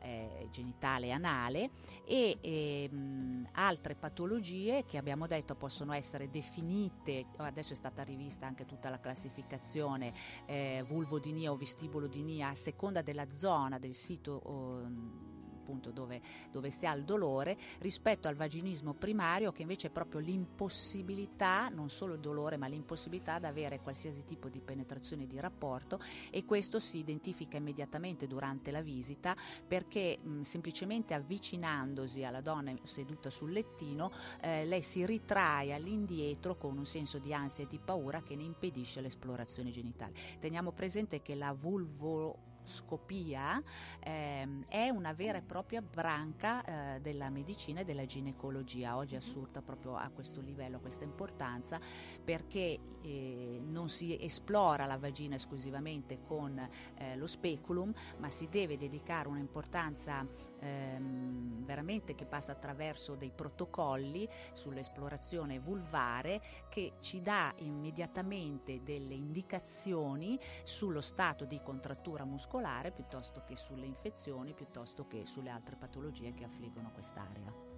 eh, 0.02 0.48
genitale 0.50 1.06
e 1.06 1.10
anale 1.10 1.70
e 2.04 2.38
ehm, 2.40 3.48
altre 3.52 3.94
patologie 3.94 4.84
che 4.84 4.98
abbiamo 4.98 5.26
detto 5.26 5.54
possono 5.54 5.92
essere 5.92 6.28
definite, 6.28 7.26
adesso 7.36 7.72
è 7.72 7.76
stata 7.76 8.02
rivista 8.02 8.46
anche 8.46 8.64
tutta 8.64 8.90
la 8.90 9.00
classificazione 9.00 10.12
eh, 10.46 10.84
vulvodinia 10.86 11.50
o 11.50 11.56
vestibolodinia 11.56 12.48
a 12.48 12.54
seconda 12.54 13.02
della 13.02 13.30
zona 13.30 13.78
del 13.78 13.94
sito 13.94 14.32
oh, 14.32 15.30
appunto 15.62 15.92
dove, 15.92 16.20
dove 16.50 16.70
si 16.70 16.86
ha 16.86 16.92
il 16.92 17.04
dolore, 17.04 17.56
rispetto 17.78 18.26
al 18.26 18.34
vaginismo 18.34 18.92
primario 18.92 19.52
che 19.52 19.62
invece 19.62 19.86
è 19.86 19.90
proprio 19.90 20.20
l'impossibilità, 20.20 21.68
non 21.68 21.88
solo 21.88 22.14
il 22.14 22.20
dolore, 22.20 22.56
ma 22.56 22.66
l'impossibilità 22.66 23.34
ad 23.34 23.44
avere 23.44 23.80
qualsiasi 23.80 24.24
tipo 24.24 24.48
di 24.48 24.60
penetrazione 24.60 25.26
di 25.26 25.38
rapporto 25.38 26.00
e 26.30 26.44
questo 26.44 26.80
si 26.80 26.98
identifica 26.98 27.56
immediatamente 27.56 28.26
durante 28.26 28.72
la 28.72 28.82
visita 28.82 29.36
perché 29.66 30.18
mh, 30.20 30.40
semplicemente 30.40 31.14
avvicinandosi 31.14 32.24
alla 32.24 32.40
donna 32.40 32.74
seduta 32.82 33.30
sul 33.30 33.52
lettino 33.52 34.10
eh, 34.40 34.64
lei 34.64 34.82
si 34.82 35.06
ritrae 35.06 35.72
all'indietro 35.72 36.56
con 36.56 36.76
un 36.76 36.84
senso 36.84 37.18
di 37.18 37.32
ansia 37.32 37.64
e 37.64 37.68
di 37.68 37.78
paura 37.78 38.22
che 38.22 38.34
ne 38.34 38.42
impedisce 38.42 39.00
l'esplorazione 39.00 39.70
genitale. 39.70 40.14
Teniamo 40.40 40.72
presente 40.72 41.22
che 41.22 41.36
la 41.36 41.52
vulvo 41.52 42.50
l'endoscopia 42.62 43.62
ehm, 44.00 44.64
è 44.68 44.88
una 44.88 45.12
vera 45.12 45.38
e 45.38 45.42
propria 45.42 45.82
branca 45.82 46.94
eh, 46.94 47.00
della 47.00 47.28
medicina 47.28 47.80
e 47.80 47.84
della 47.84 48.06
ginecologia. 48.06 48.96
Oggi 48.96 49.16
assurda 49.16 49.60
proprio 49.60 49.96
a 49.96 50.08
questo 50.10 50.40
livello, 50.40 50.76
a 50.76 50.80
questa 50.80 51.04
importanza, 51.04 51.80
perché 52.22 52.78
eh, 53.02 53.60
non 53.62 53.88
si 53.88 54.16
esplora 54.18 54.86
la 54.86 54.96
vagina 54.96 55.34
esclusivamente 55.34 56.20
con 56.22 56.56
eh, 56.58 57.16
lo 57.16 57.26
speculum, 57.26 57.92
ma 58.18 58.30
si 58.30 58.48
deve 58.48 58.76
dedicare 58.76 59.28
un'importanza 59.28 60.26
ehm, 60.62 61.64
veramente 61.64 62.14
che 62.14 62.24
passa 62.24 62.52
attraverso 62.52 63.14
dei 63.14 63.32
protocolli 63.34 64.28
sull'esplorazione 64.52 65.58
vulvare 65.58 66.40
che 66.68 66.94
ci 67.00 67.20
dà 67.20 67.52
immediatamente 67.58 68.82
delle 68.82 69.14
indicazioni 69.14 70.38
sullo 70.64 71.00
stato 71.00 71.44
di 71.44 71.60
contrattura 71.62 72.24
muscolare 72.24 72.90
piuttosto 72.90 73.42
che 73.44 73.56
sulle 73.56 73.86
infezioni, 73.86 74.54
piuttosto 74.54 75.06
che 75.06 75.26
sulle 75.26 75.50
altre 75.50 75.76
patologie 75.76 76.34
che 76.34 76.44
affliggono 76.44 76.90
quest'area. 76.92 77.72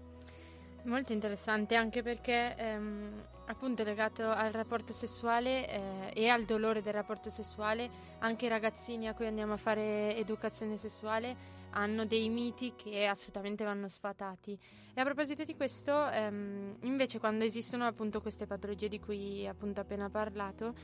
Molto 0.84 1.14
interessante 1.14 1.76
anche 1.76 2.02
perché 2.02 2.54
ehm, 2.56 3.26
appunto 3.46 3.84
legato 3.84 4.28
al 4.28 4.52
rapporto 4.52 4.92
sessuale 4.92 5.66
eh, 5.66 6.10
e 6.14 6.28
al 6.28 6.44
dolore 6.44 6.82
del 6.82 6.92
rapporto 6.92 7.30
sessuale, 7.30 7.88
anche 8.18 8.44
i 8.44 8.48
ragazzini 8.50 9.08
a 9.08 9.14
cui 9.14 9.26
andiamo 9.26 9.54
a 9.54 9.56
fare 9.56 10.14
educazione 10.14 10.76
sessuale 10.76 11.62
hanno 11.74 12.06
dei 12.06 12.28
miti 12.28 12.74
che 12.76 13.06
assolutamente 13.06 13.64
vanno 13.64 13.88
sfatati. 13.88 14.58
E 14.94 15.00
a 15.00 15.04
proposito 15.04 15.44
di 15.44 15.54
questo, 15.54 16.08
ehm, 16.10 16.76
invece 16.80 17.18
quando 17.18 17.44
esistono 17.44 17.86
appunto 17.86 18.20
queste 18.20 18.46
patologie 18.46 18.88
di 18.88 19.00
cui 19.00 19.46
appunto 19.46 19.80
appena 19.80 20.08
parlato, 20.08 20.74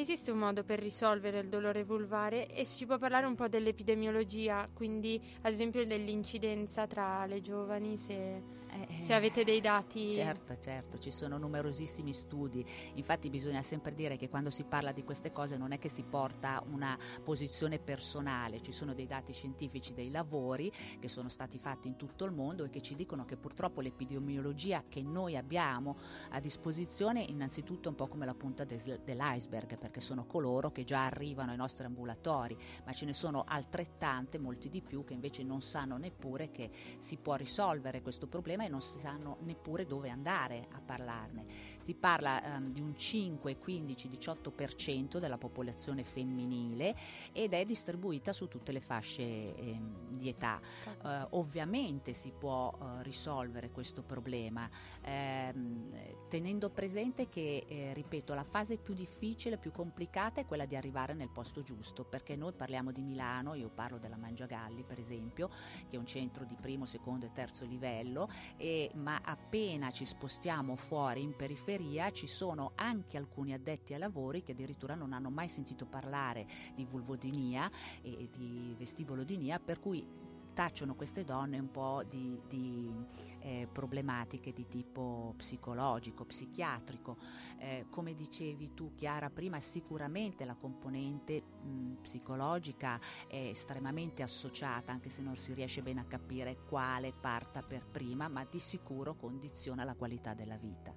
Esiste 0.00 0.30
un 0.30 0.38
modo 0.38 0.62
per 0.64 0.78
risolvere 0.78 1.40
il 1.40 1.48
dolore 1.48 1.84
vulvare 1.84 2.48
e 2.54 2.64
si 2.64 2.86
può 2.86 2.96
parlare 2.96 3.26
un 3.26 3.34
po' 3.34 3.48
dell'epidemiologia, 3.48 4.68
quindi 4.72 5.20
ad 5.42 5.52
esempio 5.52 5.84
dell'incidenza 5.84 6.86
tra 6.86 7.26
le 7.26 7.42
giovani, 7.42 7.98
se, 7.98 8.42
eh, 8.88 9.02
se 9.02 9.14
avete 9.14 9.44
dei 9.44 9.60
dati. 9.60 10.12
Certo, 10.12 10.58
certo, 10.58 10.98
ci 10.98 11.10
sono 11.10 11.38
numerosissimi 11.38 12.12
studi, 12.12 12.64
infatti 12.94 13.30
bisogna 13.30 13.62
sempre 13.62 13.94
dire 13.94 14.16
che 14.16 14.28
quando 14.28 14.50
si 14.50 14.64
parla 14.64 14.92
di 14.92 15.04
queste 15.04 15.32
cose 15.32 15.56
non 15.56 15.72
è 15.72 15.78
che 15.78 15.88
si 15.88 16.02
porta 16.02 16.62
una 16.70 16.98
posizione 17.22 17.78
personale, 17.78 18.62
ci 18.62 18.72
sono 18.72 18.94
dei 18.94 19.06
dati 19.06 19.32
scientifici, 19.32 19.94
dei 19.94 20.10
lavori 20.10 20.72
che 20.98 21.08
sono 21.08 21.28
stati 21.28 21.58
fatti 21.58 21.88
in 21.88 21.96
tutto 21.96 22.24
il 22.24 22.32
mondo 22.32 22.64
e 22.64 22.70
che 22.70 22.80
ci 22.80 22.94
dicono 22.94 23.24
che 23.24 23.36
purtroppo 23.36 23.80
l'epidemiologia 23.80 24.84
che 24.88 25.02
noi 25.02 25.36
abbiamo 25.36 25.96
a 26.30 26.40
disposizione 26.40 27.22
innanzitutto 27.22 27.88
è 27.88 27.90
un 27.90 27.96
po' 27.96 28.08
come 28.08 28.26
la 28.26 28.34
punta 28.34 28.64
des- 28.64 29.00
dell'iceberg 29.02 29.78
perché 29.78 30.00
sono 30.00 30.24
coloro 30.24 30.70
che 30.70 30.84
già 30.84 31.04
arrivano 31.06 31.50
ai 31.50 31.56
nostri 31.56 31.86
ambulatori, 31.86 32.56
ma 32.84 32.92
ce 32.92 33.04
ne 33.04 33.12
sono 33.12 33.44
altrettante, 33.46 34.38
molti 34.38 34.68
di 34.68 34.80
più, 34.80 35.04
che 35.04 35.14
invece 35.14 35.42
non 35.42 35.60
sanno 35.60 35.96
neppure 35.96 36.50
che 36.50 36.70
si 36.98 37.16
può 37.16 37.34
risolvere 37.34 38.02
questo 38.02 38.26
problema 38.26 38.64
non 38.70 38.80
sanno 38.80 39.36
neppure 39.40 39.86
dove 39.86 40.08
andare 40.08 40.68
a 40.70 40.80
parlarne. 40.80 41.44
Si 41.80 41.94
parla 41.94 42.42
um, 42.44 42.72
di 42.72 42.80
un 42.80 42.96
5, 42.96 43.56
15, 43.56 44.08
18% 44.08 45.18
della 45.18 45.38
popolazione 45.38 46.02
femminile 46.02 46.94
ed 47.32 47.54
è 47.54 47.64
distribuita 47.64 48.32
su 48.32 48.48
tutte 48.48 48.72
le 48.72 48.80
fasce 48.80 49.22
eh, 49.22 49.80
di 50.10 50.28
età. 50.28 50.60
Uh, 51.02 51.38
ovviamente 51.38 52.12
si 52.12 52.32
può 52.36 52.72
uh, 52.72 53.02
risolvere 53.02 53.70
questo 53.70 54.02
problema 54.02 54.68
ehm, 55.02 56.28
tenendo 56.28 56.70
presente 56.70 57.28
che, 57.28 57.64
eh, 57.66 57.92
ripeto, 57.94 58.34
la 58.34 58.44
fase 58.44 58.76
più 58.76 58.94
difficile, 58.94 59.58
più 59.58 59.72
complicata 59.72 60.40
è 60.40 60.46
quella 60.46 60.66
di 60.66 60.76
arrivare 60.76 61.14
nel 61.14 61.30
posto 61.30 61.62
giusto, 61.62 62.04
perché 62.04 62.36
noi 62.36 62.52
parliamo 62.52 62.92
di 62.92 63.02
Milano, 63.02 63.54
io 63.54 63.68
parlo 63.68 63.98
della 63.98 64.16
Mangiagalli 64.16 64.82
per 64.82 64.98
esempio, 64.98 65.48
che 65.88 65.96
è 65.96 65.98
un 65.98 66.06
centro 66.06 66.44
di 66.44 66.56
primo, 66.60 66.84
secondo 66.84 67.26
e 67.26 67.32
terzo 67.32 67.64
livello, 67.64 68.28
e, 68.56 68.90
ma 68.94 69.20
appena 69.24 69.90
ci 69.90 70.04
spostiamo 70.04 70.76
fuori 70.76 71.22
in 71.22 71.34
periferia 71.36 71.69
ci 72.12 72.26
sono 72.26 72.72
anche 72.74 73.16
alcuni 73.16 73.52
addetti 73.52 73.92
ai 73.92 74.00
lavori 74.00 74.42
che 74.42 74.52
addirittura 74.52 74.94
non 74.94 75.12
hanno 75.12 75.30
mai 75.30 75.48
sentito 75.48 75.86
parlare 75.86 76.46
di 76.74 76.84
vulvodinia 76.84 77.70
e 78.02 78.28
di 78.30 78.74
vestibolodinia, 78.76 79.60
per 79.60 79.78
cui 79.78 80.04
tacciono 80.52 80.94
queste 80.94 81.24
donne 81.24 81.58
un 81.58 81.70
po' 81.70 82.02
di, 82.08 82.38
di 82.48 82.92
eh, 83.38 83.68
problematiche 83.70 84.52
di 84.52 84.66
tipo 84.66 85.32
psicologico, 85.36 86.24
psichiatrico. 86.24 87.16
Eh, 87.58 87.86
come 87.88 88.14
dicevi 88.14 88.74
tu 88.74 88.94
Chiara 88.94 89.30
prima, 89.30 89.60
sicuramente 89.60 90.44
la 90.44 90.56
componente 90.56 91.40
mh, 91.40 92.02
psicologica 92.02 93.00
è 93.28 93.36
estremamente 93.36 94.22
associata, 94.22 94.92
anche 94.92 95.08
se 95.08 95.22
non 95.22 95.36
si 95.36 95.54
riesce 95.54 95.82
bene 95.82 96.00
a 96.00 96.04
capire 96.04 96.58
quale 96.68 97.12
parta 97.12 97.62
per 97.62 97.86
prima, 97.86 98.28
ma 98.28 98.44
di 98.44 98.58
sicuro 98.58 99.14
condiziona 99.14 99.84
la 99.84 99.94
qualità 99.94 100.34
della 100.34 100.56
vita. 100.56 100.94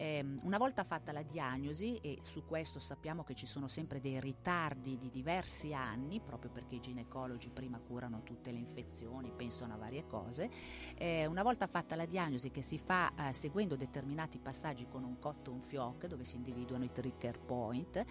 Eh, 0.00 0.24
una 0.44 0.56
volta 0.56 0.82
fatta 0.82 1.12
la 1.12 1.22
diagnosi, 1.22 1.98
e 1.98 2.20
su 2.22 2.46
questo 2.46 2.78
sappiamo 2.78 3.22
che 3.22 3.34
ci 3.34 3.44
sono 3.44 3.68
sempre 3.68 4.00
dei 4.00 4.18
ritardi 4.18 4.96
di 4.96 5.10
diversi 5.10 5.74
anni, 5.74 6.20
proprio 6.20 6.50
perché 6.50 6.76
i 6.76 6.80
ginecologi 6.80 7.50
prima 7.50 7.78
curano 7.78 8.22
tutte 8.22 8.50
le 8.50 8.56
infezioni, 8.56 9.30
pensano 9.30 9.74
a 9.74 9.76
varie 9.76 10.06
cose, 10.06 10.48
eh, 10.96 11.26
una 11.26 11.42
volta 11.42 11.66
fatta 11.66 11.96
la 11.96 12.06
diagnosi 12.06 12.50
che 12.50 12.62
si 12.62 12.78
fa 12.78 13.12
eh, 13.14 13.34
seguendo 13.34 13.76
determinati 13.76 14.38
passaggi 14.38 14.86
con 14.88 15.04
un 15.04 15.18
cotto 15.18 15.52
un 15.52 15.60
fioc, 15.60 16.06
dove 16.06 16.24
si 16.24 16.36
individuano 16.36 16.84
i 16.84 16.90
trigger 16.90 17.38
point 17.38 18.02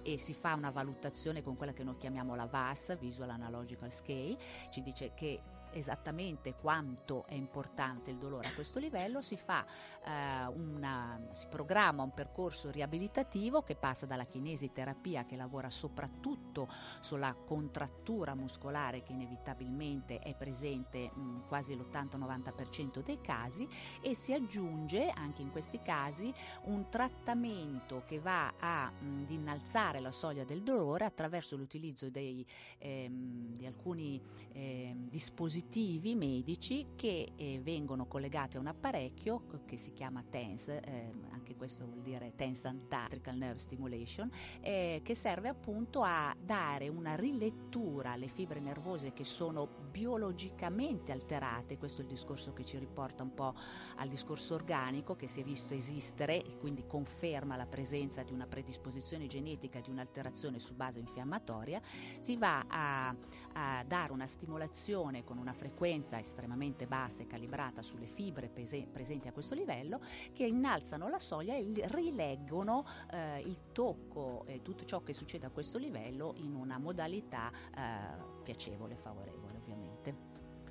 e 0.00 0.18
si 0.18 0.32
fa 0.32 0.54
una 0.54 0.70
valutazione 0.70 1.42
con 1.42 1.56
quella 1.56 1.74
che 1.74 1.84
noi 1.84 1.98
chiamiamo 1.98 2.34
la 2.34 2.46
VAS, 2.46 2.98
Visual 2.98 3.28
Analogical 3.28 3.92
Scale, 3.92 4.38
ci 4.70 4.80
dice 4.80 5.12
che 5.12 5.42
esattamente 5.74 6.54
quanto 6.54 7.26
è 7.26 7.34
importante 7.34 8.10
il 8.10 8.16
dolore 8.16 8.48
a 8.48 8.54
questo 8.54 8.78
livello, 8.78 9.20
si, 9.22 9.36
fa, 9.36 9.66
eh, 10.04 10.46
una, 10.46 11.20
si 11.32 11.46
programma 11.48 12.02
un 12.02 12.14
percorso 12.14 12.70
riabilitativo 12.70 13.62
che 13.62 13.74
passa 13.74 14.06
dalla 14.06 14.24
kinesiterapia 14.24 15.24
che 15.24 15.36
lavora 15.36 15.70
soprattutto 15.70 16.68
sulla 17.00 17.34
contrattura 17.34 18.34
muscolare 18.34 19.02
che 19.02 19.12
inevitabilmente 19.12 20.20
è 20.20 20.34
presente 20.34 21.10
mh, 21.12 21.48
quasi 21.48 21.74
l'80-90% 21.74 23.02
dei 23.02 23.20
casi 23.20 23.68
e 24.00 24.14
si 24.14 24.32
aggiunge 24.32 25.10
anche 25.10 25.42
in 25.42 25.50
questi 25.50 25.80
casi 25.82 26.32
un 26.64 26.88
trattamento 26.88 28.04
che 28.06 28.20
va 28.20 28.54
a 28.58 28.90
mh, 28.90 29.24
innalzare 29.28 29.98
la 30.00 30.12
soglia 30.12 30.44
del 30.44 30.62
dolore 30.62 31.04
attraverso 31.04 31.56
l'utilizzo 31.56 32.10
dei, 32.10 32.46
ehm, 32.78 33.56
di 33.56 33.66
alcuni 33.66 34.20
ehm, 34.52 35.08
dispositivi 35.08 35.62
dispositivi 35.74 36.14
medici 36.14 36.86
che 36.94 37.32
eh, 37.34 37.60
vengono 37.62 38.06
collegati 38.06 38.56
a 38.56 38.60
un 38.60 38.66
apparecchio 38.66 39.62
che 39.66 39.76
si 39.76 39.92
chiama 39.92 40.22
TENS, 40.22 40.68
eh, 40.68 41.10
anche 41.30 41.56
questo 41.56 41.84
vuol 41.84 42.02
dire 42.02 42.32
TENS 42.36 42.64
Antatrical 42.66 43.36
Nerve 43.36 43.58
Stimulation, 43.58 44.30
eh, 44.60 45.00
che 45.02 45.14
serve 45.14 45.48
appunto 45.48 46.02
a 46.02 46.34
dare 46.38 46.88
una 46.88 47.14
rilettura 47.14 48.12
alle 48.12 48.28
fibre 48.28 48.60
nervose 48.60 49.12
che 49.12 49.24
sono 49.24 49.68
biologicamente 49.90 51.12
alterate, 51.12 51.78
questo 51.78 52.00
è 52.00 52.04
il 52.04 52.10
discorso 52.10 52.52
che 52.52 52.64
ci 52.64 52.78
riporta 52.78 53.22
un 53.22 53.34
po' 53.34 53.54
al 53.96 54.08
discorso 54.08 54.54
organico 54.54 55.16
che 55.16 55.28
si 55.28 55.40
è 55.40 55.44
visto 55.44 55.74
esistere 55.74 56.44
e 56.44 56.58
quindi 56.58 56.86
conferma 56.86 57.56
la 57.56 57.66
presenza 57.66 58.22
di 58.22 58.32
una 58.32 58.46
predisposizione 58.46 59.26
genetica 59.26 59.80
di 59.80 59.90
un'alterazione 59.90 60.58
su 60.58 60.74
base 60.74 60.98
infiammatoria, 60.98 61.80
si 62.20 62.36
va 62.36 62.64
a, 62.68 63.16
a 63.54 63.84
dare 63.84 64.12
una 64.12 64.26
stimolazione 64.26 65.24
con 65.24 65.38
una 65.38 65.52
frequenza 65.54 66.18
estremamente 66.18 66.86
bassa 66.86 67.22
e 67.22 67.26
calibrata 67.26 67.82
sulle 67.82 68.06
fibre 68.06 68.48
pese- 68.48 68.86
presenti 68.90 69.28
a 69.28 69.32
questo 69.32 69.54
livello 69.54 70.00
che 70.32 70.44
innalzano 70.44 71.08
la 71.08 71.18
soglia 71.18 71.54
e 71.54 71.72
rileggono 71.86 72.86
eh, 73.10 73.40
il 73.40 73.72
tocco 73.72 74.44
e 74.46 74.62
tutto 74.62 74.84
ciò 74.84 75.02
che 75.02 75.14
succede 75.14 75.46
a 75.46 75.50
questo 75.50 75.78
livello 75.78 76.34
in 76.38 76.54
una 76.54 76.78
modalità 76.78 77.50
eh, 77.50 78.42
piacevole, 78.42 78.96
favorevole 78.96 79.56
ovviamente. 79.56 80.14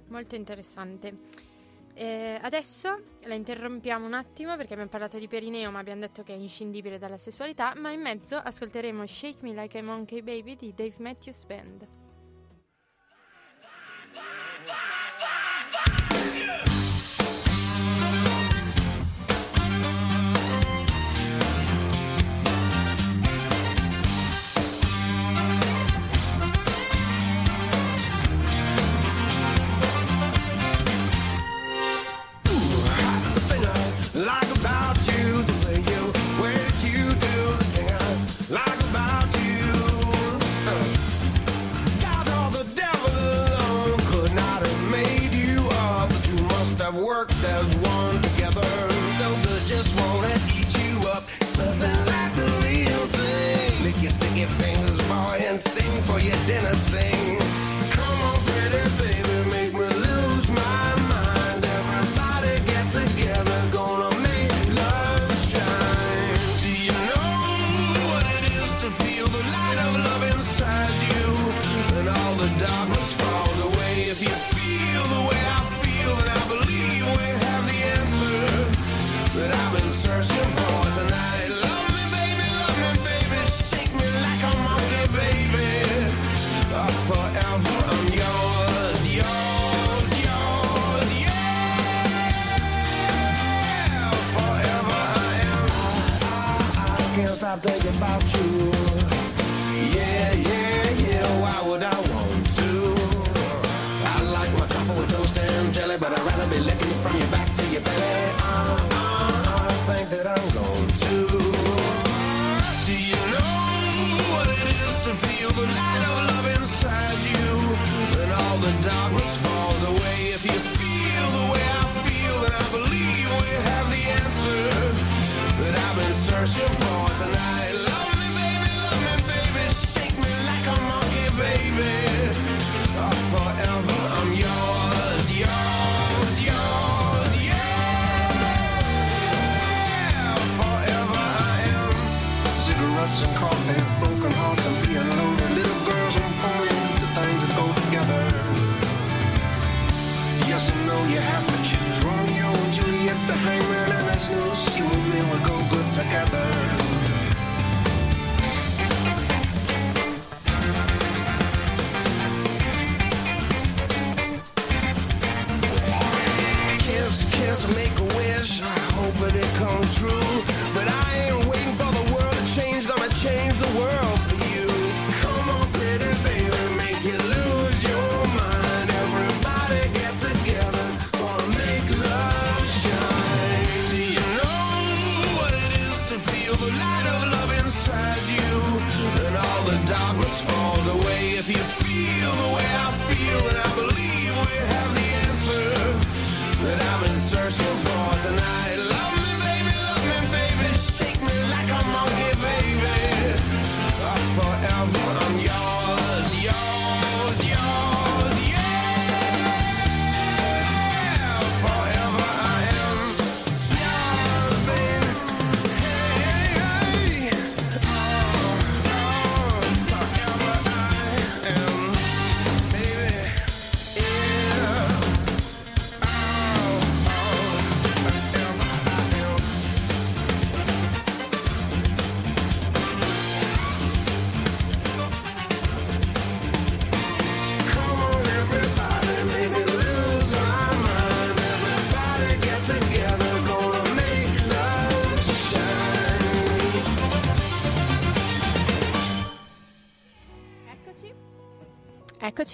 Molto 0.07 0.35
interessante. 0.35 1.51
Eh, 1.95 2.39
adesso 2.41 3.03
la 3.25 3.35
interrompiamo 3.35 4.05
un 4.05 4.13
attimo 4.13 4.55
perché 4.55 4.73
abbiamo 4.73 4.89
parlato 4.89 5.19
di 5.19 5.27
perineo 5.27 5.69
ma 5.69 5.77
abbiamo 5.77 6.01
detto 6.01 6.23
che 6.23 6.33
è 6.33 6.37
inscindibile 6.37 6.97
dalla 6.97 7.17
sessualità, 7.17 7.73
ma 7.77 7.91
in 7.91 8.01
mezzo 8.01 8.35
ascolteremo 8.35 9.05
Shake 9.05 9.39
Me 9.41 9.53
Like 9.53 9.77
a 9.77 9.83
Monkey 9.83 10.21
Baby 10.21 10.55
di 10.55 10.73
Dave 10.73 10.95
Matthews 10.97 11.45
Band. 11.45 12.02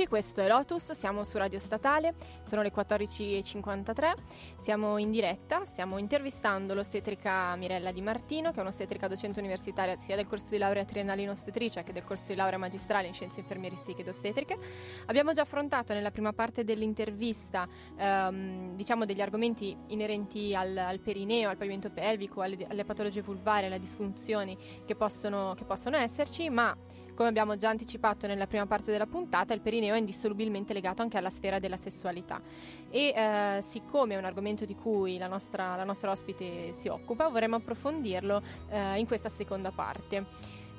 Questo 0.09 0.41
è 0.41 0.47
Lotus, 0.47 0.91
siamo 0.93 1.23
su 1.23 1.37
Radio 1.37 1.59
Statale, 1.59 2.15
sono 2.41 2.63
le 2.63 2.73
14.53, 2.73 4.13
siamo 4.57 4.97
in 4.97 5.11
diretta, 5.11 5.63
stiamo 5.65 5.99
intervistando 5.99 6.73
l'ostetrica 6.73 7.55
Mirella 7.55 7.91
Di 7.91 8.01
Martino, 8.01 8.51
che 8.51 8.57
è 8.57 8.61
un'ostetrica 8.61 9.07
docente 9.07 9.39
universitaria 9.39 9.95
sia 9.97 10.15
del 10.15 10.25
corso 10.25 10.47
di 10.49 10.57
laurea 10.57 10.83
triennale 10.83 11.21
in 11.21 11.29
ostetricia 11.29 11.83
che 11.83 11.93
del 11.93 12.03
corso 12.03 12.29
di 12.29 12.35
laurea 12.35 12.57
magistrale 12.57 13.05
in 13.05 13.13
scienze 13.13 13.41
infermieristiche 13.41 14.01
ed 14.01 14.07
ostetriche. 14.07 14.57
Abbiamo 15.05 15.31
già 15.31 15.43
affrontato 15.43 15.93
nella 15.93 16.09
prima 16.09 16.33
parte 16.33 16.63
dell'intervista 16.63 17.67
ehm, 17.95 18.75
diciamo 18.75 19.05
degli 19.05 19.21
argomenti 19.21 19.77
inerenti 19.89 20.55
al, 20.55 20.75
al 20.75 20.99
perineo, 20.99 21.49
al 21.49 21.57
pavimento 21.57 21.91
pelvico, 21.91 22.41
alle, 22.41 22.65
alle 22.67 22.83
patologie 22.83 23.21
vulvari, 23.21 23.67
alle 23.67 23.79
disfunzioni 23.79 24.57
che 24.85 24.95
possono, 24.95 25.53
che 25.55 25.65
possono 25.65 25.97
esserci, 25.97 26.49
ma 26.49 26.75
come 27.19 27.31
abbiamo 27.31 27.57
già 27.57 27.67
anticipato 27.67 28.27
nella 28.27 28.47
prima 28.47 28.65
parte 28.65 28.93
della 28.93 29.05
puntata, 29.05 29.53
il 29.53 29.59
perineo 29.59 29.93
è 29.93 29.97
indissolubilmente 29.97 30.71
legato 30.71 31.01
anche 31.01 31.17
alla 31.17 31.29
sfera 31.29 31.59
della 31.59 31.75
sessualità 31.75 32.41
e 32.89 33.13
eh, 33.13 33.61
siccome 33.61 34.13
è 34.13 34.17
un 34.17 34.23
argomento 34.23 34.63
di 34.63 34.73
cui 34.73 35.17
la 35.17 35.27
nostra, 35.27 35.75
la 35.75 35.83
nostra 35.83 36.11
ospite 36.11 36.71
si 36.71 36.87
occupa, 36.87 37.27
vorremmo 37.27 37.57
approfondirlo 37.57 38.41
eh, 38.69 38.99
in 38.99 39.05
questa 39.05 39.27
seconda 39.27 39.69
parte. 39.71 40.25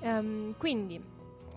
Ehm, 0.01 0.55
quindi 0.57 0.99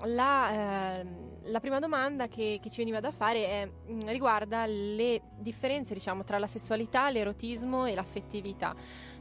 la, 0.04 1.00
eh, 1.00 1.06
la 1.44 1.60
prima 1.62 1.80
domanda 1.80 2.28
che, 2.28 2.60
che 2.62 2.70
ci 2.70 2.80
veniva 2.80 3.00
da 3.00 3.12
fare 3.12 3.46
è, 3.46 3.66
mh, 3.66 4.08
riguarda 4.08 4.66
le 4.66 5.22
differenze 5.38 5.94
diciamo, 5.94 6.26
tra 6.26 6.38
la 6.38 6.48
sessualità, 6.48 7.10
l'erotismo 7.10 7.86
e 7.86 7.96
l'affettività, 7.96 8.76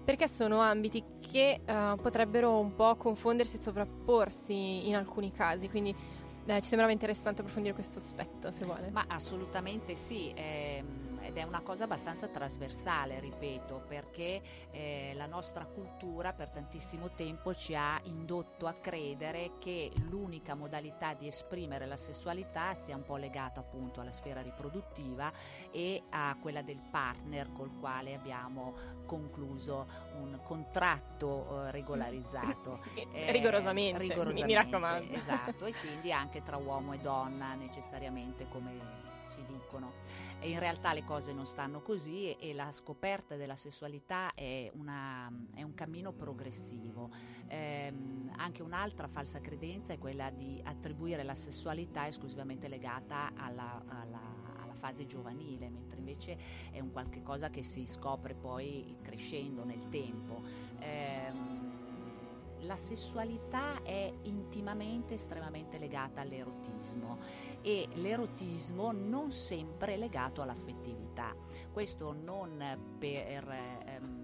perché 0.04 0.28
sono 0.28 0.60
ambiti 0.60 1.02
che 1.20 1.60
eh, 1.64 1.94
potrebbero 2.00 2.58
un 2.58 2.74
po' 2.74 2.96
confondersi 2.96 3.56
e 3.56 3.58
sovrapporsi 3.58 4.88
in 4.88 4.96
alcuni 4.96 5.30
casi, 5.32 5.68
quindi 5.68 5.94
eh, 6.46 6.60
ci 6.60 6.68
sembrava 6.68 6.92
interessante 6.92 7.40
approfondire 7.40 7.74
questo 7.74 7.98
aspetto, 7.98 8.50
se 8.50 8.64
vuole. 8.64 8.90
Ma 8.90 9.04
assolutamente 9.08 9.94
sì. 9.94 10.32
ehm, 10.34 11.11
ed 11.22 11.36
è 11.36 11.42
una 11.42 11.60
cosa 11.62 11.84
abbastanza 11.84 12.28
trasversale, 12.28 13.20
ripeto, 13.20 13.84
perché 13.86 14.42
eh, 14.70 15.12
la 15.14 15.26
nostra 15.26 15.64
cultura 15.66 16.32
per 16.32 16.50
tantissimo 16.50 17.10
tempo 17.12 17.54
ci 17.54 17.74
ha 17.74 18.00
indotto 18.04 18.66
a 18.66 18.74
credere 18.74 19.52
che 19.58 19.92
l'unica 20.08 20.54
modalità 20.54 21.14
di 21.14 21.26
esprimere 21.26 21.86
la 21.86 21.96
sessualità 21.96 22.74
sia 22.74 22.96
un 22.96 23.04
po' 23.04 23.16
legata 23.16 23.60
appunto 23.60 24.00
alla 24.00 24.10
sfera 24.10 24.42
riproduttiva 24.42 25.32
e 25.70 26.02
a 26.10 26.36
quella 26.40 26.62
del 26.62 26.80
partner 26.90 27.52
col 27.52 27.78
quale 27.78 28.14
abbiamo 28.14 29.00
concluso 29.06 29.86
un 30.14 30.40
contratto 30.42 31.66
eh, 31.66 31.70
regolarizzato. 31.70 32.80
Eh, 33.12 33.30
rigorosamente, 33.30 33.98
rigorosamente, 33.98 34.46
mi, 34.46 34.46
mi 34.46 34.54
raccomando. 34.54 35.12
Esatto, 35.12 35.66
e 35.66 35.74
quindi 35.74 36.12
anche 36.12 36.42
tra 36.42 36.56
uomo 36.56 36.92
e 36.94 36.98
donna 36.98 37.54
necessariamente 37.54 38.48
come 38.48 38.72
ci 39.32 39.44
dicono. 39.44 39.92
E 40.38 40.50
in 40.50 40.58
realtà 40.58 40.92
le 40.92 41.04
cose 41.04 41.32
non 41.32 41.46
stanno 41.46 41.80
così 41.80 42.28
e, 42.28 42.36
e 42.38 42.54
la 42.54 42.70
scoperta 42.72 43.36
della 43.36 43.56
sessualità 43.56 44.34
è, 44.34 44.70
una, 44.74 45.30
è 45.54 45.62
un 45.62 45.74
cammino 45.74 46.12
progressivo. 46.12 47.10
Eh, 47.48 47.92
anche 48.36 48.62
un'altra 48.62 49.08
falsa 49.08 49.40
credenza 49.40 49.92
è 49.92 49.98
quella 49.98 50.30
di 50.30 50.60
attribuire 50.64 51.22
la 51.22 51.34
sessualità 51.34 52.06
esclusivamente 52.06 52.68
legata 52.68 53.32
alla, 53.36 53.82
alla 53.86 54.42
fase 54.82 55.06
giovanile, 55.06 55.70
mentre 55.70 55.98
invece 55.98 56.36
è 56.72 56.80
un 56.80 56.90
qualche 56.90 57.22
cosa 57.22 57.50
che 57.50 57.62
si 57.62 57.86
scopre 57.86 58.34
poi 58.34 58.96
crescendo 59.00 59.64
nel 59.64 59.88
tempo. 59.88 60.42
Eh, 60.80 61.61
la 62.62 62.76
sessualità 62.76 63.82
è 63.82 64.12
intimamente, 64.22 65.14
estremamente 65.14 65.78
legata 65.78 66.20
all'erotismo 66.20 67.18
e 67.60 67.88
l'erotismo 67.94 68.92
non 68.92 69.32
sempre 69.32 69.94
è 69.94 69.96
legato 69.96 70.42
all'affettività. 70.42 71.34
Questo 71.72 72.12
non 72.12 72.96
per... 72.98 73.48
Ehm, 73.86 74.21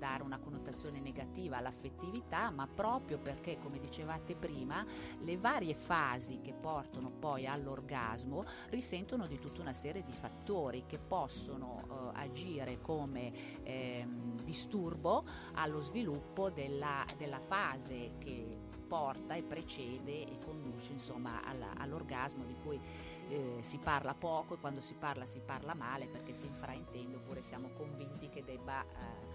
dare 0.00 0.22
una 0.22 0.38
connotazione 0.38 0.98
negativa 0.98 1.58
all'affettività, 1.58 2.50
ma 2.50 2.66
proprio 2.66 3.18
perché, 3.18 3.58
come 3.58 3.78
dicevate 3.78 4.34
prima, 4.34 4.84
le 5.18 5.36
varie 5.36 5.74
fasi 5.74 6.40
che 6.40 6.54
portano 6.54 7.10
poi 7.10 7.46
all'orgasmo 7.46 8.42
risentono 8.70 9.26
di 9.26 9.38
tutta 9.38 9.60
una 9.60 9.74
serie 9.74 10.02
di 10.02 10.12
fattori 10.12 10.84
che 10.86 10.98
possono 10.98 11.82
eh, 12.14 12.18
agire 12.20 12.80
come 12.80 13.62
eh, 13.62 14.06
disturbo 14.42 15.24
allo 15.54 15.80
sviluppo 15.80 16.48
della, 16.48 17.04
della 17.18 17.38
fase 17.38 18.14
che 18.18 18.58
porta 18.90 19.34
e 19.34 19.42
precede 19.44 20.26
e 20.26 20.38
conduce 20.44 20.92
insomma 20.92 21.44
alla, 21.44 21.74
all'orgasmo 21.76 22.44
di 22.44 22.56
cui 22.60 22.80
eh, 23.28 23.58
si 23.60 23.78
parla 23.78 24.14
poco 24.14 24.54
e 24.54 24.58
quando 24.58 24.80
si 24.80 24.94
parla 24.94 25.26
si 25.26 25.40
parla 25.40 25.74
male 25.74 26.08
perché 26.08 26.32
si 26.32 26.46
infraintende 26.46 27.14
oppure 27.14 27.40
siamo 27.40 27.70
convinti 27.76 28.28
che 28.28 28.42
debba 28.42 28.82
eh, 28.82 29.29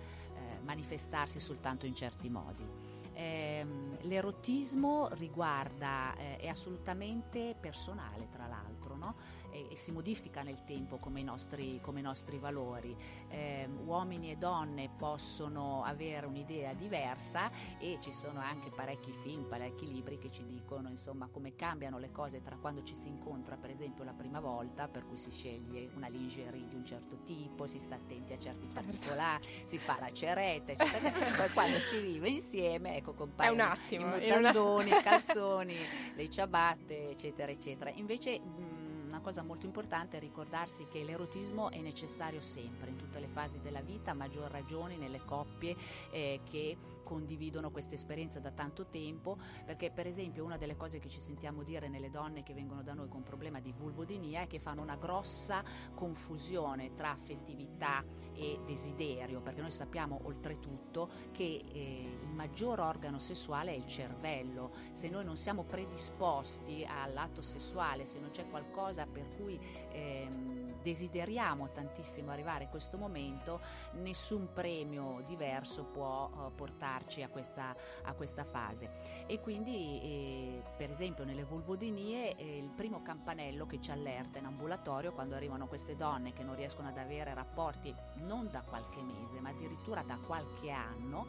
manifestarsi 0.63 1.39
soltanto 1.39 1.85
in 1.85 1.95
certi 1.95 2.29
modi. 2.29 2.67
Eh, 3.13 3.65
l'erotismo 4.01 5.07
riguarda, 5.13 6.15
eh, 6.17 6.37
è 6.37 6.47
assolutamente 6.47 7.55
personale 7.59 8.27
tra 8.29 8.47
l'altro, 8.47 8.95
no? 8.95 9.15
E, 9.55 9.67
e 9.71 9.75
si 9.77 9.91
modifica 9.93 10.43
nel 10.43 10.63
tempo 10.65 10.97
come 10.97 11.21
i 11.21 11.23
nostri, 11.23 11.79
come 11.81 12.01
i 12.01 12.03
nostri 12.03 12.37
valori. 12.37 12.95
Eh, 13.29 13.67
uomini 13.85 14.31
e 14.31 14.35
donne 14.35 14.89
possono 14.95 15.83
avere 15.83 16.25
un'idea 16.25 16.73
diversa 16.73 17.49
e 17.79 17.97
ci 18.01 18.11
sono 18.11 18.41
anche 18.41 18.69
parecchi 18.69 19.13
film, 19.13 19.45
parecchi 19.45 19.87
libri 19.87 20.17
che 20.17 20.29
ci 20.29 20.45
dicono 20.45 20.89
insomma 20.89 21.27
come 21.31 21.55
cambiano 21.55 21.97
le 21.97 22.11
cose 22.11 22.41
tra 22.41 22.57
quando 22.57 22.83
ci 22.83 22.95
si 22.95 23.07
incontra 23.07 23.55
per 23.55 23.69
esempio 23.69 24.03
la 24.03 24.13
prima 24.13 24.39
volta, 24.39 24.87
per 24.87 25.05
cui 25.05 25.17
si 25.17 25.31
sceglie 25.31 25.89
una 25.95 26.07
lingerie 26.07 26.67
di 26.67 26.75
un 26.75 26.85
certo 26.85 27.21
tipo, 27.23 27.65
si 27.65 27.79
sta 27.79 27.95
attenti 27.95 28.33
a 28.33 28.39
certi 28.39 28.69
certo. 28.69 28.81
particolari, 28.81 29.47
si 29.65 29.77
fa 29.77 29.97
la 29.99 30.11
ceretta, 30.11 30.73
eccetera. 30.73 31.11
poi 31.37 31.49
quando 31.53 31.79
si 31.79 31.99
vive 31.99 32.29
insieme, 32.29 32.97
ecco, 32.97 33.13
compaiono 33.13 33.63
attimo, 33.63 34.15
i 34.17 34.19
mutandoni, 34.19 34.89
una... 34.89 34.99
i 34.99 35.03
calzoni, 35.03 35.77
le 36.13 36.29
ciabatte, 36.29 37.09
eccetera, 37.09 37.51
eccetera. 37.51 37.91
Invece 37.91 38.39
mh, 38.39 38.74
una 39.15 39.23
cosa 39.23 39.43
molto 39.43 39.65
importante 39.65 40.17
è 40.17 40.19
ricordarsi 40.19 40.87
che 40.87 41.03
l'erotismo 41.03 41.71
è 41.71 41.79
necessario 41.79 42.41
sempre, 42.41 42.89
in 42.89 42.97
tutte 42.97 43.21
le 43.21 43.27
fasi 43.27 43.61
della 43.61 43.79
vita, 43.79 44.11
a 44.11 44.13
maggior 44.13 44.51
ragione 44.51 44.97
nelle 44.97 45.21
coppie 45.23 45.73
eh, 46.11 46.41
che 46.43 46.75
condividono 47.05 47.71
questa 47.71 47.93
esperienza 47.93 48.39
da 48.39 48.51
tanto 48.51 48.87
tempo, 48.87 49.37
perché 49.63 49.91
per 49.91 50.07
esempio 50.07 50.43
una 50.43 50.57
delle 50.57 50.75
cose 50.75 50.99
che 50.99 51.07
ci 51.07 51.21
sentiamo 51.21 51.63
dire 51.63 51.87
nelle 51.87 52.09
donne 52.09 52.43
che 52.43 52.53
vengono 52.53 52.81
da 52.81 52.93
noi 52.93 53.07
con 53.07 53.23
problema 53.23 53.61
di 53.61 53.71
vulvodinia 53.71 54.41
è 54.41 54.47
che 54.47 54.59
fanno 54.59 54.81
una 54.81 54.95
grossa 54.95 55.63
confusione 55.93 56.93
tra 56.95 57.11
affettività 57.11 58.03
e 58.33 58.59
desiderio, 58.65 59.39
perché 59.41 59.61
noi 59.61 59.71
sappiamo 59.71 60.19
oltretutto 60.23 61.09
che 61.31 61.63
eh, 61.71 62.19
il 62.21 62.33
maggior 62.33 62.79
organo 62.79 63.19
sessuale 63.19 63.71
è 63.71 63.75
il 63.75 63.85
cervello, 63.85 64.73
se 64.91 65.07
noi 65.07 65.23
non 65.23 65.37
siamo 65.37 65.63
predisposti 65.63 66.85
all'atto 66.87 67.41
sessuale, 67.41 68.05
se 68.05 68.19
non 68.19 68.31
c'è 68.31 68.49
qualcosa 68.49 69.05
per 69.05 69.29
cui 69.35 69.59
ehm, 69.91 70.64
desideriamo 70.85 71.71
tantissimo 71.71 72.29
arrivare 72.29 72.65
a 72.65 72.67
questo 72.67 72.99
momento, 72.99 73.59
nessun 73.93 74.49
premio 74.53 75.23
diverso 75.25 75.85
può 75.85 76.29
uh, 76.29 76.53
portarci 76.53 77.23
a 77.23 77.29
questa, 77.29 77.75
a 78.03 78.13
questa, 78.13 78.43
fase. 78.43 78.91
E 79.25 79.39
quindi, 79.39 79.99
eh, 80.03 80.63
per 80.77 80.91
esempio, 80.91 81.23
nelle 81.23 81.43
vulvodinie, 81.43 82.35
eh, 82.35 82.57
il 82.59 82.69
primo 82.69 83.01
campanello 83.01 83.65
che 83.65 83.81
ci 83.81 83.89
allerta 83.89 84.37
in 84.37 84.45
ambulatorio 84.45 85.11
quando 85.11 85.33
arrivano 85.33 85.65
queste 85.65 85.95
donne 85.95 86.33
che 86.33 86.43
non 86.43 86.55
riescono 86.55 86.89
ad 86.89 86.99
avere 86.99 87.33
rapporti 87.33 87.93
non 88.17 88.47
da 88.51 88.61
qualche 88.61 89.01
mese, 89.01 89.39
ma 89.39 89.49
addirittura 89.49 90.03
da 90.03 90.19
qualche 90.19 90.69
anno, 90.69 91.25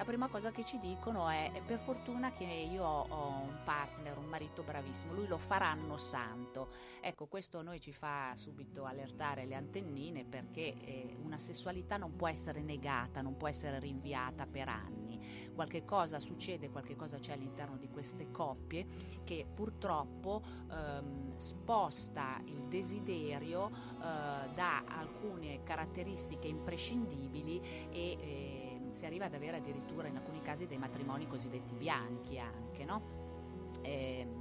la 0.00 0.06
prima 0.06 0.28
cosa 0.28 0.50
che 0.50 0.64
ci 0.64 0.78
dicono 0.78 1.28
è 1.28 1.52
per 1.66 1.76
fortuna 1.76 2.32
che 2.32 2.44
io 2.44 2.82
ho 2.86 3.26
un 3.42 3.58
partner, 3.64 4.16
un 4.16 4.24
marito 4.24 4.62
bravissimo, 4.62 5.12
lui 5.12 5.26
lo 5.26 5.36
faranno 5.36 5.98
santo. 5.98 6.70
Ecco, 7.02 7.26
questo 7.26 7.58
a 7.58 7.62
noi 7.62 7.80
ci 7.80 7.92
fa 7.92 8.32
subito 8.34 8.86
allertare 8.86 9.44
le 9.44 9.56
antennine 9.56 10.24
perché 10.24 10.80
eh, 10.80 11.16
una 11.22 11.36
sessualità 11.36 11.98
non 11.98 12.16
può 12.16 12.28
essere 12.28 12.62
negata, 12.62 13.20
non 13.20 13.36
può 13.36 13.46
essere 13.46 13.78
rinviata 13.78 14.46
per 14.46 14.70
anni. 14.70 15.20
Qualche 15.54 15.84
cosa 15.84 16.18
succede, 16.18 16.70
qualche 16.70 16.96
cosa 16.96 17.18
c'è 17.18 17.34
all'interno 17.34 17.76
di 17.76 17.90
queste 17.90 18.30
coppie 18.30 18.86
che 19.22 19.46
purtroppo 19.54 20.42
ehm, 20.70 21.36
sposta 21.36 22.40
il 22.46 22.68
desiderio 22.68 23.68
eh, 23.68 24.48
da 24.54 24.82
alcune 24.86 25.62
caratteristiche 25.62 26.48
imprescindibili 26.48 27.60
e 27.90 28.16
eh, 28.18 28.59
si 28.92 29.06
arriva 29.06 29.26
ad 29.26 29.34
avere 29.34 29.56
addirittura 29.58 30.08
in 30.08 30.16
alcuni 30.16 30.40
casi 30.42 30.66
dei 30.66 30.78
matrimoni 30.78 31.26
cosiddetti 31.26 31.74
bianchi 31.74 32.38
anche, 32.38 32.84
no? 32.84 33.02
Ehm, 33.82 34.39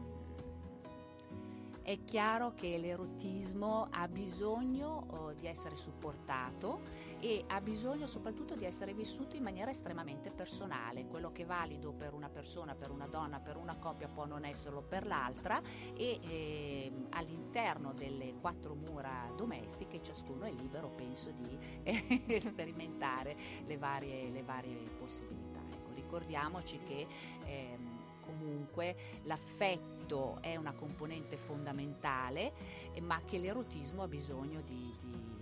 è 1.89 2.05
chiaro 2.05 2.53
che 2.53 2.77
l'erotismo 2.77 3.87
ha 3.89 4.07
bisogno 4.07 5.07
oh, 5.09 5.33
di 5.33 5.47
essere 5.47 5.75
supportato 5.75 6.81
e 7.19 7.45
ha 7.47 7.59
bisogno 7.61 8.05
soprattutto 8.05 8.53
di 8.53 8.63
essere 8.63 8.93
vissuto 8.93 9.35
in 9.35 9.41
maniera 9.41 9.71
estremamente 9.71 10.29
personale. 10.29 11.07
Quello 11.07 11.31
che 11.31 11.41
è 11.41 11.45
valido 11.47 11.91
per 11.91 12.13
una 12.13 12.29
persona, 12.29 12.75
per 12.75 12.91
una 12.91 13.07
donna, 13.07 13.39
per 13.39 13.57
una 13.57 13.75
coppia 13.75 14.07
può 14.07 14.27
non 14.27 14.45
esserlo 14.45 14.83
per 14.83 15.07
l'altra 15.07 15.59
e 15.95 16.19
eh, 16.21 16.91
all'interno 17.09 17.91
delle 17.93 18.35
quattro 18.39 18.75
mura 18.75 19.27
domestiche 19.35 19.99
ciascuno 19.99 20.45
è 20.45 20.51
libero, 20.51 20.89
penso, 20.89 21.31
di 21.31 21.57
eh, 21.81 22.37
sperimentare 22.39 23.35
le 23.65 23.77
varie, 23.79 24.29
le 24.29 24.43
varie 24.43 24.77
possibilità. 24.99 25.59
Ecco, 25.71 25.91
ricordiamoci 25.95 26.79
che 26.83 27.07
eh, 27.45 27.77
comunque 28.21 28.95
l'affetto 29.23 29.98
è 30.41 30.55
una 30.55 30.73
componente 30.73 31.37
fondamentale, 31.37 32.53
ma 33.01 33.21
che 33.25 33.37
l'erotismo 33.37 34.03
ha 34.03 34.07
bisogno 34.07 34.61
di, 34.61 34.93
di 35.01 35.39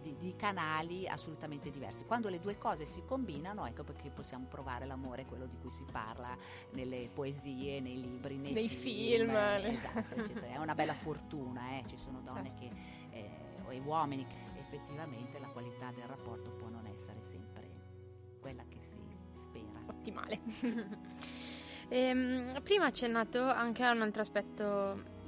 di, 0.00 0.16
di, 0.16 0.34
canali 0.36 1.06
assolutamente 1.06 1.70
diversi. 1.70 2.04
Quando 2.04 2.28
le 2.28 2.40
due 2.40 2.56
cose 2.56 2.84
si 2.84 3.02
combinano, 3.04 3.66
ecco 3.66 3.84
perché 3.84 4.10
possiamo 4.10 4.46
provare 4.46 4.86
l'amore, 4.86 5.26
quello 5.26 5.46
di 5.46 5.56
cui 5.60 5.70
si 5.70 5.84
parla 5.90 6.36
nelle 6.72 7.10
poesie, 7.12 7.80
nei 7.80 8.00
libri, 8.00 8.36
nei, 8.36 8.52
nei 8.52 8.68
film. 8.68 9.28
film. 9.28 9.36
Esatto, 9.36 10.40
È 10.40 10.56
una 10.56 10.74
bella 10.74 10.94
fortuna, 10.94 11.78
eh? 11.78 11.82
ci 11.86 11.96
sono 11.96 12.20
donne 12.22 12.50
certo. 12.58 12.76
che, 13.10 13.18
eh, 13.18 13.74
e 13.74 13.78
uomini 13.80 14.26
che 14.26 14.58
effettivamente 14.58 15.38
la 15.38 15.48
qualità 15.48 15.92
del 15.92 16.04
rapporto 16.04 16.50
può 16.50 16.68
non 16.68 16.86
essere 16.86 17.20
sempre 17.20 17.68
quella 18.40 18.64
che 18.68 18.80
si 18.80 18.96
spera. 19.36 19.80
Ottimale. 19.86 20.40
Ehm, 21.92 22.62
prima 22.62 22.84
ha 22.84 22.88
accennato 22.88 23.42
anche 23.42 23.82
a 23.82 23.90
un 23.90 24.02
altro 24.02 24.22
aspetto 24.22 25.18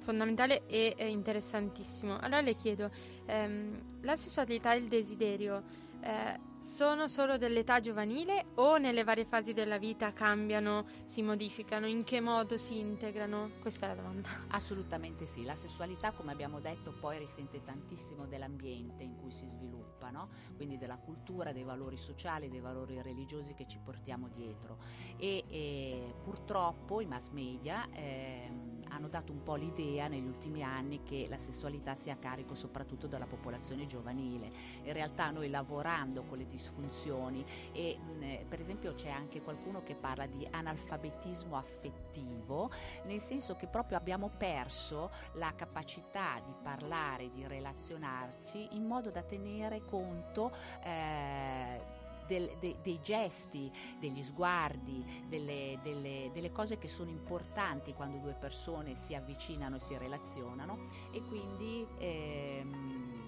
fondamentale 0.00 0.66
e 0.66 0.94
interessantissimo. 0.98 2.18
Allora 2.18 2.40
le 2.40 2.54
chiedo, 2.54 2.90
ehm, 3.26 4.02
la 4.02 4.16
sessualità 4.16 4.74
e 4.74 4.78
il 4.78 4.88
desiderio 4.88 5.62
eh, 6.00 6.38
sono 6.60 7.08
solo 7.08 7.38
dell'età 7.38 7.80
giovanile 7.80 8.48
o 8.56 8.76
nelle 8.76 9.02
varie 9.02 9.24
fasi 9.24 9.54
della 9.54 9.78
vita 9.78 10.12
cambiano, 10.12 10.84
si 11.06 11.22
modificano? 11.22 11.86
In 11.86 12.04
che 12.04 12.20
modo 12.20 12.58
si 12.58 12.78
integrano? 12.78 13.52
Questa 13.60 13.86
è 13.86 13.88
la 13.88 13.94
domanda. 13.94 14.28
Assolutamente 14.48 15.24
sì, 15.24 15.44
la 15.44 15.54
sessualità 15.54 16.12
come 16.12 16.32
abbiamo 16.32 16.60
detto 16.60 16.92
poi 16.92 17.18
risente 17.18 17.62
tantissimo 17.62 18.26
dell'ambiente 18.26 19.02
in 19.02 19.16
cui 19.16 19.30
si 19.30 19.46
sviluppa, 19.48 20.10
no? 20.10 20.28
quindi 20.56 20.76
della 20.76 20.98
cultura, 20.98 21.52
dei 21.52 21.64
valori 21.64 21.96
sociali, 21.96 22.50
dei 22.50 22.60
valori 22.60 23.00
religiosi 23.00 23.54
che 23.54 23.66
ci 23.66 23.78
portiamo 23.82 24.28
dietro 24.28 24.76
e, 25.16 25.44
e 25.48 26.14
purtroppo 26.22 27.00
i 27.00 27.06
mass 27.06 27.28
media 27.30 27.88
eh, 27.92 28.50
hanno 28.90 29.08
dato 29.08 29.32
un 29.32 29.42
po' 29.42 29.54
l'idea 29.54 30.08
negli 30.08 30.26
ultimi 30.26 30.62
anni 30.62 31.02
che 31.02 31.26
la 31.28 31.38
sessualità 31.38 31.94
sia 31.94 32.14
a 32.14 32.16
carico 32.16 32.54
soprattutto 32.54 33.06
della 33.06 33.26
popolazione 33.26 33.86
giovanile. 33.86 34.50
In 34.82 34.92
realtà 34.92 35.30
noi 35.30 35.48
lavorando 35.48 36.24
con 36.24 36.38
le 36.38 36.46
disfunzioni. 36.50 37.44
E 37.72 37.96
mh, 37.98 38.22
eh, 38.22 38.46
per 38.48 38.60
esempio 38.60 38.94
c'è 38.94 39.08
anche 39.08 39.40
qualcuno 39.40 39.82
che 39.82 39.94
parla 39.94 40.26
di 40.26 40.46
analfabetismo 40.50 41.56
affettivo, 41.56 42.70
nel 43.04 43.20
senso 43.20 43.56
che 43.56 43.66
proprio 43.66 43.96
abbiamo 43.96 44.30
perso 44.36 45.10
la 45.34 45.54
capacità 45.54 46.40
di 46.44 46.54
parlare, 46.62 47.30
di 47.30 47.46
relazionarci 47.46 48.68
in 48.72 48.86
modo 48.86 49.10
da 49.10 49.22
tenere 49.22 49.84
conto 49.84 50.52
eh, 50.82 51.98
del, 52.30 52.56
de, 52.60 52.76
dei 52.80 53.00
gesti, 53.02 53.70
degli 53.98 54.22
sguardi, 54.22 55.04
delle, 55.26 55.80
delle, 55.82 56.30
delle, 56.32 56.52
cose 56.52 56.78
che 56.78 56.88
sono 56.88 57.10
importanti 57.10 57.92
quando 57.92 58.18
due 58.18 58.34
persone 58.34 58.94
si 58.94 59.16
avvicinano 59.16 59.76
e 59.76 59.80
si 59.80 59.96
relazionano. 59.98 60.78
E 61.10 61.22
quindi 61.22 61.84
ehm, 61.98 63.19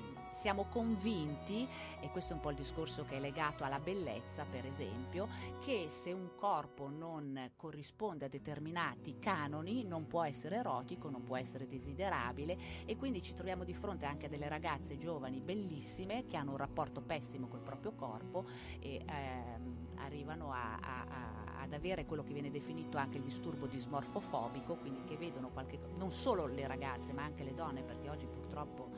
siamo 0.43 0.65
convinti, 0.65 1.69
e 2.01 2.11
questo 2.11 2.33
è 2.33 2.35
un 2.35 2.43
po' 2.43 2.51
il 2.51 2.57
discorso 2.57 3.05
che 3.05 3.19
è 3.19 3.21
legato 3.21 3.63
alla 3.63 3.79
bellezza, 3.79 4.45
per 4.45 4.67
esempio, 4.67 5.29
che 5.61 5.85
se 5.87 6.11
un 6.11 6.35
corpo 6.35 6.89
non 6.89 7.53
corrisponde 7.55 8.25
a 8.25 8.29
determinati 8.29 9.21
canoni 9.21 9.85
non 9.85 10.09
può 10.09 10.25
essere 10.25 10.57
erotico, 10.57 11.09
non 11.09 11.23
può 11.23 11.37
essere 11.37 11.69
desiderabile 11.69 12.59
e 12.85 12.97
quindi 12.97 13.23
ci 13.23 13.35
troviamo 13.35 13.63
di 13.63 13.73
fronte 13.73 14.05
anche 14.05 14.27
a 14.27 14.29
delle 14.29 14.49
ragazze 14.49 14.99
giovani 14.99 15.41
bellissime 15.41 16.27
che 16.27 16.37
hanno 16.37 16.51
un 16.51 16.57
rapporto 16.57 17.01
pessimo 17.03 17.47
col 17.47 17.61
proprio 17.61 17.93
corpo 17.93 18.45
e 18.81 19.01
ehm, 19.07 19.91
arrivano 19.99 20.53
a, 20.53 20.75
a, 20.75 21.07
a, 21.09 21.61
ad 21.61 21.73
avere 21.73 22.05
quello 22.05 22.25
che 22.25 22.33
viene 22.33 22.51
definito 22.51 22.99
anche 22.99 23.19
il 23.19 23.23
disturbo 23.23 23.67
dismorfofobico, 23.67 24.75
quindi 24.75 25.05
che 25.05 25.17
vedono 25.17 25.51
qualche, 25.51 25.79
non 25.95 26.11
solo 26.11 26.47
le 26.47 26.67
ragazze 26.67 27.13
ma 27.13 27.23
anche 27.23 27.45
le 27.45 27.55
donne, 27.55 27.85
perché 27.85 28.09
oggi 28.09 28.27
purtroppo 28.27 28.91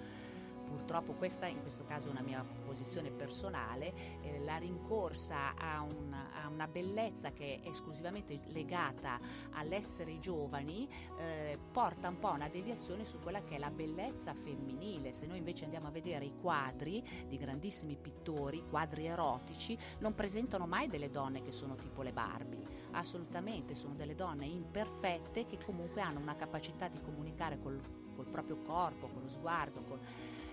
purtroppo 0.75 1.13
questa 1.13 1.47
in 1.47 1.61
questo 1.61 1.85
caso 1.85 2.09
è 2.09 2.11
una 2.11 2.21
mia 2.21 2.45
posizione 2.65 3.13
personale, 3.13 3.95
eh, 4.23 4.41
la 4.41 4.57
rincorsa 4.57 5.55
a 5.55 5.83
una, 5.83 6.31
a 6.43 6.49
una, 6.49 6.67
bellezza 6.67 7.33
che 7.33 7.61
è 7.63 7.69
esclusivamente 7.69 8.41
legata 8.47 9.21
all'essere 9.53 10.19
giovani 10.19 10.89
eh, 11.19 11.57
porta 11.71 12.09
un 12.09 12.19
po' 12.19 12.29
a 12.29 12.33
una 12.33 12.49
deviazione 12.49 13.05
su 13.05 13.21
quella 13.21 13.45
che 13.45 13.55
è 13.55 13.59
la 13.59 13.71
bellezza 13.71 14.35
femminile. 14.35 15.13
Se 15.13 15.27
noi 15.27 15.39
invece 15.39 15.63
andiamo 15.65 15.87
a 15.87 15.91
vedere 15.91 16.25
i 16.25 16.35
quadri 16.41 17.03
di 17.29 17.37
grandissimi 17.37 17.97
pittori, 17.97 18.65
quadri 18.69 19.07
erotici, 19.07 19.79
non 20.01 20.15
presentano 20.15 20.67
mai 20.67 20.89
delle 20.89 21.11
donne 21.11 21.43
che 21.43 21.53
sono 21.53 21.77
tipo 21.77 22.03
le 22.03 22.13
Barbie, 22.13 22.65
assolutamente, 22.93 23.77
sono 23.77 23.95
delle 23.95 24.17
donne 24.17 24.47
imperfette 24.47 25.47
che 25.47 25.59
comunque 25.65 26.01
hanno 26.01 26.19
una 26.19 26.35
capacità 26.35 26.89
di 26.89 27.01
comunicare 27.01 27.61
col, 27.61 27.81
col 28.17 28.27
proprio 28.27 28.57
corpo, 28.57 29.07
con 29.07 29.23
lo 29.23 29.29
sguardo, 29.29 29.83
con 29.83 30.01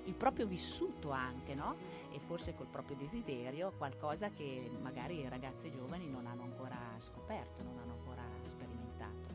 il 0.05 0.13
proprio 0.13 0.45
vissuto 0.45 1.11
anche, 1.11 1.53
no? 1.53 1.75
E 2.11 2.19
forse 2.19 2.55
col 2.55 2.67
proprio 2.67 2.95
desiderio, 2.95 3.73
qualcosa 3.77 4.29
che 4.29 4.69
magari 4.81 5.19
i 5.19 5.29
ragazzi 5.29 5.71
giovani 5.71 6.09
non 6.09 6.25
hanno 6.25 6.43
ancora 6.43 6.77
scoperto, 6.99 7.63
non 7.63 7.77
hanno 7.77 7.93
ancora 7.93 8.23
sperimentato. 8.47 9.33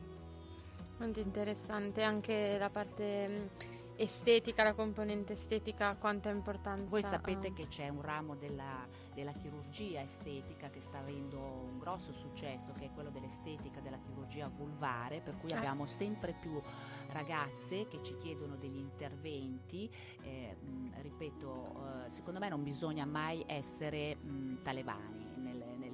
Molto 0.97 1.19
interessante 1.19 2.03
anche 2.03 2.57
la 2.57 2.69
parte 2.69 3.49
estetica, 3.95 4.63
la 4.63 4.73
componente 4.73 5.33
estetica, 5.33 5.95
quanta 5.95 6.29
importanza 6.29 6.85
Voi 6.85 7.01
sapete 7.01 7.47
ha. 7.47 7.53
che 7.53 7.67
c'è 7.67 7.89
un 7.89 8.01
ramo 8.01 8.35
della, 8.35 8.87
della, 9.17 9.31
chirurgia 9.31 10.01
estetica 10.01 10.69
che 10.69 10.79
sta 10.79 10.99
avendo 10.99 11.39
un 11.39 11.79
grosso 11.79 12.13
successo, 12.13 12.71
che 12.77 12.85
è 12.85 12.91
quello 12.93 13.09
dell'estetica 13.09 13.79
della 13.79 13.97
chirurgia 13.97 14.47
vulvare, 14.47 15.21
per 15.21 15.37
cui 15.37 15.49
eh. 15.49 15.55
abbiamo 15.55 15.87
sempre 15.87 16.35
più 16.39 16.61
ragazze 17.09 17.87
che 17.87 18.03
ci 18.03 18.15
chiedono 18.17 18.55
degli 18.55 18.77
interventi. 18.77 19.89
Eh, 20.21 20.55
mh, 20.59 21.01
ripeto, 21.01 22.05
eh, 22.05 22.09
secondo 22.11 22.39
me 22.39 22.49
non 22.49 22.61
bisogna 22.61 23.05
mai 23.05 23.43
essere 23.47 24.15
mh, 24.15 24.61
talebani 24.61 25.36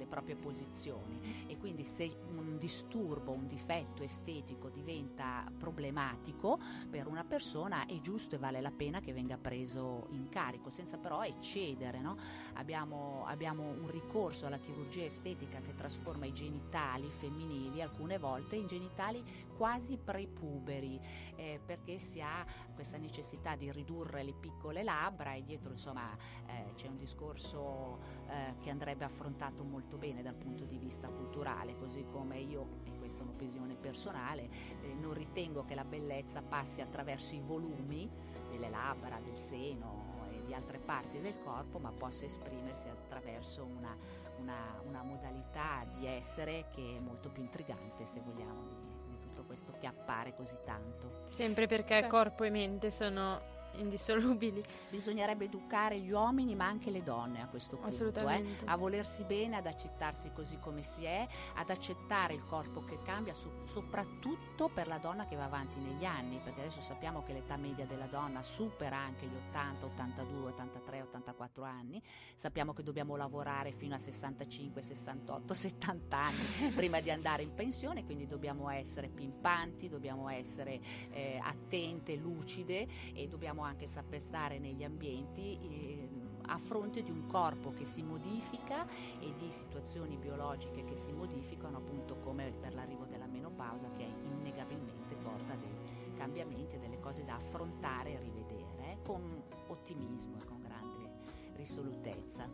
nelle 0.04 0.06
proprie 0.06 0.36
posizioni 0.36 1.44
e 1.46 1.56
quindi 1.58 1.82
se 1.84 2.16
un 2.28 2.56
disturbo, 2.58 3.32
un 3.32 3.46
difetto 3.46 4.02
estetico 4.02 4.68
diventa 4.68 5.44
problematico 5.58 6.58
per 6.90 7.06
una 7.06 7.24
persona 7.24 7.86
è 7.86 7.98
giusto 8.00 8.36
e 8.36 8.38
vale 8.38 8.60
la 8.60 8.70
pena 8.70 9.00
che 9.00 9.12
venga 9.12 9.36
preso 9.36 10.06
in 10.10 10.28
carico, 10.28 10.70
senza 10.70 10.98
però 10.98 11.22
eccedere. 11.22 12.00
No? 12.00 12.16
Abbiamo, 12.54 13.24
abbiamo 13.26 13.62
un 13.62 13.90
ricorso 13.90 14.46
alla 14.46 14.58
chirurgia 14.58 15.04
estetica 15.04 15.60
che 15.60 15.74
trasforma 15.74 16.26
i 16.26 16.32
genitali 16.32 17.10
femminili 17.10 17.80
alcune 17.80 18.18
volte 18.18 18.56
in 18.56 18.66
genitali 18.66 19.22
quasi 19.56 19.96
prepuberi 19.96 21.00
eh, 21.36 21.60
perché 21.64 21.98
si 21.98 22.20
ha 22.20 22.44
questa 22.74 22.98
necessità 22.98 23.56
di 23.56 23.70
ridurre 23.70 24.22
le 24.22 24.34
piccole 24.34 24.82
labbra 24.82 25.34
e 25.34 25.42
dietro 25.42 25.72
insomma 25.72 26.16
eh, 26.46 26.72
c'è 26.74 26.88
un 26.88 26.98
discorso 26.98 27.98
eh, 28.28 28.54
che 28.60 28.70
andrebbe 28.70 29.04
affrontato 29.04 29.64
molto 29.64 29.96
bene 29.96 30.22
dal 30.22 30.34
punto 30.34 30.64
di 30.64 30.78
vista 30.78 31.08
culturale, 31.08 31.76
così 31.76 32.04
come 32.10 32.38
io, 32.38 32.80
e 32.84 32.98
questa 32.98 33.20
è 33.20 33.22
un'opinione 33.24 33.74
personale, 33.74 34.48
eh, 34.82 34.94
non 34.94 35.12
ritengo 35.14 35.64
che 35.64 35.74
la 35.74 35.84
bellezza 35.84 36.42
passi 36.42 36.80
attraverso 36.80 37.34
i 37.34 37.40
volumi 37.40 38.10
delle 38.50 38.68
labbra, 38.68 39.20
del 39.20 39.36
seno 39.36 40.26
e 40.30 40.44
di 40.44 40.54
altre 40.54 40.78
parti 40.78 41.20
del 41.20 41.38
corpo, 41.42 41.78
ma 41.78 41.92
possa 41.92 42.24
esprimersi 42.24 42.88
attraverso 42.88 43.64
una, 43.64 43.96
una, 44.38 44.80
una 44.84 45.02
modalità 45.02 45.86
di 45.94 46.06
essere 46.06 46.66
che 46.72 46.96
è 46.96 47.00
molto 47.00 47.30
più 47.30 47.42
intrigante, 47.42 48.06
se 48.06 48.20
vogliamo, 48.20 48.66
di, 48.66 48.76
di 49.08 49.18
tutto 49.18 49.44
questo 49.44 49.72
che 49.78 49.86
appare 49.86 50.34
così 50.34 50.56
tanto. 50.64 51.24
Sempre 51.26 51.66
perché 51.66 52.00
cioè. 52.00 52.08
corpo 52.08 52.44
e 52.44 52.50
mente 52.50 52.90
sono 52.90 53.53
indissolubili. 53.76 54.62
Bisognerebbe 54.90 55.44
educare 55.44 55.98
gli 55.98 56.10
uomini 56.10 56.54
ma 56.54 56.66
anche 56.66 56.90
le 56.90 57.02
donne 57.02 57.42
a 57.42 57.48
questo 57.48 57.76
punto, 57.76 58.28
eh? 58.28 58.44
a 58.64 58.76
volersi 58.76 59.24
bene, 59.24 59.56
ad 59.56 59.66
accettarsi 59.66 60.32
così 60.32 60.58
come 60.58 60.82
si 60.82 61.04
è, 61.04 61.26
ad 61.54 61.70
accettare 61.70 62.34
il 62.34 62.44
corpo 62.44 62.84
che 62.84 62.98
cambia, 63.02 63.34
so- 63.34 63.62
soprattutto 63.66 64.68
per 64.68 64.86
la 64.86 64.98
donna 64.98 65.26
che 65.26 65.36
va 65.36 65.44
avanti 65.44 65.80
negli 65.80 66.04
anni, 66.04 66.40
perché 66.42 66.60
adesso 66.60 66.80
sappiamo 66.80 67.22
che 67.22 67.32
l'età 67.32 67.56
media 67.56 67.86
della 67.86 68.06
donna 68.06 68.42
supera 68.42 68.96
anche 68.96 69.26
gli 69.26 69.36
80, 69.48 69.86
82, 69.86 70.48
83, 70.50 71.02
84 71.02 71.64
anni, 71.64 72.02
sappiamo 72.36 72.72
che 72.72 72.82
dobbiamo 72.82 73.16
lavorare 73.16 73.72
fino 73.72 73.94
a 73.94 73.98
65, 73.98 74.82
68, 74.82 75.54
70 75.54 76.16
anni 76.16 76.72
prima 76.74 77.00
di 77.00 77.10
andare 77.10 77.42
in 77.42 77.52
pensione, 77.52 78.04
quindi 78.04 78.26
dobbiamo 78.26 78.70
essere 78.70 79.08
pimpanti, 79.08 79.88
dobbiamo 79.88 80.28
essere 80.28 80.80
eh, 81.10 81.40
attente, 81.42 82.16
lucide 82.16 82.86
e 83.12 83.28
dobbiamo 83.28 83.63
anche 83.64 83.86
saper 83.86 84.20
stare 84.20 84.58
negli 84.58 84.84
ambienti 84.84 85.58
eh, 85.60 86.08
a 86.46 86.58
fronte 86.58 87.02
di 87.02 87.10
un 87.10 87.26
corpo 87.26 87.72
che 87.72 87.84
si 87.84 88.02
modifica 88.02 88.86
e 89.18 89.34
di 89.36 89.50
situazioni 89.50 90.16
biologiche 90.16 90.84
che 90.84 90.96
si 90.96 91.12
modificano 91.12 91.78
appunto 91.78 92.16
come 92.16 92.52
per 92.60 92.74
l'arrivo 92.74 93.04
della 93.06 93.26
menopausa 93.26 93.90
che 93.96 94.02
innegabilmente 94.02 95.16
porta 95.16 95.54
dei 95.54 96.12
cambiamenti 96.14 96.76
e 96.76 96.78
delle 96.78 97.00
cose 97.00 97.24
da 97.24 97.36
affrontare 97.36 98.12
e 98.12 98.18
rivedere 98.18 98.92
eh, 98.92 98.98
con 99.02 99.42
ottimismo 99.68 100.36
e 100.38 100.44
con 100.44 100.60
grande 100.60 101.10
risolutezza. 101.56 102.48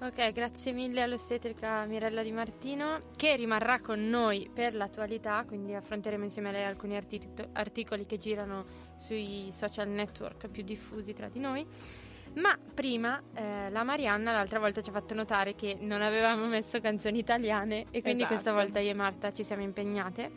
Ok, 0.00 0.32
grazie 0.32 0.72
mille 0.72 1.00
all'ostetrica 1.02 1.84
Mirella 1.84 2.22
Di 2.22 2.32
Martino 2.32 3.02
che 3.16 3.36
rimarrà 3.36 3.80
con 3.80 4.08
noi 4.08 4.50
per 4.52 4.74
l'attualità, 4.74 5.44
quindi 5.46 5.74
affronteremo 5.74 6.24
insieme 6.24 6.48
a 6.48 6.52
lei 6.52 6.64
alcuni 6.64 6.96
artic- 6.96 7.48
articoli 7.52 8.04
che 8.04 8.18
girano 8.18 8.64
sui 8.96 9.50
social 9.52 9.88
network 9.88 10.48
più 10.48 10.64
diffusi 10.64 11.14
tra 11.14 11.28
di 11.28 11.38
noi. 11.38 11.64
Ma 12.34 12.56
prima 12.74 13.22
eh, 13.34 13.70
la 13.70 13.82
Marianna 13.82 14.32
l'altra 14.32 14.58
volta 14.58 14.80
ci 14.80 14.88
ha 14.88 14.92
fatto 14.92 15.14
notare 15.14 15.54
che 15.54 15.76
non 15.80 16.02
avevamo 16.02 16.46
messo 16.46 16.80
canzoni 16.80 17.18
italiane 17.18 17.86
e 17.90 18.00
quindi 18.00 18.22
esatto. 18.22 18.26
questa 18.26 18.52
volta 18.52 18.80
io 18.80 18.90
e 18.90 18.94
Marta 18.94 19.32
ci 19.32 19.44
siamo 19.44 19.62
impegnate. 19.62 20.30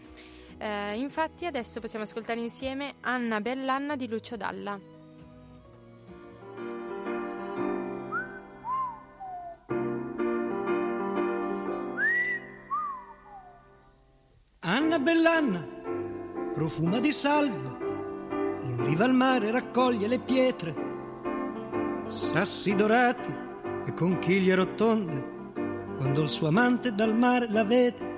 Eh, 0.57 0.95
infatti 0.97 1.45
adesso 1.45 1.79
possiamo 1.79 2.05
ascoltare 2.05 2.39
insieme 2.39 2.95
Anna 3.01 3.41
Bellanna 3.41 3.95
di 3.95 4.07
Lucio 4.07 4.35
Dalla. 4.35 4.94
Anna 14.67 14.97
Bellanna 14.97 15.63
profuma 16.55 16.97
di 16.99 17.11
salvia, 17.11 17.77
in 18.63 18.83
riva 18.83 19.05
al 19.05 19.13
mare 19.13 19.51
raccoglie 19.51 20.07
le 20.07 20.17
pietre, 20.17 20.73
sassi 22.07 22.73
dorati 22.73 23.31
e 23.85 23.93
conchiglie 23.93 24.55
rotonde, 24.55 25.53
quando 25.97 26.23
il 26.23 26.29
suo 26.29 26.47
amante 26.47 26.95
dal 26.95 27.15
mare 27.15 27.47
la 27.51 27.63
vede. 27.63 28.13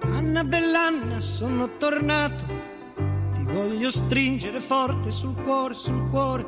Anna 0.00 0.42
Bellanna, 0.42 1.20
sono 1.20 1.76
tornato, 1.76 2.44
ti 3.32 3.44
voglio 3.44 3.90
stringere 3.90 4.58
forte 4.58 5.12
sul 5.12 5.40
cuore, 5.44 5.74
sul 5.74 6.10
cuore, 6.10 6.44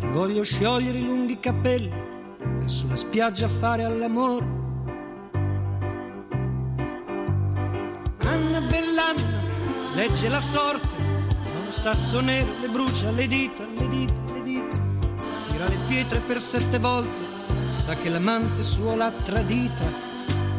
ti 0.00 0.08
voglio 0.08 0.42
sciogliere 0.42 0.98
i 0.98 1.04
lunghi 1.04 1.38
capelli 1.38 1.94
e 2.60 2.66
sulla 2.66 2.96
spiaggia 2.96 3.48
fare 3.48 3.84
all'amore 3.84 4.57
legge 9.98 10.28
la 10.28 10.38
sorte, 10.38 10.94
un 10.96 11.72
sasso 11.72 12.20
nero 12.20 12.52
le 12.60 12.68
brucia 12.68 13.10
le 13.10 13.26
dita, 13.26 13.66
le 13.66 13.88
dita, 13.88 14.32
le 14.32 14.42
dita, 14.42 14.78
tira 15.50 15.66
le 15.66 15.76
pietre 15.88 16.20
per 16.20 16.40
sette 16.40 16.78
volte, 16.78 17.26
sa 17.70 17.94
che 17.94 18.08
l'amante 18.08 18.62
suo 18.62 18.94
l'ha 18.94 19.10
tradita, 19.10 19.92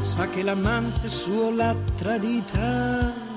sa 0.01 0.27
che 0.27 0.43
l'amante 0.43 1.07
suo 1.07 1.51
l'ha 1.51 1.73
tradita. 1.95 3.28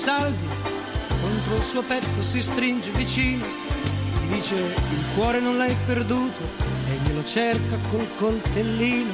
Salvia 0.00 0.48
contro 1.20 1.56
il 1.56 1.62
suo 1.62 1.82
petto 1.82 2.22
si 2.22 2.40
stringe 2.40 2.90
vicino 2.92 3.44
mi 3.44 4.28
dice 4.28 4.56
il 4.56 5.04
cuore 5.14 5.40
non 5.40 5.58
l'hai 5.58 5.76
perduto 5.84 6.40
e 6.88 6.94
glielo 7.02 7.22
cerca 7.22 7.76
col 7.90 8.08
coltellino 8.16 9.12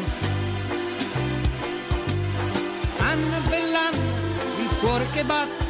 Anna 2.98 3.38
Bellanna 3.48 4.14
il 4.60 4.78
cuore 4.78 5.06
che 5.12 5.24
batte 5.24 5.64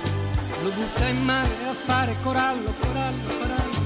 lo 0.62 0.70
butta 0.70 1.06
in 1.06 1.22
mare 1.22 1.54
a 1.66 1.72
fare 1.72 2.16
corallo, 2.22 2.74
corallo, 2.80 3.26
corallo, 3.38 3.82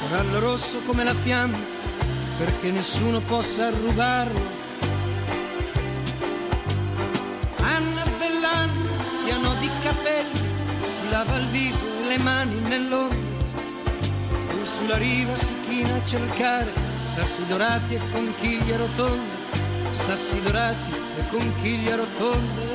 corallo 0.00 0.40
rosso 0.40 0.80
come 0.86 1.04
la 1.04 1.14
fiamma, 1.14 1.58
perché 2.38 2.70
nessuno 2.70 3.20
possa 3.20 3.70
rubarlo. 3.70 4.55
Le 12.16 12.22
mani 12.22 12.60
nell'ombra, 12.60 13.16
e 14.48 14.64
sulla 14.64 14.96
riva 14.96 15.36
si 15.36 15.52
china 15.68 15.96
a 15.96 16.04
cercare 16.04 16.72
sassi 16.98 17.44
dorati 17.46 17.94
e 17.94 18.00
conchiglie 18.12 18.76
rotonde, 18.76 19.34
sassi 19.90 20.40
dorati 20.42 20.92
e 21.18 21.26
conchiglie 21.28 21.96
rotonde. 21.96 22.65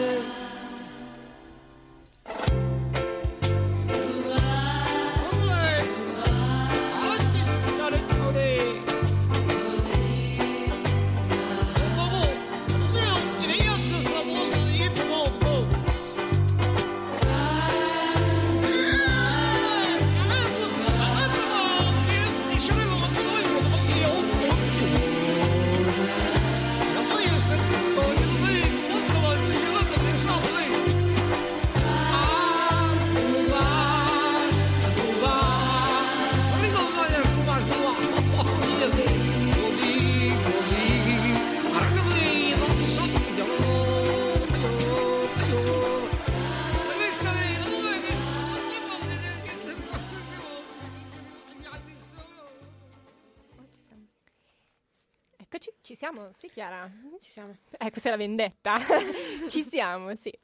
Siamo. 57.31 57.55
Eh, 57.77 57.89
questa 57.89 58.09
è 58.09 58.11
la 58.11 58.17
vendetta. 58.17 58.77
Ci 59.47 59.63
siamo, 59.63 60.13
sì. 60.15 60.37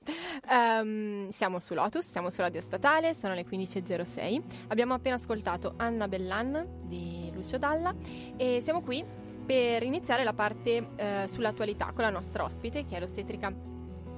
Ehm, 0.49 1.29
siamo 1.31 1.59
su 1.59 1.73
Lotus, 1.73 2.09
siamo 2.09 2.29
su 2.29 2.39
Radio 2.39 2.61
Statale, 2.61 3.13
sono 3.13 3.33
le 3.33 3.45
15.06. 3.45 4.41
Abbiamo 4.69 4.93
appena 4.93 5.15
ascoltato 5.15 5.73
Anna 5.75 6.07
Bellan 6.07 6.65
di 6.85 7.29
Lucio 7.33 7.57
Dalla 7.57 7.93
e 8.37 8.61
siamo 8.61 8.81
qui 8.81 9.03
per 9.45 9.83
iniziare 9.83 10.23
la 10.23 10.33
parte 10.33 10.87
eh, 10.95 11.25
sull'attualità 11.27 11.91
con 11.93 12.03
la 12.03 12.09
nostra 12.09 12.45
ospite 12.45 12.85
che 12.85 12.95
è 12.95 12.99
l'ostetrica 12.99 13.53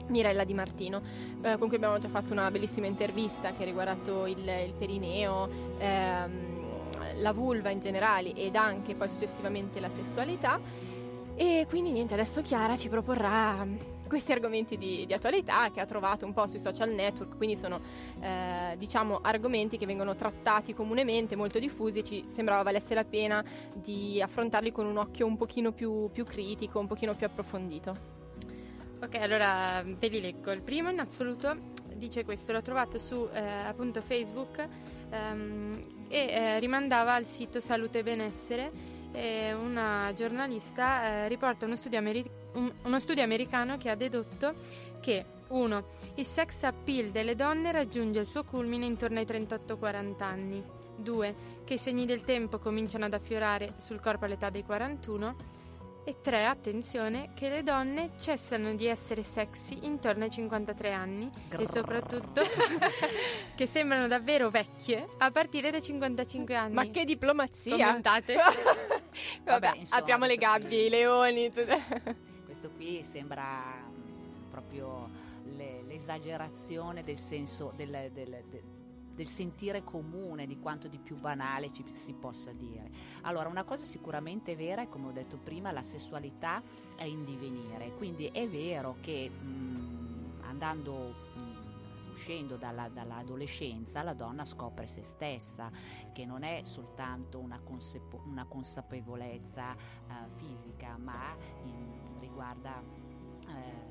Mirella 0.07 0.43
Di 0.43 0.53
Martino, 0.53 1.01
eh, 1.41 1.57
con 1.57 1.67
cui 1.67 1.78
abbiamo 1.78 1.97
già 1.97 2.09
fatto 2.09 2.34
una 2.34 2.51
bellissima 2.51 2.86
intervista 2.86 3.51
che 3.53 3.63
ha 3.63 3.65
riguardato 3.65 4.28
il, 4.28 4.38
il 4.38 4.74
perineo, 4.78 5.49
ehm, 5.80 6.59
la 7.15 7.32
vulva 7.32 7.70
in 7.70 7.80
generale 7.80 8.34
ed 8.34 8.55
anche 8.55 8.93
poi 8.95 9.09
successivamente 9.09 9.80
la 9.80 9.89
sessualità. 9.89 10.59
E 11.41 11.65
quindi 11.69 11.91
niente, 11.91 12.15
adesso 12.15 12.41
Chiara 12.41 12.75
ci 12.75 12.89
proporrà 12.89 13.65
questi 14.09 14.33
argomenti 14.33 14.77
di, 14.77 15.05
di 15.05 15.13
attualità 15.13 15.71
che 15.71 15.79
ha 15.79 15.85
trovato 15.85 16.25
un 16.25 16.33
po' 16.33 16.45
sui 16.47 16.59
social 16.59 16.89
network, 16.93 17.37
quindi 17.37 17.55
sono 17.55 17.79
eh, 18.19 18.75
diciamo 18.77 19.19
argomenti 19.21 19.77
che 19.77 19.85
vengono 19.85 20.15
trattati 20.15 20.73
comunemente, 20.73 21.37
molto 21.37 21.57
diffusi, 21.57 22.03
ci 22.03 22.25
sembrava 22.27 22.63
valesse 22.63 22.93
la 22.93 23.05
pena 23.05 23.41
di 23.73 24.21
affrontarli 24.21 24.73
con 24.73 24.85
un 24.85 24.97
occhio 24.97 25.27
un 25.27 25.37
pochino 25.37 25.71
più, 25.71 26.09
più 26.11 26.25
critico, 26.25 26.77
un 26.77 26.87
pochino 26.87 27.13
più 27.13 27.25
approfondito. 27.25 27.95
Ok, 29.01 29.15
allora 29.21 29.81
ve 29.81 30.07
li 30.09 30.19
leggo. 30.19 30.51
Il 30.51 30.61
primo 30.61 30.89
in 30.89 30.99
assoluto 30.99 31.55
dice 31.95 32.25
questo, 32.25 32.51
l'ho 32.51 32.61
trovato 32.61 32.99
su 32.99 33.29
eh, 33.31 33.39
appunto 33.39 34.01
Facebook 34.01 34.67
ehm, 35.09 36.05
e 36.09 36.17
eh, 36.17 36.59
rimandava 36.59 37.13
al 37.13 37.23
sito 37.23 37.61
Salute 37.61 37.99
e 37.99 38.03
Benessere 38.03 38.97
e 39.12 39.53
una 39.53 40.12
giornalista 40.16 41.03
eh, 41.24 41.28
riporta 41.28 41.66
uno 41.66 41.76
studio, 41.76 41.97
ameri- 41.99 42.30
un- 42.53 42.72
uno 42.84 42.99
studio 42.99 43.24
americano 43.24 43.78
che 43.78 43.89
ha 43.89 43.95
dedotto 43.95 44.55
che 44.99 45.26
1. 45.49 45.84
Il 46.16 46.26
sex 46.26 46.64
appeal 46.64 47.10
delle 47.10 47.36
donne 47.36 47.72
raggiunge 47.72 48.20
il 48.20 48.28
suo 48.28 48.43
culmine 48.43 48.86
intorno 48.86 49.20
ai 49.20 49.26
38-40 49.26 50.24
anni. 50.24 50.64
2. 50.97 51.36
Che 51.64 51.74
i 51.76 51.78
segni 51.78 52.05
del 52.05 52.24
tempo 52.24 52.60
cominciano 52.60 53.05
ad 53.05 53.14
affiorare 53.14 53.76
sul 53.78 53.99
corpo 53.99 54.26
all'età 54.26 54.49
dei 54.49 54.64
41. 54.64 55.36
E 56.06 56.22
3. 56.22 56.45
Attenzione, 56.45 57.34
che 57.36 57.50
le 57.50 57.62
donne 57.62 58.12
cessano 58.20 58.74
di 58.74 58.88
essere 58.88 59.22
sexy 59.22 59.78
intorno 59.84 60.24
ai 60.24 60.32
53 60.32 60.91
anni 60.91 61.30
e 61.56 61.68
soprattutto 61.68 62.41
che 63.56 63.68
sembrano 63.68 64.08
davvero 64.08 64.50
vecchie 64.50 65.08
a 65.20 65.30
partire 65.30 65.70
dai 65.70 65.84
55 65.84 66.56
anni. 66.56 66.74
Ma 66.74 66.89
che 66.89 67.06
diplomazia! 67.06 67.76
Commentate. 67.78 68.36
Vabbè, 69.43 69.76
insomma, 69.76 70.02
apriamo 70.02 70.26
le 70.26 70.36
gabbie, 70.36 70.86
i 70.86 70.89
leoni. 70.89 71.52
Questo 72.43 72.70
qui 72.72 73.04
sembra 73.04 73.62
mm, 73.91 74.50
proprio 74.50 75.10
le- 75.56 75.84
l'esagerazione 75.86 77.04
del 77.04 77.18
senso 77.20 77.72
del, 77.76 78.10
del- 78.12 78.43
del- 78.50 78.64
del 79.14 79.28
sentire 79.28 79.84
comune, 79.84 80.45
di 80.45 80.58
quanto 80.60 80.88
di 80.88 80.97
più 80.97 81.18
banale 81.18 81.72
ci 81.74 81.84
si 81.91 82.14
possa 82.14 82.54
dire. 82.54 82.89
Allora, 83.30 83.47
una 83.47 83.63
cosa 83.63 83.86
sicuramente 83.86 84.55
vera 84.55 84.82
è, 84.82 84.89
come 84.89 85.09
ho 85.09 85.11
detto 85.11 85.38
prima, 85.38 85.71
la 85.71 85.84
sessualità 85.84 86.63
è 86.95 87.03
in 87.03 87.23
divenire, 87.23 87.93
quindi 87.93 88.25
è 88.25 88.47
vero 88.47 88.95
che 89.01 89.30
mm, 89.30 90.41
andando 90.41 91.13
mm, 91.38 92.09
uscendo 92.09 92.55
dalla- 92.57 92.89
dall'adolescenza 92.89 94.01
la 94.01 94.13
donna 94.15 94.45
scopre 94.45 94.88
se 94.88 95.03
stessa, 95.03 95.69
che 96.11 96.25
non 96.25 96.41
è 96.41 96.61
soltanto 96.63 97.38
una, 97.38 97.59
consepo- 97.63 98.23
una 98.25 98.45
consapevolezza 98.45 99.75
eh, 99.75 100.13
fisica, 100.38 100.97
ma 100.97 101.36
in- 101.65 102.17
riguarda 102.19 102.82
eh, 103.47 103.88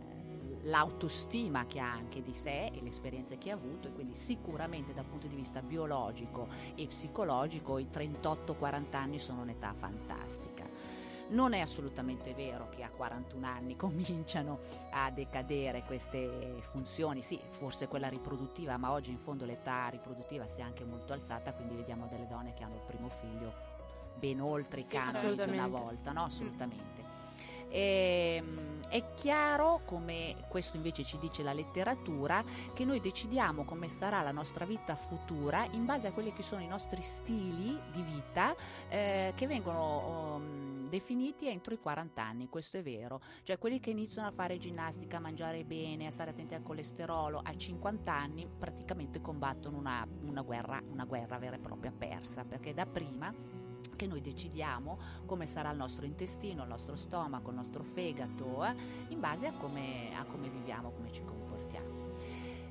l'autostima 0.62 1.66
che 1.66 1.80
ha 1.80 1.90
anche 1.90 2.22
di 2.22 2.32
sé 2.32 2.66
e 2.66 2.80
le 2.80 2.88
esperienze 2.88 3.38
che 3.38 3.50
ha 3.50 3.54
avuto 3.54 3.88
e 3.88 3.92
quindi 3.92 4.14
sicuramente 4.14 4.92
dal 4.92 5.04
punto 5.04 5.26
di 5.26 5.34
vista 5.36 5.62
biologico 5.62 6.48
e 6.74 6.86
psicologico 6.86 7.78
i 7.78 7.88
38-40 7.92 8.96
anni 8.96 9.18
sono 9.18 9.42
un'età 9.42 9.72
fantastica. 9.72 10.64
Non 11.30 11.52
è 11.52 11.60
assolutamente 11.60 12.32
vero 12.32 12.70
che 12.70 12.82
a 12.82 12.90
41 12.90 13.46
anni 13.46 13.76
cominciano 13.76 14.60
a 14.92 15.10
decadere 15.10 15.84
queste 15.84 16.58
funzioni, 16.62 17.20
sì, 17.20 17.38
forse 17.50 17.86
quella 17.86 18.08
riproduttiva, 18.08 18.76
ma 18.78 18.92
oggi 18.92 19.10
in 19.10 19.18
fondo 19.18 19.44
l'età 19.44 19.88
riproduttiva 19.88 20.46
si 20.46 20.60
è 20.60 20.62
anche 20.62 20.84
molto 20.84 21.12
alzata, 21.12 21.52
quindi 21.52 21.74
vediamo 21.74 22.06
delle 22.06 22.26
donne 22.26 22.54
che 22.54 22.64
hanno 22.64 22.76
il 22.76 22.82
primo 22.86 23.08
figlio 23.08 23.52
ben 24.18 24.40
oltre 24.40 24.80
i 24.80 24.84
Sì, 24.84 24.96
canoni 24.96 25.36
di 25.36 25.50
una 25.50 25.68
volta, 25.68 26.12
no? 26.12 26.24
Assolutamente. 26.24 27.17
E, 27.68 28.36
ehm, 28.38 28.68
è 28.88 29.14
chiaro, 29.14 29.82
come 29.84 30.36
questo 30.48 30.76
invece 30.76 31.04
ci 31.04 31.18
dice 31.18 31.42
la 31.42 31.52
letteratura, 31.52 32.42
che 32.72 32.86
noi 32.86 33.00
decidiamo 33.00 33.64
come 33.64 33.86
sarà 33.86 34.22
la 34.22 34.32
nostra 34.32 34.64
vita 34.64 34.96
futura 34.96 35.66
in 35.72 35.84
base 35.84 36.06
a 36.06 36.12
quelli 36.12 36.32
che 36.32 36.42
sono 36.42 36.62
i 36.62 36.66
nostri 36.66 37.02
stili 37.02 37.78
di 37.92 38.02
vita 38.02 38.54
eh, 38.88 39.34
che 39.36 39.46
vengono 39.46 40.36
um, 40.36 40.88
definiti 40.88 41.48
entro 41.48 41.74
i 41.74 41.78
40 41.78 42.22
anni, 42.22 42.48
questo 42.48 42.78
è 42.78 42.82
vero. 42.82 43.20
Cioè 43.42 43.58
quelli 43.58 43.78
che 43.78 43.90
iniziano 43.90 44.28
a 44.28 44.32
fare 44.32 44.56
ginnastica, 44.56 45.18
a 45.18 45.20
mangiare 45.20 45.64
bene, 45.64 46.06
a 46.06 46.10
stare 46.10 46.30
attenti 46.30 46.54
al 46.54 46.62
colesterolo 46.62 47.42
a 47.44 47.54
50 47.54 48.10
anni 48.10 48.48
praticamente 48.58 49.20
combattono 49.20 49.76
una, 49.76 50.06
una, 50.24 50.40
guerra, 50.40 50.82
una 50.90 51.04
guerra 51.04 51.36
vera 51.36 51.56
e 51.56 51.60
propria 51.60 51.92
persa, 51.92 52.44
perché 52.44 52.72
da 52.72 52.86
prima 52.86 53.32
che 53.98 54.06
noi 54.06 54.20
decidiamo 54.20 54.96
come 55.26 55.48
sarà 55.48 55.72
il 55.72 55.76
nostro 55.76 56.06
intestino, 56.06 56.62
il 56.62 56.68
nostro 56.68 56.94
stomaco, 56.94 57.50
il 57.50 57.56
nostro 57.56 57.82
fegato, 57.82 58.64
eh, 58.64 58.74
in 59.08 59.18
base 59.18 59.48
a 59.48 59.52
come, 59.52 60.14
a 60.16 60.24
come, 60.24 60.48
viviamo, 60.48 60.92
come 60.92 61.10
ci 61.10 61.24
comportiamo. 61.24 62.14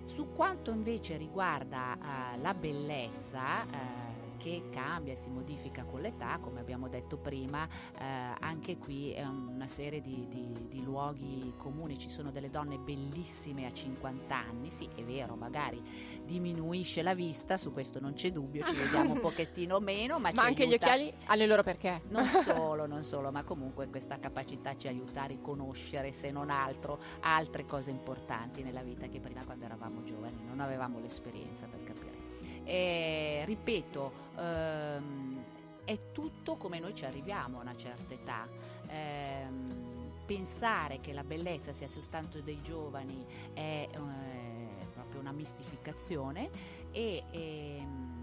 Su 0.06 0.32
quanto 0.34 0.72
invece 0.72 1.18
riguarda 1.18 1.98
eh, 2.34 2.38
la 2.38 2.54
bellezza, 2.54 3.66
eh, 3.66 4.17
che 4.48 4.70
cambia 4.70 5.14
e 5.14 5.16
si 5.16 5.30
modifica 5.30 5.84
con 5.84 6.00
l'età, 6.02 6.38
come 6.40 6.62
abbiamo 6.62 6.88
detto 6.88 7.18
prima, 7.18 7.68
eh, 8.00 8.06
anche 8.40 8.78
qui 8.78 9.12
è 9.12 9.26
una 9.26 9.68
serie 9.68 10.02
di, 10.02 10.26
di, 10.30 10.68
di, 10.70 10.84
luoghi 10.84 11.54
comuni, 11.58 11.98
ci 11.98 12.10
sono 12.10 12.32
delle 12.32 12.50
donne 12.50 12.78
bellissime 12.78 13.66
a 13.66 13.74
50 13.74 14.36
anni, 14.36 14.70
sì 14.70 14.88
è 14.96 15.04
vero, 15.04 15.36
magari 15.36 15.82
diminuisce 16.24 17.02
la 17.02 17.14
vista, 17.14 17.58
su 17.58 17.74
questo 17.74 18.00
non 18.00 18.14
c'è 18.14 18.32
dubbio, 18.32 18.64
ci 18.64 18.74
vediamo 18.76 19.14
un 19.14 19.20
pochettino 19.20 19.80
meno, 19.80 20.18
ma, 20.18 20.32
ma 20.34 20.44
anche 20.44 20.64
aiuta. 20.64 20.88
gli 20.88 20.92
occhiali 20.92 21.14
hanno 21.26 21.42
il 21.42 21.48
loro 21.50 21.64
perché. 21.64 22.02
Non 22.08 22.26
solo, 22.44 22.88
non 22.88 23.04
solo, 23.04 23.32
ma 23.32 23.44
comunque 23.44 23.90
questa 23.90 24.18
capacità 24.18 24.78
ci 24.78 24.88
aiuta 24.88 25.24
a 25.24 25.26
riconoscere, 25.26 26.14
se 26.14 26.32
non 26.32 26.50
altro, 26.50 27.00
altre 27.22 27.66
cose 27.66 27.90
importanti 27.90 28.64
nella 28.64 28.82
vita 28.82 29.08
che 29.08 29.20
prima 29.20 29.44
quando 29.44 29.66
eravamo 29.66 30.04
giovani 30.04 30.44
non 30.46 30.62
avevamo 30.62 31.00
l'esperienza 31.00 31.68
per 31.68 31.84
capire. 31.84 32.17
E, 32.68 33.44
ripeto, 33.46 34.12
ehm, 34.38 35.44
è 35.86 36.12
tutto 36.12 36.58
come 36.58 36.80
noi 36.80 36.94
ci 36.94 37.06
arriviamo 37.06 37.60
a 37.60 37.62
una 37.62 37.78
certa 37.78 38.14
età. 38.14 38.48
Ehm, 38.90 39.96
pensare 40.26 41.00
che 41.00 41.14
la 41.14 41.24
bellezza 41.24 41.72
sia 41.72 41.88
soltanto 41.88 42.42
dei 42.42 42.62
giovani 42.62 43.26
è 43.54 43.88
eh, 43.90 43.98
proprio 44.92 45.22
una 45.22 45.32
mistificazione 45.32 46.50
e 46.92 47.24
ehm, 47.32 48.20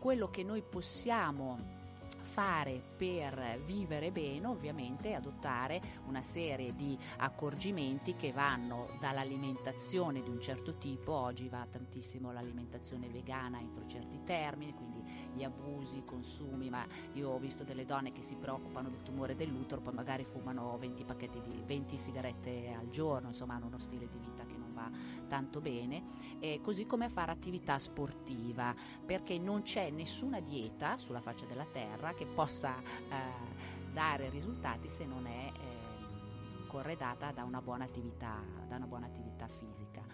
quello 0.00 0.28
che 0.28 0.42
noi 0.42 0.62
possiamo 0.62 1.75
fare 2.20 2.82
per 2.96 3.60
vivere 3.64 4.10
bene 4.10 4.46
ovviamente 4.46 5.14
adottare 5.14 5.80
una 6.06 6.22
serie 6.22 6.74
di 6.74 6.98
accorgimenti 7.18 8.14
che 8.14 8.32
vanno 8.32 8.88
dall'alimentazione 9.00 10.22
di 10.22 10.28
un 10.28 10.40
certo 10.40 10.76
tipo, 10.76 11.12
oggi 11.12 11.48
va 11.48 11.66
tantissimo 11.70 12.32
l'alimentazione 12.32 13.08
vegana 13.08 13.60
entro 13.60 13.86
certi 13.86 14.22
termini, 14.24 14.74
quindi 14.74 15.02
gli 15.34 15.42
abusi, 15.44 15.98
i 15.98 16.04
consumi, 16.04 16.68
ma 16.68 16.86
io 17.14 17.30
ho 17.30 17.38
visto 17.38 17.64
delle 17.64 17.84
donne 17.84 18.12
che 18.12 18.22
si 18.22 18.36
preoccupano 18.36 18.90
del 18.90 19.02
tumore 19.02 19.34
dell'utero, 19.34 19.80
poi 19.80 19.94
magari 19.94 20.24
fumano 20.24 20.76
20 20.78 21.04
pacchetti 21.04 21.40
di 21.40 21.62
20 21.64 21.96
sigarette 21.96 22.74
al 22.78 22.88
giorno, 22.88 23.28
insomma 23.28 23.54
hanno 23.54 23.66
uno 23.66 23.78
stile 23.78 24.08
di 24.08 24.18
vita 24.18 24.45
va 24.76 24.90
tanto 25.26 25.60
bene, 25.60 26.04
eh, 26.38 26.60
così 26.62 26.86
come 26.86 27.08
fare 27.08 27.32
attività 27.32 27.78
sportiva, 27.78 28.74
perché 29.04 29.38
non 29.38 29.62
c'è 29.62 29.90
nessuna 29.90 30.40
dieta 30.40 30.98
sulla 30.98 31.20
faccia 31.20 31.46
della 31.46 31.64
terra 31.64 32.12
che 32.12 32.26
possa 32.26 32.78
eh, 32.78 33.92
dare 33.92 34.28
risultati 34.28 34.88
se 34.88 35.06
non 35.06 35.26
è 35.26 35.46
eh, 35.46 36.66
corredata 36.66 37.32
da 37.32 37.42
una 37.44 37.62
buona 37.62 37.84
attività, 37.84 38.42
da 38.68 38.76
una 38.76 38.86
buona 38.86 39.06
attività 39.06 39.48
fisica. 39.48 40.04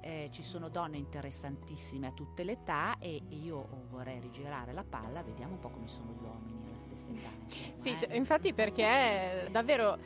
Eh, 0.00 0.28
ci 0.32 0.42
sono 0.42 0.68
donne 0.68 0.96
interessantissime 0.96 2.06
a 2.06 2.12
tutte 2.12 2.44
le 2.44 2.52
età 2.52 2.98
e 2.98 3.20
io 3.30 3.84
vorrei 3.90 4.20
rigirare 4.20 4.72
la 4.72 4.84
palla, 4.84 5.22
vediamo 5.22 5.54
un 5.54 5.58
po' 5.58 5.70
come 5.70 5.88
sono 5.88 6.12
gli 6.12 6.22
uomini 6.22 6.66
alla 6.66 6.78
stessa 6.78 7.10
età. 7.10 7.30
Insomma, 7.44 7.72
sì, 7.74 7.88
eh. 7.90 7.98
cioè, 7.98 8.14
infatti 8.16 8.54
perché 8.54 9.48
davvero 9.50 9.98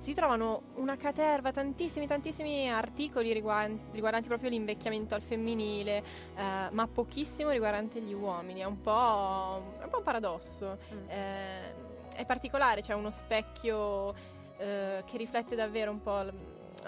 si 0.00 0.14
trovano 0.14 0.62
una 0.76 0.96
caterva, 0.96 1.52
tantissimi, 1.52 2.06
tantissimi 2.06 2.70
articoli 2.70 3.32
riguardanti, 3.32 3.92
riguardanti 3.92 4.28
proprio 4.28 4.50
l'invecchiamento 4.50 5.14
al 5.14 5.22
femminile, 5.22 6.02
eh, 6.34 6.68
ma 6.70 6.88
pochissimo 6.88 7.50
riguardante 7.50 8.00
gli 8.00 8.14
uomini. 8.14 8.60
È 8.60 8.64
un 8.64 8.80
po', 8.80 9.76
è 9.78 9.84
un, 9.84 9.90
po 9.90 9.98
un 9.98 10.02
paradosso. 10.02 10.78
Mm. 10.94 11.08
Eh, 11.08 11.88
è 12.14 12.24
particolare, 12.24 12.80
c'è 12.80 12.94
uno 12.94 13.10
specchio 13.10 14.14
eh, 14.58 15.02
che 15.06 15.16
riflette 15.16 15.54
davvero 15.54 15.90
un 15.90 16.02
po' 16.02 16.24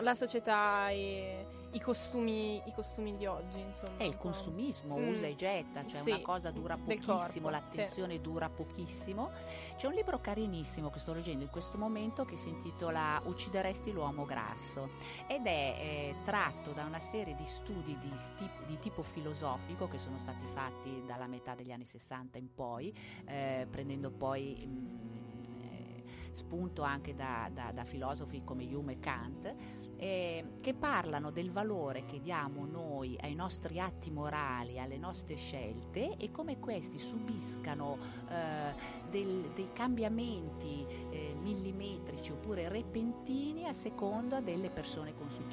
la 0.00 0.14
società 0.14 0.88
e 0.88 1.46
i 1.72 1.80
costumi, 1.80 2.60
i 2.66 2.72
costumi 2.72 3.16
di 3.16 3.26
oggi, 3.26 3.58
insomma. 3.60 3.96
È 3.96 4.04
il 4.04 4.16
consumismo, 4.16 4.98
mm. 4.98 5.08
usa 5.08 5.26
e 5.26 5.34
getta, 5.34 5.86
cioè 5.86 6.00
sì, 6.00 6.10
una 6.10 6.20
cosa 6.20 6.50
dura 6.50 6.76
pochissimo, 6.76 7.16
corpo, 7.16 7.50
l'attenzione 7.50 8.14
sì. 8.14 8.20
dura 8.20 8.48
pochissimo. 8.50 9.30
C'è 9.76 9.86
un 9.86 9.94
libro 9.94 10.20
carinissimo 10.20 10.90
che 10.90 10.98
sto 10.98 11.12
leggendo 11.12 11.44
in 11.44 11.50
questo 11.50 11.78
momento 11.78 12.24
che 12.24 12.36
si 12.36 12.50
intitola 12.50 13.20
Uccideresti 13.24 13.90
l'uomo 13.90 14.24
grasso 14.24 14.90
ed 15.26 15.46
è 15.46 15.76
eh, 15.78 16.14
tratto 16.24 16.72
da 16.72 16.84
una 16.84 17.00
serie 17.00 17.34
di 17.34 17.46
studi 17.46 17.96
di, 17.98 18.10
sti- 18.14 18.50
di, 18.66 18.78
tipo 18.78 19.02
filosofico 19.02 19.88
che 19.88 19.98
sono 19.98 20.18
stati 20.18 20.44
fatti 20.52 21.02
dalla 21.06 21.26
metà 21.26 21.54
degli 21.54 21.72
anni 21.72 21.86
60 21.86 22.38
in 22.38 22.52
poi, 22.54 22.94
eh, 23.24 23.66
prendendo 23.70 24.10
poi... 24.10 24.62
Mh, 24.66 24.70
mm, 24.70 25.20
eh, 25.62 26.02
spunto 26.32 26.82
anche 26.82 27.14
da, 27.14 27.50
da, 27.52 27.72
da, 27.72 27.84
filosofi 27.84 28.42
come 28.42 28.64
Hume 28.64 28.92
e 28.92 28.98
Kant, 28.98 29.54
eh, 30.02 30.44
che 30.60 30.74
parlano 30.74 31.30
del 31.30 31.52
valore 31.52 32.04
che 32.06 32.18
diamo 32.18 32.66
noi 32.66 33.16
ai 33.20 33.36
nostri 33.36 33.78
atti 33.78 34.10
morali, 34.10 34.80
alle 34.80 34.98
nostre 34.98 35.36
scelte 35.36 36.16
e 36.16 36.32
come 36.32 36.58
questi 36.58 36.98
subiscano 36.98 37.98
eh, 38.28 38.74
del, 39.08 39.52
dei 39.54 39.68
cambiamenti 39.72 40.84
eh, 41.08 41.36
millimetrici 41.40 42.32
oppure 42.32 42.68
repentini 42.68 43.68
a 43.68 43.72
seconda 43.72 44.40
delle 44.40 44.70
persone 44.70 45.14
con, 45.14 45.30
su, 45.30 45.46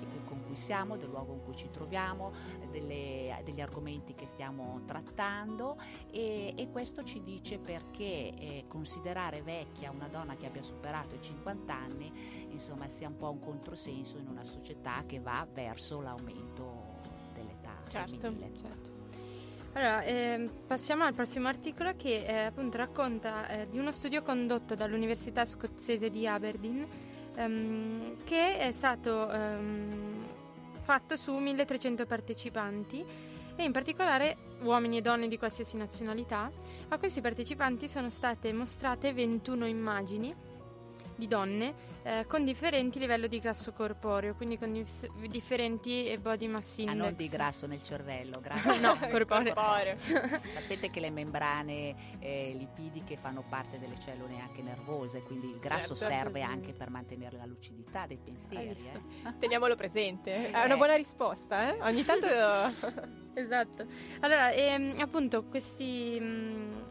cui 0.50 0.58
siamo, 0.58 0.98
del 0.98 1.10
luogo 1.10 1.34
in 1.34 1.44
cui 1.44 1.56
ci 1.56 1.70
troviamo, 1.70 2.32
delle, 2.72 3.40
degli 3.44 3.62
argomenti 3.62 4.16
che 4.16 4.26
stiamo 4.26 4.82
trattando 4.86 5.78
e, 6.10 6.56
e 6.58 6.70
questo 6.72 7.04
ci 7.04 7.22
dice 7.22 7.60
perché 7.60 8.34
eh, 8.34 8.66
considerare 8.68 9.44
vecchia 9.44 9.92
una 9.92 10.08
donna 10.08 10.36
che 10.36 10.48
abbia 10.48 10.64
superato 10.64 11.14
i 11.14 11.22
50 11.22 11.74
anni 11.74 12.48
insomma 12.50 12.90
sia 12.90 13.10
un 13.10 13.18
po' 13.18 13.30
un 13.30 13.40
controsenso 13.40 14.18
in 14.18 14.28
una 14.28 14.44
società 14.44 15.04
che 15.06 15.20
va 15.20 15.48
verso 15.54 16.02
l'aumento 16.02 16.98
dell'età 17.34 17.76
certo, 17.88 18.18
femminile. 18.18 18.60
Certo. 18.60 18.98
Allora, 19.74 20.02
eh, 20.02 20.50
passiamo 20.66 21.04
al 21.04 21.14
prossimo 21.14 21.48
articolo 21.48 21.94
che 21.96 22.26
eh, 22.26 22.46
appunto 22.46 22.78
racconta 22.78 23.48
eh, 23.50 23.68
di 23.68 23.78
uno 23.78 23.92
studio 23.92 24.24
condotto 24.24 24.74
dall'Università 24.74 25.46
scozzese 25.46 26.10
di 26.10 26.26
Aberdeen 26.26 26.88
ehm, 27.40 28.24
che 28.24 28.58
è 28.58 28.72
stato 28.72 29.32
ehm, 29.32 30.28
fatto 30.90 31.16
su 31.18 31.36
1300 31.36 32.07
partecipanti 32.07 33.06
e 33.56 33.64
in 33.64 33.72
particolare 33.72 34.38
uomini 34.64 34.98
e 34.98 35.02
donne 35.02 35.28
di 35.28 35.38
qualsiasi 35.38 35.78
nazionalità. 35.78 36.49
A 36.88 36.98
questi 36.98 37.22
partecipanti 37.22 37.88
sono 37.88 38.10
state 38.10 38.52
mostrate 38.53 39.14
21 39.14 39.68
immagini 39.68 40.36
di 41.20 41.28
donne 41.28 41.74
eh, 42.02 42.26
con 42.26 42.44
differenti 42.44 42.98
livelli 42.98 43.28
di 43.28 43.40
grasso 43.40 43.74
corporeo, 43.74 44.34
quindi 44.34 44.58
con 44.58 44.72
dif- 44.72 45.12
differenti 45.28 46.18
body 46.20 46.48
mass 46.48 46.78
index. 46.78 46.96
Ah, 46.96 46.98
non 46.98 47.16
di 47.16 47.28
grasso 47.28 47.68
nel 47.68 47.84
cervello, 47.84 48.40
grasso 48.41 48.80
no, 48.80 48.98
corporeo. 48.98 49.54
corporeo. 49.54 49.98
Sapete 50.00 50.90
che 50.90 51.00
le 51.00 51.12
membrane 51.12 52.18
eh, 52.20 52.54
lipidiche 52.56 53.18
fanno 53.18 53.44
parte 53.48 53.78
delle 53.78 54.00
cellule 54.00 54.40
anche 54.40 54.64
nervose, 54.64 55.22
quindi 55.22 55.50
il 55.50 55.60
grasso 55.60 55.96
certo, 55.96 56.14
serve 56.14 56.41
anche 56.41 56.74
per 56.74 56.90
mantenere 56.90 57.38
la 57.38 57.46
lucidità 57.46 58.08
dei 58.08 58.18
pensieri. 58.18 58.70
Eh? 58.70 59.34
Teniamolo 59.38 59.76
presente, 59.76 60.50
è 60.50 60.64
una 60.64 60.78
buona 60.78 60.96
risposta, 60.96 61.76
eh? 61.76 61.82
ogni 61.82 62.04
tanto... 62.06 62.28
esatto. 63.36 63.86
Allora, 64.22 64.52
ehm, 64.52 64.96
appunto, 65.00 65.44
questi... 65.44 66.18
Mh, 66.20 66.26
mm, 66.26 66.89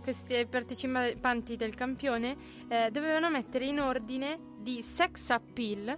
questi 0.00 0.46
partecipanti 0.46 1.56
del 1.56 1.74
campione 1.74 2.36
eh, 2.68 2.90
dovevano 2.90 3.30
mettere 3.30 3.66
in 3.66 3.80
ordine 3.80 4.38
di 4.58 4.82
sex 4.82 5.30
appeal 5.30 5.96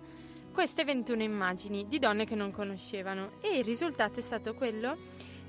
queste 0.52 0.84
21 0.84 1.22
immagini 1.22 1.88
di 1.88 1.98
donne 1.98 2.26
che 2.26 2.34
non 2.34 2.52
conoscevano 2.52 3.32
e 3.40 3.58
il 3.58 3.64
risultato 3.64 4.20
è 4.20 4.22
stato 4.22 4.54
quello 4.54 4.96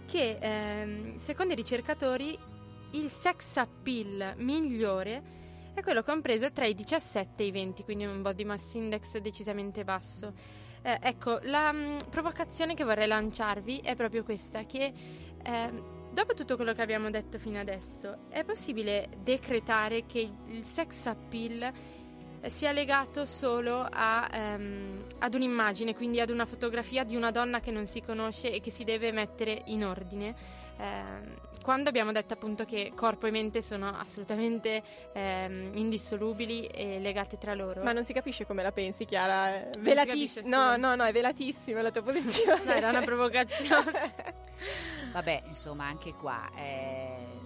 che 0.05 0.37
ehm, 0.39 1.15
secondo 1.17 1.53
i 1.53 1.55
ricercatori 1.55 2.37
il 2.91 3.09
sex 3.09 3.57
appeal 3.57 4.35
migliore 4.37 5.41
è 5.73 5.81
quello 5.81 6.03
compreso 6.03 6.51
tra 6.51 6.65
i 6.65 6.75
17 6.75 7.41
e 7.41 7.47
i 7.47 7.51
20, 7.51 7.83
quindi 7.83 8.05
un 8.05 8.21
body 8.21 8.43
mass 8.43 8.75
index 8.75 9.17
decisamente 9.17 9.83
basso. 9.83 10.33
Eh, 10.83 10.99
ecco, 11.01 11.39
la 11.43 11.71
mh, 11.71 11.77
mm, 11.77 11.97
provocazione 12.11 12.75
che 12.75 12.83
vorrei 12.83 13.07
lanciarvi 13.07 13.79
è 13.79 13.95
proprio 13.95 14.23
questa, 14.23 14.65
che 14.65 14.93
eh, 15.43 15.71
Dopo 16.13 16.35
tutto 16.35 16.57
quello 16.57 16.73
che 16.73 16.83
abbiamo 16.83 17.09
detto 17.09 17.39
fino 17.39 17.59
adesso, 17.59 18.29
è 18.29 18.43
possibile 18.43 19.09
decretare 19.23 20.05
che 20.05 20.31
il 20.45 20.63
sex 20.63 21.07
appeal 21.07 21.73
sia 22.45 22.71
legato 22.71 23.25
solo 23.25 23.83
a, 23.89 24.29
ehm, 24.31 25.05
ad 25.17 25.33
un'immagine, 25.33 25.95
quindi 25.95 26.19
ad 26.19 26.29
una 26.29 26.45
fotografia 26.45 27.03
di 27.03 27.15
una 27.15 27.31
donna 27.31 27.61
che 27.61 27.71
non 27.71 27.87
si 27.87 27.99
conosce 28.03 28.51
e 28.51 28.59
che 28.59 28.69
si 28.69 28.83
deve 28.83 29.11
mettere 29.11 29.63
in 29.65 29.83
ordine. 29.83 30.35
Eh, 30.83 31.41
quando 31.63 31.87
abbiamo 31.87 32.11
detto 32.11 32.33
appunto 32.33 32.65
che 32.65 32.91
corpo 32.93 33.25
e 33.25 33.31
mente 33.31 33.61
sono 33.61 33.87
assolutamente 33.97 34.83
ehm, 35.13 35.71
indissolubili 35.75 36.67
e 36.67 36.99
legate 36.99 37.37
tra 37.37 37.53
loro. 37.53 37.83
Ma 37.83 37.93
non 37.93 38.03
si 38.03 38.11
capisce 38.11 38.45
come 38.45 38.61
la 38.63 38.73
pensi, 38.73 39.05
Chiara. 39.05 39.69
Velatissima. 39.79 40.49
No, 40.49 40.75
no, 40.75 40.95
no, 40.95 41.05
è 41.05 41.13
velatissima 41.13 41.81
la 41.81 41.91
tua 41.91 42.01
posizione. 42.01 42.63
no, 42.65 42.71
era 42.71 42.89
una 42.89 43.01
provocazione. 43.01 44.13
Vabbè, 45.13 45.43
insomma, 45.47 45.85
anche 45.85 46.13
qua. 46.15 46.49
Eh 46.55 47.42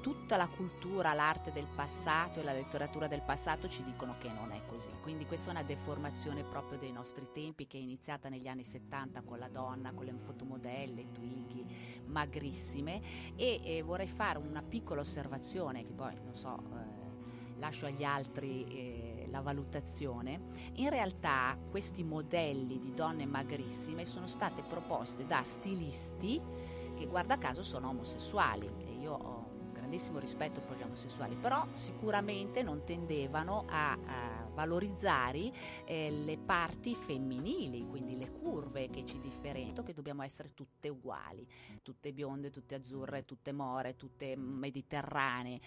tutta 0.00 0.36
la 0.36 0.48
cultura, 0.48 1.12
l'arte 1.12 1.52
del 1.52 1.66
passato 1.74 2.40
e 2.40 2.42
la 2.42 2.52
letteratura 2.52 3.06
del 3.06 3.22
passato 3.22 3.68
ci 3.68 3.82
dicono 3.82 4.16
che 4.18 4.30
non 4.30 4.52
è 4.52 4.64
così. 4.66 4.90
Quindi 5.00 5.26
questa 5.26 5.48
è 5.48 5.52
una 5.52 5.62
deformazione 5.62 6.44
proprio 6.44 6.78
dei 6.78 6.92
nostri 6.92 7.28
tempi 7.32 7.66
che 7.66 7.78
è 7.78 7.80
iniziata 7.80 8.28
negli 8.28 8.48
anni 8.48 8.64
70 8.64 9.22
con 9.22 9.38
la 9.38 9.48
donna, 9.48 9.92
con 9.92 10.04
le 10.04 10.14
fotomodelle, 10.18 11.12
Twiggy, 11.12 11.64
magrissime 12.06 13.00
e, 13.36 13.60
e 13.62 13.82
vorrei 13.82 14.08
fare 14.08 14.38
una 14.38 14.62
piccola 14.62 15.00
osservazione 15.00 15.84
che 15.84 15.92
poi 15.92 16.14
non 16.22 16.34
so, 16.34 16.56
eh, 16.56 17.58
lascio 17.58 17.86
agli 17.86 18.04
altri 18.04 18.64
eh, 18.64 19.28
la 19.30 19.40
valutazione. 19.40 20.40
In 20.74 20.88
realtà 20.90 21.56
questi 21.70 22.02
modelli 22.02 22.78
di 22.78 22.92
donne 22.94 23.26
magrissime 23.26 24.04
sono 24.04 24.26
state 24.26 24.62
proposte 24.62 25.26
da 25.26 25.42
stilisti 25.44 26.40
che 26.94 27.06
guarda 27.06 27.38
caso 27.38 27.62
sono 27.62 27.90
omosessuali 27.90 28.68
e 28.78 28.92
io 29.00 29.12
ho 29.12 29.47
grandissimo 29.88 30.18
rispetto 30.18 30.60
per 30.60 30.76
gli 30.76 30.82
omosessuali, 30.82 31.34
però 31.36 31.66
sicuramente 31.72 32.62
non 32.62 32.84
tendevano 32.84 33.64
a, 33.66 33.92
a 33.92 34.48
valorizzare 34.52 35.50
eh, 35.86 36.10
le 36.10 36.36
parti 36.36 36.94
femminili, 36.94 37.86
quindi 37.86 38.18
le 38.18 38.30
curve 38.30 38.90
che 38.90 39.06
ci 39.06 39.18
differenziano, 39.18 39.84
che 39.84 39.94
dobbiamo 39.94 40.22
essere 40.22 40.52
tutte 40.52 40.90
uguali, 40.90 41.46
tutte 41.82 42.12
bionde, 42.12 42.50
tutte 42.50 42.74
azzurre, 42.74 43.24
tutte 43.24 43.52
more, 43.52 43.96
tutte 43.96 44.36
mediterranee 44.36 45.58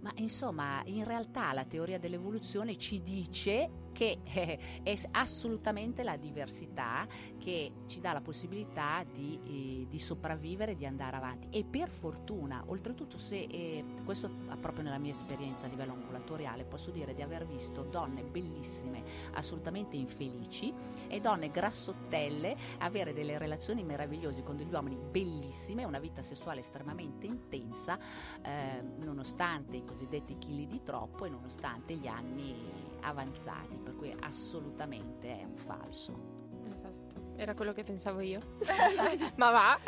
ma 0.00 0.12
insomma, 0.16 0.82
in 0.86 1.04
realtà 1.04 1.52
la 1.52 1.64
teoria 1.64 1.98
dell'evoluzione 1.98 2.76
ci 2.76 3.02
dice 3.02 3.88
che 3.92 4.20
eh, 4.22 4.58
è 4.82 4.94
assolutamente 5.12 6.02
la 6.02 6.16
diversità 6.16 7.06
che 7.38 7.72
ci 7.86 8.00
dà 8.00 8.12
la 8.12 8.20
possibilità 8.20 9.04
di, 9.04 9.82
eh, 9.82 9.86
di 9.88 9.98
sopravvivere, 9.98 10.74
di 10.74 10.86
andare 10.86 11.16
avanti. 11.16 11.48
E 11.50 11.64
per 11.64 11.90
fortuna, 11.90 12.62
oltretutto, 12.66 13.18
se 13.18 13.40
eh, 13.40 13.84
questo 14.04 14.30
proprio 14.60 14.84
nella 14.84 14.98
mia 14.98 15.10
esperienza 15.10 15.66
a 15.66 15.68
livello 15.68 15.92
ambulatoriale, 15.92 16.64
posso 16.64 16.90
dire 16.90 17.14
di 17.14 17.22
aver 17.22 17.46
visto 17.46 17.82
donne 17.82 18.22
bellissime, 18.22 19.02
assolutamente 19.32 19.96
infelici, 19.96 20.72
e 21.08 21.20
donne 21.20 21.50
grassottelle 21.50 22.56
avere 22.78 23.12
delle 23.12 23.38
relazioni 23.38 23.84
meravigliose 23.84 24.42
con 24.42 24.56
degli 24.56 24.72
uomini 24.72 24.96
bellissime, 24.96 25.84
una 25.84 25.98
vita 25.98 26.22
sessuale 26.22 26.60
estremamente 26.60 27.26
intensa, 27.26 27.98
eh, 28.42 28.82
nonostante 29.02 29.84
cosiddetti 29.90 30.38
chili 30.38 30.66
di 30.66 30.82
troppo 30.82 31.24
e 31.24 31.30
nonostante 31.30 31.94
gli 31.96 32.06
anni 32.06 32.54
avanzati, 33.00 33.76
per 33.78 33.96
cui 33.96 34.14
assolutamente 34.20 35.40
è 35.40 35.44
un 35.44 35.56
falso. 35.56 36.29
Era 37.40 37.54
quello 37.54 37.72
che 37.72 37.84
pensavo 37.84 38.20
io. 38.20 38.38
Ma 39.36 39.50
va, 39.50 39.78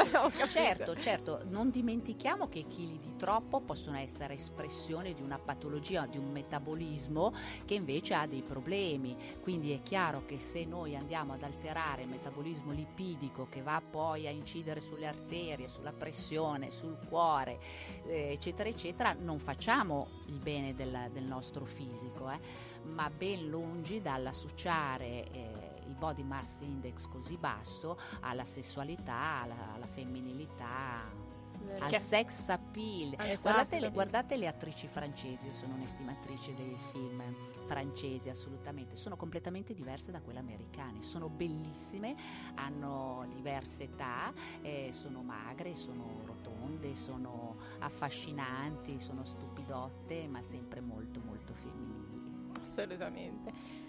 certo, 0.48 0.96
certo, 0.96 1.42
non 1.50 1.68
dimentichiamo 1.68 2.48
che 2.48 2.60
i 2.60 2.66
chili 2.66 2.98
di 2.98 3.16
troppo 3.18 3.60
possono 3.60 3.98
essere 3.98 4.32
espressione 4.32 5.12
di 5.12 5.20
una 5.20 5.38
patologia, 5.38 6.06
di 6.06 6.16
un 6.16 6.30
metabolismo 6.30 7.34
che 7.66 7.74
invece 7.74 8.14
ha 8.14 8.26
dei 8.26 8.40
problemi. 8.40 9.14
Quindi 9.42 9.72
è 9.72 9.82
chiaro 9.82 10.24
che 10.24 10.40
se 10.40 10.64
noi 10.64 10.96
andiamo 10.96 11.34
ad 11.34 11.42
alterare 11.42 12.00
il 12.00 12.08
metabolismo 12.08 12.72
lipidico 12.72 13.46
che 13.50 13.60
va 13.60 13.82
poi 13.82 14.26
a 14.26 14.30
incidere 14.30 14.80
sulle 14.80 15.06
arterie, 15.06 15.68
sulla 15.68 15.92
pressione, 15.92 16.70
sul 16.70 16.96
cuore, 17.06 17.60
eh, 18.06 18.30
eccetera, 18.32 18.70
eccetera, 18.70 19.12
non 19.12 19.38
facciamo 19.38 20.08
il 20.28 20.38
bene 20.38 20.74
del, 20.74 21.10
del 21.12 21.24
nostro 21.24 21.66
fisico, 21.66 22.30
eh, 22.30 22.40
ma 22.84 23.10
ben 23.10 23.50
lungi 23.50 24.00
dall'associare 24.00 25.30
eh, 25.30 25.71
il 25.92 25.98
body 25.98 26.22
mass 26.22 26.60
index 26.60 27.06
così 27.06 27.36
basso 27.36 27.98
alla 28.20 28.44
sessualità, 28.44 29.42
alla, 29.42 29.74
alla 29.74 29.86
femminilità 29.86 31.30
al 31.78 31.90
che... 31.90 31.98
sex 31.98 32.48
appeal. 32.48 33.14
Esatto. 33.18 33.40
Guardate, 33.42 33.80
le, 33.80 33.90
guardate, 33.90 34.36
le, 34.36 34.46
attrici 34.46 34.86
francesi, 34.86 35.46
io 35.46 35.52
sono 35.52 35.74
un'estimatrice 35.74 36.54
dei 36.54 36.76
film 36.90 37.22
francesi 37.66 38.28
assolutamente, 38.28 38.96
sono 38.96 39.16
completamente 39.16 39.72
diverse 39.72 40.10
da 40.10 40.20
quelle 40.20 40.40
americane, 40.40 41.02
sono 41.02 41.28
bellissime, 41.28 42.16
hanno 42.54 43.26
diverse 43.32 43.84
età, 43.84 44.32
eh, 44.62 44.88
sono 44.92 45.22
magre, 45.22 45.74
sono 45.74 46.22
rotonde, 46.24 46.94
sono 46.96 47.56
affascinanti, 47.78 48.98
sono 48.98 49.24
stupidotte, 49.24 50.26
ma 50.26 50.42
sempre 50.42 50.80
molto 50.80 51.20
molto 51.24 51.54
femminili. 51.54 52.50
Assolutamente. 52.60 53.81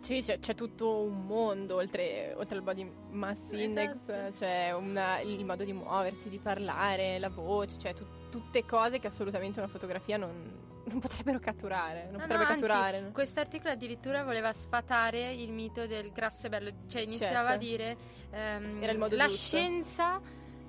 Sì, 0.00 0.20
c'è, 0.20 0.38
c'è, 0.38 0.54
tutto 0.54 1.02
un 1.02 1.26
mondo 1.26 1.76
oltre, 1.76 2.34
oltre 2.36 2.56
al 2.56 2.62
body 2.62 2.90
mass 3.10 3.50
index, 3.50 3.94
esatto. 4.06 4.38
c'è 4.38 4.72
una, 4.72 5.20
il 5.20 5.44
modo 5.44 5.64
di 5.64 5.72
muoversi, 5.72 6.28
di 6.28 6.38
parlare, 6.38 7.18
la 7.18 7.28
voce, 7.28 7.78
cioè 7.78 7.94
tu, 7.94 8.04
tutte 8.30 8.64
cose 8.64 8.98
che 8.98 9.08
assolutamente 9.08 9.58
una 9.58 9.68
fotografia 9.68 10.16
non, 10.16 10.64
non 10.84 11.00
potrebbero 11.00 11.38
catturare. 11.38 12.04
Non 12.04 12.12
no, 12.12 12.18
potrebbe 12.20 12.42
no, 12.42 12.48
catturare. 12.48 12.98
Anzi, 12.98 13.12
quest'articolo 13.12 13.72
addirittura 13.72 14.22
voleva 14.24 14.52
sfatare 14.52 15.32
il 15.32 15.52
mito 15.52 15.86
del 15.86 16.12
grasso 16.12 16.46
e 16.46 16.48
bello, 16.48 16.70
cioè 16.88 17.02
iniziava 17.02 17.50
certo. 17.50 17.52
a 17.52 17.56
dire 17.56 17.96
um, 18.30 18.82
Era 18.82 18.92
il 18.92 18.98
modo 18.98 19.16
la 19.16 19.26
giusto. 19.26 19.56
scienza 19.56 20.20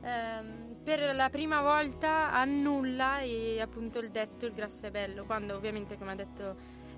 um, 0.01 0.75
per 0.83 1.13
la 1.13 1.29
prima 1.29 1.61
volta 1.61 2.31
annulla 2.31 3.19
e, 3.19 3.59
appunto 3.61 3.99
il 3.99 4.09
detto 4.09 4.45
il 4.45 4.53
grasso 4.53 4.87
è 4.87 4.91
bello, 4.91 5.25
quando 5.25 5.55
ovviamente 5.55 5.97
come 5.97 6.11
ha 6.11 6.15
detto 6.15 6.55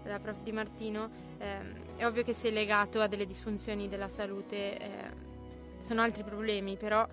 la 0.10 0.20
prof 0.20 0.42
Di 0.42 0.52
Martino, 0.52 1.10
eh, 1.38 1.96
è 1.96 2.06
ovvio 2.06 2.24
che 2.24 2.34
se 2.34 2.50
legato 2.50 3.02
a 3.02 3.08
delle 3.08 3.26
disfunzioni 3.26 3.88
della 3.88 4.10
salute 4.10 4.78
eh, 4.78 4.90
sono 5.80 6.02
altri 6.02 6.24
problemi, 6.24 6.76
però 6.76 7.08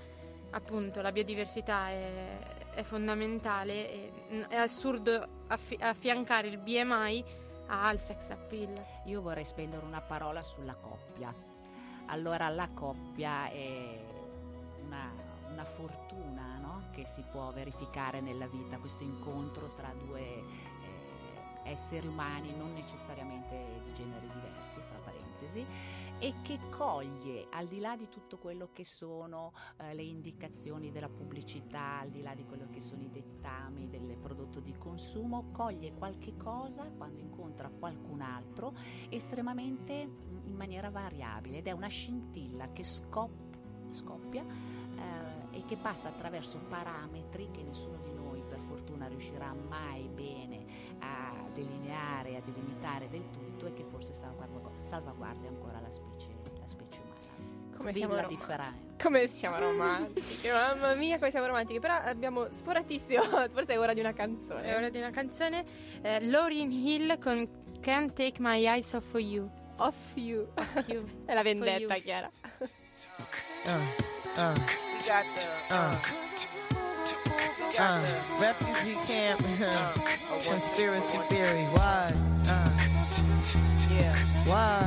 appunto 0.51 1.01
la 1.03 1.13
biodiversità 1.13 1.89
è, 1.89 2.39
è 2.75 2.83
fondamentale, 2.83 3.91
e, 3.91 4.13
è 4.49 4.57
assurdo 4.57 5.27
affi- 5.49 5.79
affiancare 5.81 6.49
il 6.49 6.59
BMI 6.59 7.25
al 7.69 7.99
sex 7.99 8.31
appeal. 8.31 8.73
Io 9.05 9.21
vorrei 9.21 9.45
spendere 9.45 9.85
una 9.85 10.01
parola 10.01 10.43
sulla 10.43 10.75
coppia. 10.75 11.35
Allora 12.07 12.49
la 12.49 12.69
coppia 12.73 13.51
è 13.51 14.01
una, 14.85 15.11
una 15.51 15.65
fortuna 15.65 16.59
no? 16.59 16.85
che 16.93 17.05
si 17.05 17.25
può 17.31 17.51
verificare 17.51 18.21
nella 18.21 18.47
vita, 18.47 18.79
questo 18.79 19.03
incontro 19.03 19.75
tra 19.75 19.93
due 19.93 20.43
esseri 21.67 22.07
umani 22.07 22.55
non 22.57 22.73
necessariamente 22.73 23.81
di 23.85 23.95
generi 23.95 24.27
diversi, 24.33 24.81
fra 24.81 24.99
parentesi, 25.05 25.65
e 26.19 26.35
che 26.43 26.59
coglie 26.71 27.47
al 27.51 27.67
di 27.67 27.79
là 27.79 27.97
di 27.97 28.09
tutto 28.09 28.39
quello 28.39 28.71
che 28.73 28.85
sono 28.85 29.53
eh, 29.79 29.95
le 29.95 30.03
indicazioni 30.03 30.91
della 30.91 31.09
pubblicità, 31.09 32.01
al 32.01 32.11
di 32.11 32.23
là 32.23 32.35
di 32.35 32.45
quello 32.45 32.69
che 32.71 32.81
sono 32.81 33.03
i 33.03 33.11
dettami 33.11 33.89
del 33.89 34.17
prodotto 34.17 34.61
di 34.61 34.75
consumo, 34.77 35.51
coglie 35.53 35.93
qualche 35.93 36.37
cosa 36.37 36.91
quando 36.97 37.21
incontra 37.21 37.69
qualcun 37.69 38.21
altro 38.21 38.75
estremamente 39.09 39.93
in 39.93 40.55
maniera 40.55 40.91
variabile 40.91 41.59
ed 41.59 41.67
è 41.67 41.73
una 41.73 41.89
scintilla 41.89 42.73
che 42.73 42.83
scop- 42.83 43.45
scoppia 43.91 44.45
eh, 44.45 45.59
e 45.59 45.65
che 45.65 45.77
passa 45.77 46.09
attraverso 46.09 46.59
parametri 46.69 47.51
che 47.51 47.63
nessuno 47.63 47.99
di 48.03 48.13
noi 48.13 48.43
per 48.43 48.59
fortuna 48.61 49.07
riuscirà 49.07 49.55
mai 49.55 50.09
bene 50.09 50.66
a 51.01 51.33
delineare, 51.53 52.37
a 52.37 52.41
delimitare 52.41 53.09
del 53.09 53.29
tutto 53.31 53.67
e 53.67 53.73
che 53.73 53.85
forse 53.85 54.13
salvaguardia 54.15 55.49
ancora 55.49 55.81
la 55.81 55.91
specie, 55.91 56.29
la 56.59 56.67
specie 56.67 57.01
umana. 57.01 57.77
Come 57.77 57.93
siamo, 57.93 58.15
rom- 58.15 58.39
come 59.01 59.27
siamo 59.27 59.59
romantiche, 59.59 60.51
mamma 60.51 60.95
mia 60.95 61.19
come 61.19 61.31
siamo 61.31 61.47
romantiche, 61.47 61.81
però 61.81 61.95
abbiamo 61.95 62.49
sforatissimo, 62.51 63.23
forse 63.53 63.75
è 63.75 63.79
ora 63.79 63.93
di 63.93 64.01
una 64.01 64.13
canzone. 64.13 64.63
È 64.63 64.77
ora 64.77 64.89
di 64.89 64.99
una 64.99 65.11
canzone, 65.11 65.65
eh, 66.03 66.25
Lauryn 66.25 66.71
Hill 66.71 67.19
con 67.19 67.49
Can't 67.81 68.13
Take 68.13 68.37
My 68.39 68.65
Eyes 68.67 68.93
Off 68.93 69.15
of 69.15 69.21
You. 69.21 69.51
Off 69.77 69.95
You. 70.15 70.49
Off 70.55 70.89
you. 70.89 71.05
è 71.27 71.35
la 71.35 71.43
vendetta, 71.43 71.95
Chiara. 71.97 72.29
Uh, 73.67 73.79
uh, 74.41 74.53
uh. 75.71 76.66
Uh, 77.79 78.03
refugee 78.41 78.95
camp, 79.07 79.43
uh, 79.61 79.93
conspiracy 80.49 81.19
theory. 81.29 81.65
Why? 81.73 82.13
Uh, 82.49 82.71
yeah. 83.91 84.15
Why? 84.47 84.81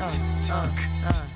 Uh, 0.00 0.08
uh, 0.50 0.68
uh. 1.06 1.30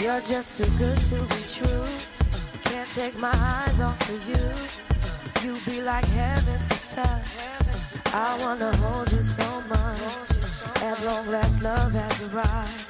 You're 0.00 0.20
just 0.20 0.58
too 0.58 0.70
good 0.78 0.98
to 0.98 1.16
be 1.34 1.42
true. 1.48 1.86
Can't 2.64 2.90
take 2.92 3.18
my 3.18 3.32
eyes 3.34 3.80
off 3.80 4.08
of 4.08 4.28
you. 4.28 5.48
You 5.48 5.58
be 5.64 5.80
like 5.80 6.04
heaven 6.04 6.60
to 6.60 6.94
touch. 6.94 7.50
I 8.14 8.36
wanna 8.40 8.76
hold 8.76 9.10
you 9.10 9.22
so 9.22 9.62
much. 9.62 10.82
At 10.82 11.02
long 11.04 11.26
last, 11.28 11.62
love 11.62 11.92
has 11.92 12.22
arrived. 12.22 12.89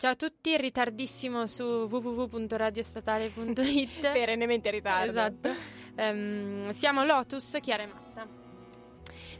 Ciao 0.00 0.12
a 0.12 0.16
tutti, 0.16 0.56
ritardissimo 0.56 1.46
su 1.46 1.62
www.radiostatale.it. 1.62 4.00
Perennemente 4.12 4.68
in 4.68 4.74
ritardo. 4.74 5.10
Esatto. 5.10 5.50
Ehm, 5.94 6.70
siamo 6.70 7.04
Lotus, 7.04 7.58
Chiara 7.60 7.82
e 7.82 7.86
Marta. 7.86 8.26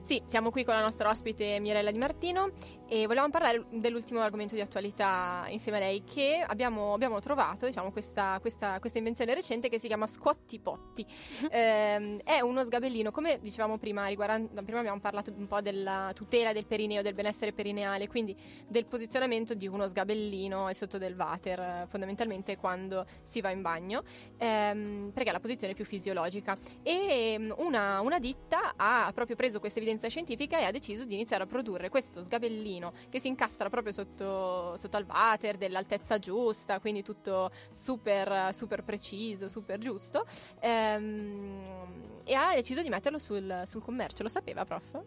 Sì, 0.03 0.23
siamo 0.27 0.51
qui 0.51 0.65
con 0.65 0.75
la 0.75 0.83
nostra 0.83 1.09
ospite 1.09 1.59
Mirella 1.61 1.91
Di 1.91 1.97
Martino 1.97 2.51
e 2.93 3.07
volevamo 3.07 3.31
parlare 3.31 3.67
dell'ultimo 3.71 4.19
argomento 4.19 4.57
di 4.57 4.61
attualità 4.61 5.45
insieme 5.49 5.79
a 5.79 5.81
lei 5.83 6.03
che 6.03 6.45
abbiamo, 6.45 6.93
abbiamo 6.93 7.21
trovato, 7.21 7.67
diciamo, 7.67 7.93
questa, 7.93 8.39
questa- 8.41 8.81
questa 8.81 8.99
invenzione 8.99 9.33
recente 9.33 9.69
che 9.69 9.79
si 9.79 9.87
chiama 9.87 10.09
Squatti 10.09 10.59
Potti. 10.59 11.07
Ehm, 11.61 12.21
è 12.25 12.41
uno 12.41 12.65
sgabellino, 12.65 13.11
come 13.13 13.39
dicevamo 13.41 13.79
prima, 13.79 14.07
riguardan- 14.07 14.49
prima 14.65 14.81
abbiamo 14.81 14.99
parlato 14.99 15.33
un 15.37 15.47
po' 15.47 15.61
della 15.61 16.11
tutela 16.15 16.53
del 16.53 16.65
perineo, 16.67 17.03
del 17.03 17.15
benessere 17.15 17.53
perineale, 17.53 18.09
quindi 18.09 18.37
del 18.67 18.87
posizionamento 18.87 19.55
di 19.55 19.69
uno 19.69 19.87
sgabellino 19.87 20.73
sotto 20.73 20.99
del 20.99 21.15
water, 21.15 21.61
eh, 21.61 21.87
fondamentalmente 21.89 22.57
quando 22.57 23.07
si 23.23 23.41
va 23.41 23.51
in 23.51 23.63
bagno, 23.63 24.03
ehm, 24.39 25.11
perché 25.13 25.29
è 25.31 25.33
la 25.33 25.41
posizione 25.41 25.75
più 25.75 25.85
fisiologica. 25.85 26.59
E 26.83 27.37
mm, 27.39 27.51
una, 27.59 28.01
una 28.01 28.19
ditta 28.19 28.75
ha 28.77 29.11
proprio 29.15 29.37
preso 29.37 29.61
questa 29.61 29.79
evidenza 29.79 30.09
scientifica 30.09 30.59
e 30.59 30.65
ha 30.65 30.71
deciso 30.71 31.05
di 31.05 31.15
iniziare 31.15 31.45
a 31.45 31.47
produrre 31.47 31.89
questo 31.89 32.23
sgabellino 32.23 32.80
che 33.09 33.21
si 33.21 33.29
incastra 33.29 33.69
proprio 33.69 33.93
sotto, 33.93 34.77
sotto 34.77 34.97
al 34.97 35.05
water, 35.07 35.57
dell'altezza 35.57 36.19
giusta, 36.19 36.81
quindi 36.81 37.03
tutto 37.03 37.51
super, 37.71 38.55
super 38.55 38.83
preciso, 38.83 39.49
super 39.49 39.79
giusto. 39.79 40.27
Ehm, 40.61 42.21
e 42.25 42.35
ha 42.35 42.55
deciso 42.55 42.83
di 42.83 42.89
metterlo 42.89 43.19
sul, 43.19 43.63
sul 43.67 43.83
commercio. 43.83 44.23
Lo 44.23 44.29
sapeva, 44.29 44.65
prof? 44.65 45.03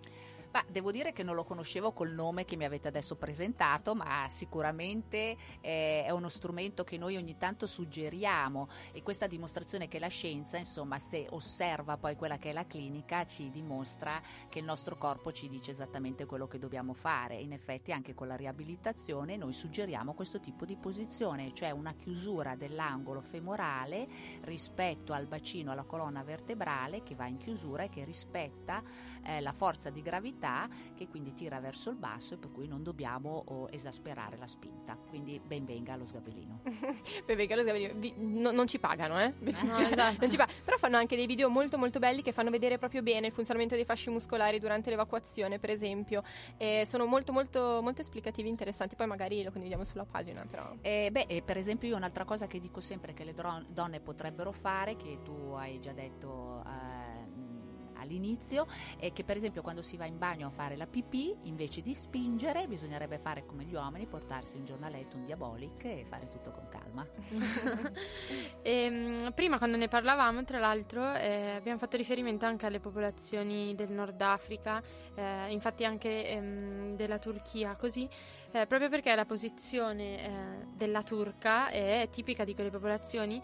Ma 0.53 0.63
devo 0.69 0.91
dire 0.91 1.13
che 1.13 1.23
non 1.23 1.33
lo 1.33 1.43
conoscevo 1.43 1.93
col 1.93 2.11
nome 2.11 2.45
che 2.45 2.55
mi 2.55 2.63
avete 2.63 2.87
adesso 2.87 3.15
presentato, 3.15 3.95
ma 3.95 4.27
sicuramente 4.29 5.35
eh, 5.61 6.03
è 6.05 6.11
uno 6.11 6.29
strumento 6.29 6.83
che 6.83 6.95
noi 6.95 7.15
ogni 7.15 7.37
tanto 7.37 7.65
suggeriamo 7.65 8.69
e 8.91 9.01
questa 9.01 9.25
dimostrazione 9.25 9.87
che 9.87 9.97
la 9.97 10.09
scienza, 10.09 10.57
insomma, 10.57 10.99
se 10.99 11.25
osserva 11.31 11.97
poi 11.97 12.15
quella 12.15 12.37
che 12.37 12.51
è 12.51 12.53
la 12.53 12.67
clinica, 12.67 13.25
ci 13.25 13.49
dimostra 13.49 14.21
che 14.47 14.59
il 14.59 14.65
nostro 14.65 14.95
corpo 14.95 15.31
ci 15.31 15.49
dice 15.49 15.71
esattamente 15.71 16.27
quello 16.27 16.47
che 16.47 16.59
dobbiamo 16.59 16.93
fare. 16.93 17.35
In 17.35 17.51
effetti 17.51 17.91
anche 17.91 18.13
con 18.13 18.27
la 18.27 18.35
riabilitazione 18.35 19.37
noi 19.37 19.53
suggeriamo 19.53 20.13
questo 20.13 20.39
tipo 20.39 20.65
di 20.65 20.75
posizione, 20.75 21.51
cioè 21.55 21.71
una 21.71 21.95
chiusura 21.95 22.55
dell'angolo 22.55 23.21
femorale 23.21 24.07
rispetto 24.41 25.13
al 25.13 25.25
bacino, 25.25 25.71
alla 25.71 25.81
colonna 25.81 26.21
vertebrale 26.21 27.01
che 27.01 27.15
va 27.15 27.25
in 27.25 27.37
chiusura 27.37 27.85
e 27.85 27.89
che 27.89 28.03
rispetta 28.03 28.83
eh, 29.23 29.41
la 29.41 29.51
forza 29.51 29.89
di 29.89 30.01
gravità 30.01 30.67
che 30.95 31.07
quindi 31.07 31.33
tira 31.33 31.59
verso 31.59 31.89
il 31.89 31.95
basso 31.95 32.35
e 32.35 32.37
per 32.37 32.51
cui 32.51 32.67
non 32.67 32.83
dobbiamo 32.83 33.43
oh, 33.47 33.67
esasperare 33.71 34.37
la 34.37 34.47
spinta. 34.47 34.97
Quindi 35.09 35.39
ben 35.39 35.65
venga 35.65 35.95
lo 35.95 36.05
sgabellino. 36.05 36.61
ben 37.25 37.35
venga 37.35 37.55
lo 37.55 37.61
sgabellino. 37.61 37.93
Vi, 37.95 38.13
no, 38.17 38.51
non 38.51 38.67
ci 38.67 38.79
pagano, 38.79 39.19
eh? 39.19 39.33
No, 39.37 39.47
esatto. 39.49 40.27
ci 40.27 40.37
pagano. 40.37 40.59
Però 40.63 40.77
fanno 40.77 40.97
anche 40.97 41.15
dei 41.15 41.25
video 41.25 41.49
molto 41.49 41.77
molto 41.77 41.99
belli 41.99 42.21
che 42.21 42.31
fanno 42.31 42.49
vedere 42.49 42.77
proprio 42.77 43.01
bene 43.01 43.27
il 43.27 43.33
funzionamento 43.33 43.75
dei 43.75 43.85
fasci 43.85 44.09
muscolari 44.09 44.59
durante 44.59 44.89
l'evacuazione, 44.89 45.59
per 45.59 45.69
esempio. 45.69 46.23
E 46.57 46.83
sono 46.85 47.05
molto 47.05 47.31
molto 47.31 47.79
molto 47.81 48.01
esplicativi 48.01 48.49
interessanti. 48.49 48.95
Poi 48.95 49.07
magari 49.07 49.43
lo 49.43 49.51
condividiamo 49.51 49.83
sulla 49.83 50.05
pagina, 50.05 50.45
però. 50.49 50.73
Eh, 50.81 51.09
beh, 51.11 51.25
eh, 51.27 51.41
per 51.41 51.57
esempio 51.57 51.87
io 51.87 51.95
un'altra 51.95 52.25
cosa 52.25 52.47
che 52.47 52.59
dico 52.59 52.79
sempre 52.79 53.13
che 53.13 53.23
le 53.23 53.33
dron- 53.33 53.65
donne 53.71 53.99
potrebbero 53.99 54.51
fare, 54.51 54.95
che 54.95 55.19
tu 55.23 55.53
hai 55.53 55.79
già 55.79 55.93
detto 55.93 56.63
eh, 56.65 57.12
all'inizio, 58.03 58.67
è 58.97 59.11
che 59.11 59.23
per 59.23 59.37
esempio 59.37 59.61
quando 59.61 59.81
si 59.81 59.97
va 59.97 60.05
in 60.05 60.17
bagno 60.17 60.47
a 60.47 60.49
fare 60.51 60.75
la 60.75 60.85
pipì, 60.87 61.35
invece 61.43 61.81
di 61.81 61.93
spingere, 61.93 62.67
bisognerebbe 62.67 63.17
fare 63.17 63.45
come 63.45 63.63
gli 63.63 63.73
uomini, 63.73 64.05
portarsi 64.05 64.57
un 64.57 64.65
giornaletto, 64.65 65.17
un 65.17 65.25
diabolic 65.25 65.85
e 65.85 66.05
fare 66.07 66.27
tutto 66.27 66.51
con 66.51 66.67
calma. 66.69 67.07
E, 68.61 68.89
mh, 68.89 69.31
prima 69.33 69.57
quando 69.57 69.75
ne 69.77 69.87
parlavamo, 69.87 70.43
tra 70.45 70.57
l'altro, 70.57 71.13
eh, 71.15 71.51
abbiamo 71.55 71.77
fatto 71.77 71.97
riferimento 71.97 72.45
anche 72.45 72.65
alle 72.65 72.79
popolazioni 72.79 73.75
del 73.75 73.91
Nord 73.91 74.21
Africa, 74.21 74.81
eh, 75.15 75.51
infatti 75.51 75.83
anche 75.83 76.29
ehm, 76.29 76.95
della 76.95 77.19
Turchia, 77.19 77.75
così, 77.75 78.07
eh, 78.51 78.65
proprio 78.67 78.89
perché 78.89 79.13
la 79.15 79.25
posizione 79.25 80.25
eh, 80.25 80.29
della 80.75 81.03
turca 81.03 81.69
è 81.69 82.07
tipica 82.11 82.43
di 82.43 82.53
quelle 82.53 82.69
popolazioni 82.69 83.41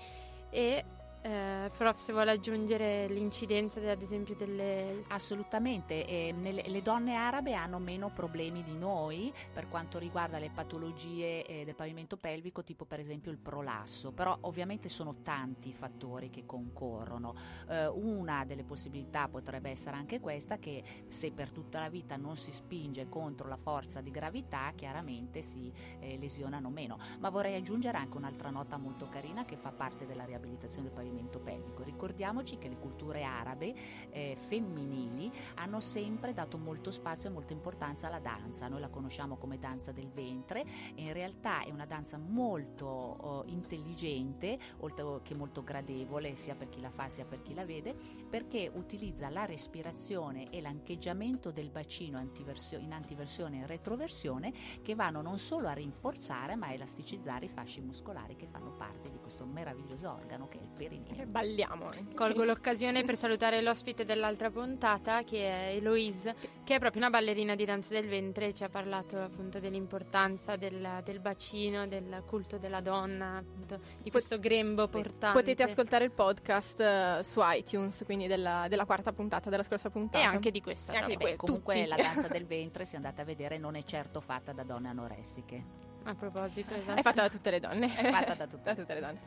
e 0.49 0.85
eh, 1.21 1.69
prof 1.75 1.97
se 1.97 2.13
vuole 2.13 2.31
aggiungere 2.31 3.07
l'incidenza 3.07 3.79
de- 3.81 3.91
ad 3.91 4.01
esempio 4.01 4.35
delle 4.35 5.03
Assolutamente, 5.09 6.05
eh, 6.05 6.31
nelle- 6.31 6.63
le 6.67 6.81
donne 6.81 7.15
arabe 7.15 7.53
hanno 7.53 7.79
meno 7.79 8.09
problemi 8.09 8.63
di 8.63 8.75
noi 8.77 9.33
per 9.53 9.67
quanto 9.67 9.97
riguarda 9.97 10.39
le 10.39 10.49
patologie 10.49 11.43
eh, 11.45 11.65
del 11.65 11.75
pavimento 11.75 12.15
pelvico, 12.15 12.63
tipo 12.63 12.85
per 12.85 12.99
esempio 12.99 13.31
il 13.31 13.37
prolasso, 13.37 14.11
però 14.11 14.37
ovviamente 14.41 14.87
sono 14.87 15.11
tanti 15.21 15.69
i 15.69 15.73
fattori 15.73 16.29
che 16.29 16.45
concorrono. 16.45 17.35
Eh, 17.67 17.87
una 17.87 18.45
delle 18.45 18.63
possibilità 18.63 19.27
potrebbe 19.27 19.69
essere 19.69 19.97
anche 19.97 20.19
questa 20.19 20.57
che 20.57 20.83
se 21.07 21.31
per 21.31 21.49
tutta 21.49 21.79
la 21.79 21.89
vita 21.89 22.15
non 22.15 22.37
si 22.37 22.51
spinge 22.51 23.09
contro 23.09 23.47
la 23.47 23.57
forza 23.57 23.99
di 24.01 24.11
gravità, 24.11 24.71
chiaramente 24.75 25.41
si 25.41 25.71
eh, 25.99 26.17
lesionano 26.17 26.69
meno. 26.69 26.97
Ma 27.19 27.29
vorrei 27.29 27.55
aggiungere 27.55 27.97
anche 27.97 28.17
un'altra 28.17 28.49
nota 28.49 28.77
molto 28.77 29.09
carina 29.09 29.43
che 29.43 29.57
fa 29.57 29.71
parte 29.71 30.05
della 30.05 30.23
riabilitazione 30.23 30.87
del 30.87 30.95
pavimento 30.95 31.08
pelvico. 31.39 31.83
Ricordiamoci 31.83 32.57
che 32.57 32.67
le 32.67 32.77
culture 32.77 33.23
arabe 33.23 33.73
eh, 34.09 34.35
femminili 34.37 35.31
hanno 35.55 35.79
sempre 35.79 36.33
dato 36.33 36.57
molto 36.57 36.91
spazio 36.91 37.29
e 37.29 37.33
molta 37.33 37.53
importanza 37.53 38.07
alla 38.07 38.19
danza. 38.19 38.67
Noi 38.67 38.79
la 38.79 38.89
conosciamo 38.89 39.37
come 39.37 39.57
danza 39.59 39.91
del 39.91 40.09
ventre 40.09 40.65
e 40.95 41.03
in 41.03 41.13
realtà 41.13 41.63
è 41.63 41.71
una 41.71 41.85
danza 41.85 42.17
molto 42.17 42.85
oh, 42.85 43.43
intelligente, 43.47 44.57
oltre 44.79 45.21
che 45.23 45.35
molto 45.35 45.63
gradevole 45.63 46.35
sia 46.35 46.55
per 46.55 46.69
chi 46.69 46.81
la 46.81 46.89
fa 46.89 47.07
sia 47.09 47.25
per 47.25 47.41
chi 47.41 47.53
la 47.53 47.65
vede, 47.65 47.95
perché 48.29 48.69
utilizza 48.73 49.29
la 49.29 49.45
respirazione 49.45 50.49
e 50.49 50.61
l'ancheggiamento 50.61 51.51
del 51.51 51.69
bacino 51.69 52.17
antiversio- 52.17 52.79
in 52.79 52.93
antiversione 52.93 53.57
e 53.57 53.59
in 53.59 53.67
retroversione 53.67 54.53
che 54.81 54.95
vanno 54.95 55.21
non 55.21 55.37
solo 55.39 55.67
a 55.67 55.73
rinforzare 55.73 56.55
ma 56.55 56.67
a 56.67 56.73
elasticizzare 56.73 57.45
i 57.45 57.49
fasci 57.49 57.81
muscolari 57.81 58.35
che 58.35 58.47
fanno 58.47 58.71
parte 58.73 59.09
di 59.09 59.19
questo 59.19 59.45
meraviglioso 59.45 60.11
organo 60.11 60.47
che 60.47 60.59
è 60.59 60.61
il 60.61 60.69
perineo. 60.69 60.98
Che 61.15 61.25
balliamo 61.25 61.85
anche. 61.85 62.13
Colgo 62.15 62.43
l'occasione 62.43 63.03
per 63.03 63.17
salutare 63.17 63.61
l'ospite 63.61 64.05
dell'altra 64.05 64.49
puntata 64.49 65.23
che 65.23 65.47
è 65.49 65.75
Eloise, 65.75 66.35
che 66.63 66.75
è 66.75 66.79
proprio 66.79 67.01
una 67.01 67.09
ballerina 67.09 67.55
di 67.55 67.65
danza 67.65 67.93
del 67.93 68.07
ventre, 68.07 68.53
ci 68.53 68.63
ha 68.63 68.69
parlato 68.69 69.17
appunto 69.19 69.59
dell'importanza 69.59 70.55
del, 70.55 71.01
del 71.03 71.19
bacino, 71.19 71.87
del 71.87 72.23
culto 72.25 72.57
della 72.57 72.81
donna, 72.81 73.37
appunto, 73.37 73.79
di 74.01 74.09
questo 74.11 74.39
grembo 74.39 74.87
portante. 74.87 75.37
Potete 75.37 75.63
ascoltare 75.63 76.05
il 76.05 76.11
podcast 76.11 76.79
eh, 76.79 77.19
su 77.23 77.39
iTunes, 77.43 78.03
quindi 78.05 78.27
della, 78.27 78.67
della 78.69 78.85
quarta 78.85 79.11
puntata, 79.11 79.49
della 79.49 79.63
scorsa 79.63 79.89
puntata. 79.89 80.23
E 80.23 80.27
anche 80.27 80.51
di 80.51 80.61
questa. 80.61 80.93
E 80.93 80.97
anche 80.97 81.15
di 81.17 81.23
Beh, 81.23 81.35
comunque 81.35 81.75
tutti. 81.75 81.87
la 81.87 81.95
danza 81.95 82.27
del 82.31 82.45
ventre, 82.45 82.85
se 82.85 82.95
andate 82.95 83.21
a 83.21 83.25
vedere, 83.25 83.57
non 83.57 83.75
è 83.75 83.83
certo 83.83 84.21
fatta 84.21 84.53
da 84.53 84.63
donne 84.63 84.89
anoressiche, 84.89 85.63
A 86.03 86.13
proposito, 86.15 86.73
È 86.73 86.77
esatto. 86.77 87.01
fatta 87.01 87.21
da 87.21 87.29
tutte 87.29 87.51
le 87.51 87.59
donne. 87.59 87.93
è 87.95 88.09
fatta 88.11 88.33
da 88.35 88.47
tutte. 88.47 88.63
da 88.73 88.75
tutte 88.75 88.93
le 88.93 88.99
donne. 88.99 89.19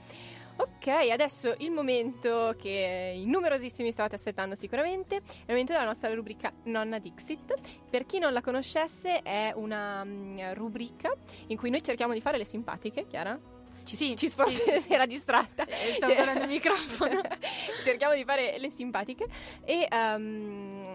Ok, 0.56 0.86
adesso 1.10 1.54
il 1.58 1.70
momento 1.70 2.54
che 2.58 3.14
i 3.16 3.24
numerosissimi 3.26 3.90
state 3.90 4.14
aspettando 4.14 4.54
sicuramente, 4.54 5.16
è 5.16 5.20
il 5.20 5.44
momento 5.48 5.72
della 5.72 5.84
nostra 5.86 6.12
rubrica 6.12 6.52
Nonna 6.64 6.98
Dixit. 6.98 7.54
Per 7.88 8.04
chi 8.06 8.18
non 8.18 8.32
la 8.32 8.40
conoscesse 8.42 9.22
è 9.22 9.52
una 9.56 10.04
mm, 10.04 10.52
rubrica 10.52 11.12
in 11.48 11.56
cui 11.56 11.70
noi 11.70 11.82
cerchiamo 11.82 12.12
di 12.12 12.20
fare 12.20 12.36
le 12.38 12.44
simpatiche, 12.44 13.06
Chiara? 13.06 13.38
Sì, 13.84 14.14
Ci 14.16 14.28
forse 14.28 14.62
sì, 14.62 14.70
sì. 14.72 14.80
si 14.80 14.92
era 14.94 15.06
distratta. 15.06 15.64
Eh, 15.66 15.94
stavo 15.96 16.14
Cioè- 16.14 16.28
al 16.28 16.46
microfono. 16.46 17.20
cerchiamo 17.82 18.14
di 18.14 18.24
fare 18.24 18.58
le 18.58 18.70
simpatiche 18.70 19.26
e 19.64 19.88
ehm, 19.90 20.91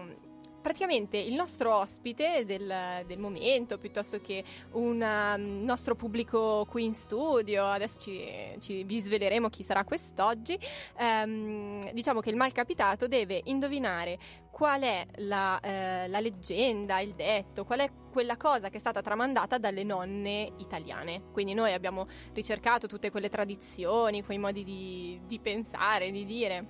praticamente 0.68 1.16
il 1.16 1.32
nostro 1.32 1.74
ospite 1.74 2.44
del, 2.44 3.02
del 3.06 3.18
momento 3.18 3.78
piuttosto 3.78 4.20
che 4.20 4.44
un 4.72 5.00
um, 5.00 5.64
nostro 5.64 5.94
pubblico 5.94 6.66
qui 6.68 6.84
in 6.84 6.92
studio 6.92 7.64
adesso 7.64 7.98
ci, 8.02 8.28
ci- 8.60 8.84
vi 8.84 9.00
sveleremo 9.00 9.48
chi 9.48 9.62
sarà 9.62 9.82
quest'oggi 9.84 10.58
ehm, 10.98 11.90
diciamo 11.92 12.20
che 12.20 12.28
il 12.28 12.36
malcapitato 12.36 13.08
deve 13.08 13.40
indovinare 13.44 14.18
qual 14.50 14.82
è 14.82 15.06
la, 15.18 15.58
eh, 15.60 16.08
la 16.08 16.18
leggenda, 16.18 16.98
il 16.98 17.14
detto, 17.14 17.64
qual 17.64 17.78
è 17.78 17.90
quella 18.10 18.36
cosa 18.36 18.70
che 18.70 18.78
è 18.78 18.80
stata 18.80 19.00
tramandata 19.00 19.56
dalle 19.56 19.84
nonne 19.84 20.50
italiane. 20.58 21.30
Quindi 21.30 21.54
noi 21.54 21.72
abbiamo 21.72 22.08
ricercato 22.32 22.88
tutte 22.88 23.12
quelle 23.12 23.28
tradizioni, 23.28 24.24
quei 24.24 24.38
modi 24.38 24.64
di, 24.64 25.20
di 25.28 25.38
pensare, 25.38 26.10
di 26.10 26.24
dire 26.24 26.66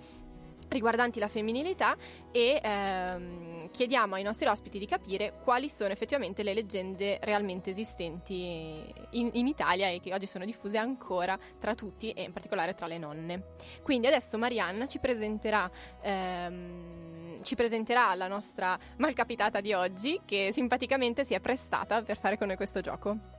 riguardanti 0.69 1.19
la 1.19 1.29
femminilità 1.29 1.97
e 2.31 2.61
ehm, 2.63 3.71
chiediamo 3.71 4.15
ai 4.15 4.23
nostri 4.23 4.47
ospiti 4.47 4.79
di 4.79 4.87
capire 4.87 5.35
quali 5.43 5.69
sono 5.69 5.93
effettivamente 5.93 6.43
le 6.43 6.55
leggende 6.55 7.19
realmente 7.23 7.71
esistenti 7.71 8.85
in, 9.11 9.31
in 9.33 9.47
Italia 9.47 9.89
e 9.89 10.01
che 10.01 10.13
oggi 10.13 10.27
sono 10.27 10.45
diffuse 10.45 10.79
ancora 10.79 11.39
tra 11.59 11.75
tutti 11.75 12.11
e 12.13 12.23
in 12.23 12.33
particolare 12.33 12.75
tra 12.75 12.87
le 12.87 12.99
nonne. 12.99 13.43
Quindi 13.83 14.07
adesso 14.07 14.39
Marianna 14.39 14.87
ci 14.87 14.99
presenterà 14.99 15.71
ehm, 16.03 17.43
ci 17.43 17.55
presenterà 17.55 18.15
la 18.15 18.27
nostra 18.27 18.79
malcapitata 18.97 19.61
di 19.61 19.73
oggi 19.73 20.21
che 20.25 20.51
simpaticamente 20.53 21.25
si 21.25 21.35
è 21.35 21.41
prestata 21.41 22.03
per 22.03 22.19
fare 22.19 22.37
con 22.37 22.49
noi 22.49 22.57
questo 22.57 22.81
gioco. 22.81 23.39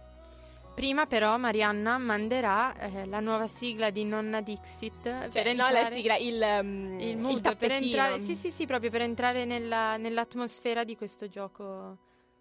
Prima 0.79 1.07
però 1.07 1.35
Marianna 1.35 1.97
manderà 1.97 2.73
eh, 2.77 3.05
la 3.05 3.19
nuova 3.19 3.47
sigla 3.49 3.89
di 3.89 4.05
Nonna 4.05 4.39
Dixit 4.39 5.03
Cioè, 5.03 5.27
per 5.29 5.43
no, 5.43 5.49
entrare 5.49 5.73
la 5.73 5.89
sigla, 5.89 6.15
il, 6.15 6.41
um, 6.61 6.99
il 7.01 7.17
mood 7.17 7.41
per 7.41 7.51
tappetino. 7.51 7.85
entrare 7.85 8.19
sì 8.21 8.33
sì 8.33 8.49
sì 8.49 8.65
proprio 8.65 8.89
per 8.89 9.01
entrare 9.01 9.43
nella- 9.43 9.97
nell'atmosfera 9.97 10.85
di 10.85 10.95
questo 10.95 11.27
gioco 11.27 11.97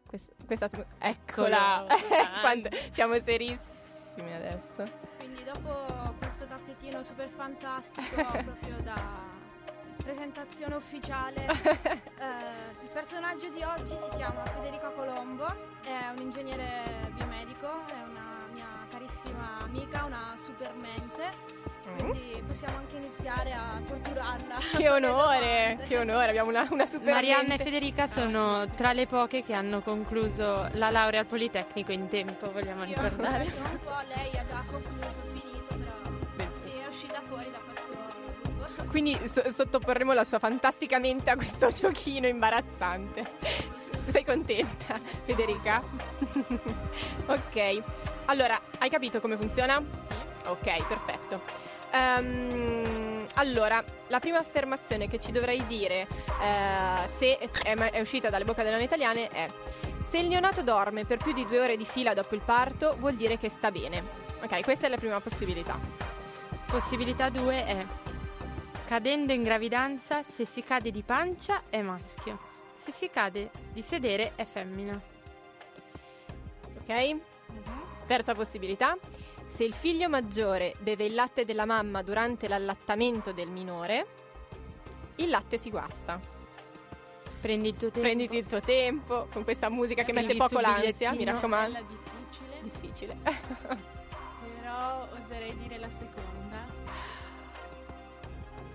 Quest- 0.06 0.32
questa, 0.46 0.70
eccola, 1.00 1.84
Eccolo. 1.88 1.98
Quanto- 2.40 2.68
siamo 2.92 3.18
serissimi 3.18 4.32
adesso. 4.32 4.88
Quindi 5.16 5.42
dopo 5.42 6.14
questo 6.20 6.46
tappetino 6.46 7.02
super 7.02 7.28
fantastico, 7.28 8.14
proprio 8.22 8.76
da 8.84 9.26
presentazione 9.96 10.76
ufficiale, 10.76 11.44
eh, 11.74 12.82
il 12.82 12.88
personaggio 12.92 13.48
di 13.48 13.64
oggi 13.64 13.98
si 13.98 14.10
chiama 14.14 14.44
Federico 14.44 14.92
Colombo, 14.92 15.44
è 15.82 16.08
un 16.14 16.20
ingegnere 16.22 17.10
biomedico, 17.14 17.66
è 17.88 18.00
una 18.08 18.27
mia 18.58 18.66
carissima 18.90 19.60
amica, 19.62 20.04
una 20.04 20.34
super 20.36 20.72
mente, 20.74 21.32
quindi 21.96 22.42
possiamo 22.46 22.78
anche 22.78 22.96
iniziare 22.96 23.52
a 23.52 23.80
torturarla. 23.86 24.56
Che 24.76 24.88
onore, 24.90 25.78
che 25.86 25.98
onore, 25.98 26.28
abbiamo 26.30 26.50
una, 26.50 26.66
una 26.70 26.86
super 26.86 27.12
Marianna 27.12 27.44
e 27.44 27.48
mente. 27.48 27.64
Federica 27.64 28.06
sono 28.08 28.68
tra 28.74 28.92
le 28.92 29.06
poche 29.06 29.44
che 29.44 29.52
hanno 29.52 29.80
concluso 29.80 30.68
la 30.72 30.90
laurea 30.90 31.20
al 31.20 31.26
Politecnico 31.26 31.92
in 31.92 32.08
tempo 32.08 32.50
vogliamo 32.50 32.84
Io 32.84 33.00
ricordare 33.00 33.48
sono 33.48 33.68
un 33.70 33.78
po', 33.78 34.00
lei 34.14 34.36
ha 34.38 34.44
già 34.44 34.64
concluso, 34.68 35.20
finito, 35.32 35.74
però 35.76 36.50
sì, 36.56 36.70
è 36.70 36.86
uscita 36.88 37.22
fuori 37.28 37.50
da 37.50 37.58
questo 37.58 37.86
gruppo. 37.86 38.90
Quindi 38.90 39.18
so- 39.28 39.48
sottoporremo 39.50 40.12
la 40.12 40.24
sua 40.24 40.38
fantastica 40.40 40.98
mente 40.98 41.30
a 41.30 41.36
questo 41.36 41.68
giochino 41.70 42.26
imbarazzante. 42.26 43.76
Sei 44.10 44.24
contenta, 44.24 44.98
Federica? 44.98 45.82
ok, 47.26 47.82
allora, 48.26 48.60
hai 48.78 48.90
capito 48.90 49.20
come 49.20 49.36
funziona? 49.36 49.82
Sì. 50.02 50.12
Ok, 50.46 50.86
perfetto. 50.86 51.40
Ehm, 51.90 53.26
allora, 53.34 53.82
la 54.08 54.20
prima 54.20 54.38
affermazione 54.38 55.08
che 55.08 55.18
ci 55.18 55.32
dovrai 55.32 55.64
dire 55.66 56.06
eh, 56.42 57.08
se 57.16 57.38
è, 57.38 57.74
è 57.74 58.00
uscita 58.00 58.30
dalle 58.30 58.44
bocche 58.44 58.62
delle 58.62 58.72
donne 58.72 58.84
italiane 58.84 59.28
è 59.28 59.50
se 60.06 60.18
il 60.18 60.28
neonato 60.28 60.62
dorme 60.62 61.04
per 61.04 61.18
più 61.18 61.32
di 61.32 61.46
due 61.46 61.60
ore 61.60 61.76
di 61.76 61.84
fila 61.84 62.14
dopo 62.14 62.34
il 62.34 62.40
parto 62.42 62.96
vuol 62.98 63.14
dire 63.14 63.38
che 63.38 63.48
sta 63.48 63.70
bene. 63.70 64.02
Ok, 64.42 64.62
questa 64.62 64.86
è 64.86 64.90
la 64.90 64.96
prima 64.96 65.20
possibilità. 65.20 65.78
possibilità 66.66 67.28
2 67.28 67.64
è 67.64 67.86
cadendo 68.86 69.32
in 69.32 69.42
gravidanza 69.42 70.22
se 70.22 70.46
si 70.46 70.62
cade 70.62 70.90
di 70.90 71.02
pancia 71.02 71.62
è 71.68 71.82
maschio 71.82 72.47
Se 72.78 72.92
si 72.92 73.10
cade 73.10 73.50
di 73.72 73.82
sedere 73.82 74.34
è 74.36 74.44
femmina. 74.44 74.98
Ok? 76.78 77.16
Terza 78.06 78.34
possibilità. 78.36 78.96
Se 79.46 79.64
il 79.64 79.74
figlio 79.74 80.08
maggiore 80.08 80.76
beve 80.78 81.06
il 81.06 81.14
latte 81.14 81.44
della 81.44 81.64
mamma 81.64 82.02
durante 82.02 82.46
l'allattamento 82.46 83.32
del 83.32 83.48
minore, 83.48 84.06
il 85.16 85.28
latte 85.28 85.58
si 85.58 85.70
guasta. 85.70 86.20
Prendi 87.40 87.70
il 87.70 87.76
tuo 87.76 87.90
tempo. 87.90 88.00
Prenditi 88.00 88.36
il 88.36 88.46
tuo 88.46 88.60
tempo 88.60 89.26
con 89.32 89.42
questa 89.42 89.68
musica 89.68 90.04
che 90.04 90.12
Scrivi 90.12 90.26
mette 90.28 90.36
poco 90.38 90.60
l'ansia, 90.60 91.12
mi 91.12 91.24
raccomando. 91.24 91.80
Difficile, 91.80 92.60
Difficile. 92.62 93.16
però 94.60 95.08
oserei 95.18 95.56
dire 95.56 95.78
la 95.78 95.90
seconda. 95.90 96.64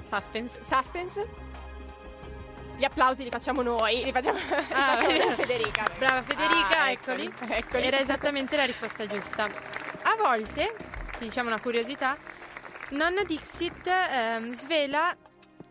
Suspense. 0.04 0.62
Suspense. 0.68 1.43
Gli 2.84 2.88
applausi 2.88 3.24
li 3.24 3.30
facciamo 3.30 3.62
noi, 3.62 4.04
li 4.04 4.12
facciamo, 4.12 4.38
li 4.44 4.44
Ah, 4.74 4.98
facciamo 4.98 5.08
vero. 5.18 5.30
da 5.30 5.36
Federica. 5.36 5.86
Brava 5.98 6.22
Federica, 6.22 6.80
Ah, 6.82 6.92
eccoli. 6.92 7.34
eccoli. 7.48 7.82
Era 7.86 7.98
esattamente 8.02 8.58
la 8.58 8.66
risposta 8.66 9.08
giusta. 9.08 9.46
A 9.46 10.16
volte, 10.18 10.76
ti 11.18 11.24
diciamo 11.24 11.48
una 11.48 11.62
curiosità, 11.62 12.18
nonna 12.90 13.24
Dixit 13.24 13.88
ehm, 13.88 14.52
svela 14.52 15.16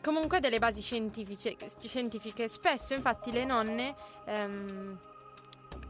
comunque 0.02 0.40
delle 0.40 0.58
basi 0.58 0.80
scientifiche, 0.80 1.58
scientifiche. 1.84 2.48
Spesso, 2.48 2.94
infatti, 2.94 3.30
le 3.30 3.44
nonne 3.44 3.94
ehm, 4.24 4.98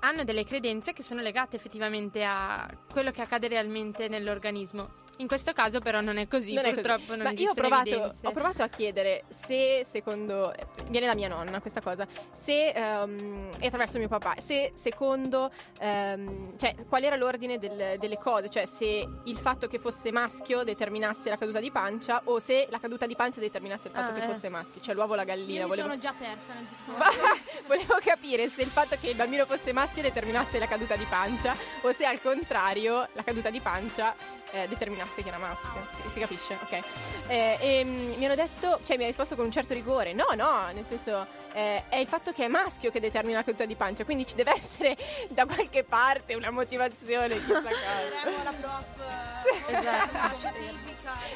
hanno 0.00 0.24
delle 0.24 0.42
credenze 0.44 0.92
che 0.92 1.04
sono 1.04 1.20
legate 1.20 1.54
effettivamente 1.54 2.24
a 2.24 2.68
quello 2.90 3.12
che 3.12 3.22
accade 3.22 3.46
realmente 3.46 4.08
nell'organismo. 4.08 4.94
In 5.22 5.28
questo 5.28 5.52
caso, 5.52 5.78
però, 5.78 6.00
non 6.00 6.18
è 6.18 6.26
così. 6.26 6.52
Non 6.54 6.64
è 6.64 6.70
così. 6.70 6.80
Purtroppo 6.80 7.14
non 7.14 7.22
Ma 7.22 7.30
io 7.30 7.50
ho 7.50 7.54
provato, 7.54 8.14
ho 8.22 8.32
provato 8.32 8.62
a 8.64 8.68
chiedere 8.68 9.22
se 9.46 9.86
secondo 9.90 10.52
viene 10.88 11.06
da 11.06 11.14
mia 11.14 11.28
nonna 11.28 11.60
questa 11.60 11.80
cosa 11.80 12.06
se 12.42 12.68
ehm, 12.70 13.52
e 13.60 13.66
attraverso 13.66 13.98
mio 13.98 14.08
papà 14.08 14.34
se 14.44 14.72
secondo 14.78 15.50
ehm, 15.78 16.58
cioè 16.58 16.74
qual 16.88 17.04
era 17.04 17.16
l'ordine 17.16 17.58
del- 17.58 17.96
delle 17.98 18.18
cose 18.18 18.48
cioè 18.48 18.66
se 18.66 19.06
il 19.24 19.38
fatto 19.38 19.68
che 19.68 19.78
fosse 19.78 20.10
maschio 20.10 20.64
determinasse 20.64 21.28
la 21.28 21.36
caduta 21.36 21.60
di 21.60 21.70
pancia 21.70 22.20
o 22.24 22.40
se 22.40 22.66
la 22.70 22.78
caduta 22.78 23.06
di 23.06 23.14
pancia 23.14 23.40
determinasse 23.40 23.88
il 23.88 23.94
fatto 23.94 24.10
Ah, 24.12 24.14
che 24.14 24.24
eh. 24.24 24.32
fosse 24.32 24.48
maschio 24.48 24.80
cioè 24.80 24.94
l'uovo 24.94 25.12
o 25.12 25.16
la 25.16 25.24
gallina 25.24 25.60
Io 25.60 25.62
mi 25.62 25.68
volevo... 25.68 25.88
sono 25.88 26.00
già 26.00 26.12
persa 26.18 26.52
nel 26.54 26.64
discorso. 26.64 27.10
volevo 27.66 27.98
capire 28.02 28.48
se 28.48 28.62
il 28.62 28.68
fatto 28.68 28.96
che 29.00 29.10
il 29.10 29.16
bambino 29.16 29.46
fosse 29.46 29.72
maschio 29.72 30.02
determinasse 30.02 30.58
la 30.58 30.66
caduta 30.66 30.96
di 30.96 31.06
pancia 31.08 31.54
o 31.82 31.92
se 31.92 32.04
al 32.04 32.20
contrario 32.20 33.08
la 33.12 33.22
caduta 33.22 33.50
di 33.50 33.60
pancia 33.60 34.14
eh, 34.52 34.68
determinasse 34.68 35.22
che 35.22 35.28
era 35.28 35.38
maschio. 35.38 35.86
Si, 35.96 36.10
si 36.12 36.20
capisce? 36.20 36.56
Ok. 36.62 36.82
Eh, 37.26 37.58
e 37.60 37.84
mm, 37.84 38.12
mi 38.18 38.24
hanno 38.24 38.34
detto, 38.34 38.80
cioè 38.84 38.96
mi 38.96 39.04
ha 39.04 39.06
risposto 39.06 39.34
con 39.34 39.44
un 39.44 39.50
certo 39.50 39.74
rigore. 39.74 40.12
No, 40.12 40.26
no, 40.36 40.70
nel 40.72 40.84
senso 40.86 41.26
eh, 41.52 41.84
è 41.88 41.96
il 41.96 42.06
fatto 42.06 42.32
che 42.32 42.44
è 42.44 42.48
maschio 42.48 42.90
che 42.90 43.00
determina 43.00 43.38
la 43.38 43.44
caduta 43.44 43.64
di 43.64 43.74
pancia, 43.74 44.04
quindi 44.04 44.26
ci 44.26 44.34
deve 44.34 44.52
essere 44.54 44.96
da 45.28 45.46
qualche 45.46 45.84
parte 45.84 46.34
una 46.34 46.50
motivazione, 46.50 47.34
chissà 47.34 47.62
cosa. 47.62 48.40
Alla 48.40 48.52
prof 48.52 48.84
eh, 49.68 49.76
Esatto. 49.76 50.50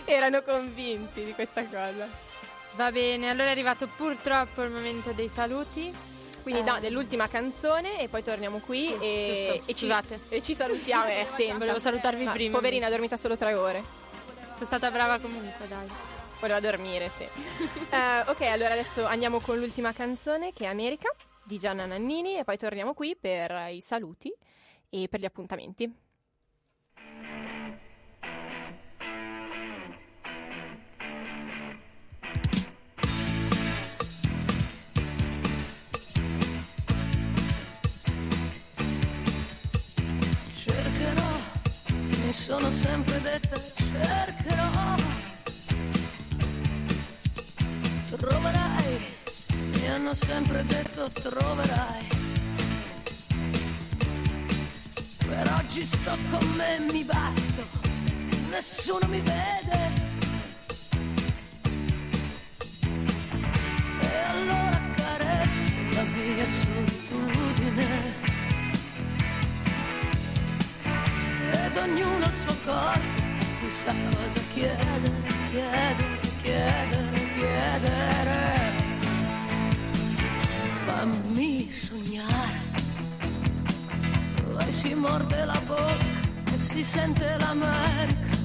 Erano 0.04 0.42
convinti 0.42 1.24
di 1.24 1.32
questa 1.32 1.64
cosa. 1.64 2.08
Va 2.72 2.92
bene, 2.92 3.30
allora 3.30 3.48
è 3.48 3.50
arrivato 3.50 3.86
purtroppo 3.86 4.62
il 4.62 4.70
momento 4.70 5.12
dei 5.12 5.28
saluti. 5.28 6.14
Quindi 6.46 6.60
Eh. 6.62 6.70
no, 6.72 6.78
dell'ultima 6.78 7.26
canzone 7.26 7.98
e 8.00 8.06
poi 8.06 8.22
torniamo 8.22 8.60
qui 8.60 8.84
Sì, 8.86 8.94
e, 9.00 9.62
e 9.66 9.74
ci, 9.74 9.86
Scusate. 9.86 10.20
e 10.28 10.40
ci 10.40 10.54
salutiamo. 10.54 11.06
È 11.06 11.20
attenta. 11.22 11.58
Volevo 11.58 11.80
salutarvi 11.80 12.22
Ma, 12.22 12.30
prima. 12.30 12.54
Poverina, 12.56 12.86
ha 12.86 12.90
dormito 12.90 13.16
solo 13.16 13.36
tre 13.36 13.54
ore. 13.54 13.82
Sono 14.54 14.64
stata 14.64 14.92
brava 14.92 15.18
comunque, 15.18 15.66
dai. 15.66 15.88
Voleva 16.38 16.60
dormire, 16.60 17.10
sì. 17.18 17.24
Eh, 17.90 18.20
ok, 18.30 18.42
allora 18.42 18.74
adesso 18.74 19.04
andiamo 19.04 19.40
con 19.40 19.58
l'ultima 19.58 19.92
canzone 19.92 20.52
che 20.52 20.66
è 20.66 20.68
America 20.68 21.12
di 21.42 21.58
Gianna 21.58 21.84
Nannini 21.84 22.38
e 22.38 22.44
poi 22.44 22.56
torniamo 22.58 22.94
qui 22.94 23.16
per 23.20 23.66
i 23.72 23.80
saluti 23.80 24.32
e 24.88 25.08
per 25.08 25.18
gli 25.18 25.24
appuntamenti. 25.24 25.92
Sono 42.36 42.70
sempre 42.70 43.20
detta 43.22 43.58
cercherò, 43.76 44.94
troverai, 48.10 49.00
mi 49.54 49.88
hanno 49.88 50.14
sempre 50.14 50.64
detto 50.66 51.10
troverai, 51.10 52.06
per 55.26 55.52
oggi 55.58 55.84
sto 55.84 56.16
con 56.30 56.46
me, 56.54 56.78
mi 56.92 57.02
basto, 57.04 57.66
nessuno 58.50 59.08
mi 59.08 59.20
vede. 59.20 59.95
Ed 71.76 71.82
ognuno 71.82 72.24
il 72.24 72.36
suo 72.36 72.54
corpo, 72.64 73.22
chissà 73.60 73.92
cosa 73.92 74.40
chiedere, 74.54 75.12
chiedere, 75.50 76.20
chiedere, 76.40 77.30
chiedere. 77.34 78.44
Fammi 80.86 81.70
sognare, 81.70 82.60
poi 84.42 84.72
si 84.72 84.94
morde 84.94 85.44
la 85.44 85.60
bocca 85.66 86.54
e 86.54 86.58
si 86.58 86.82
sente 86.82 87.36
l'America. 87.38 88.36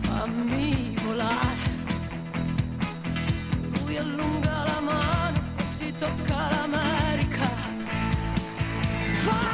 Fammi 0.00 0.96
volare, 1.04 1.70
lui 3.78 3.96
allunga 3.98 4.64
la 4.64 4.80
mano 4.80 5.38
e 5.58 5.62
si 5.76 5.94
tocca 5.96 6.48
l'America. 6.50 7.48
Fammi 9.24 9.51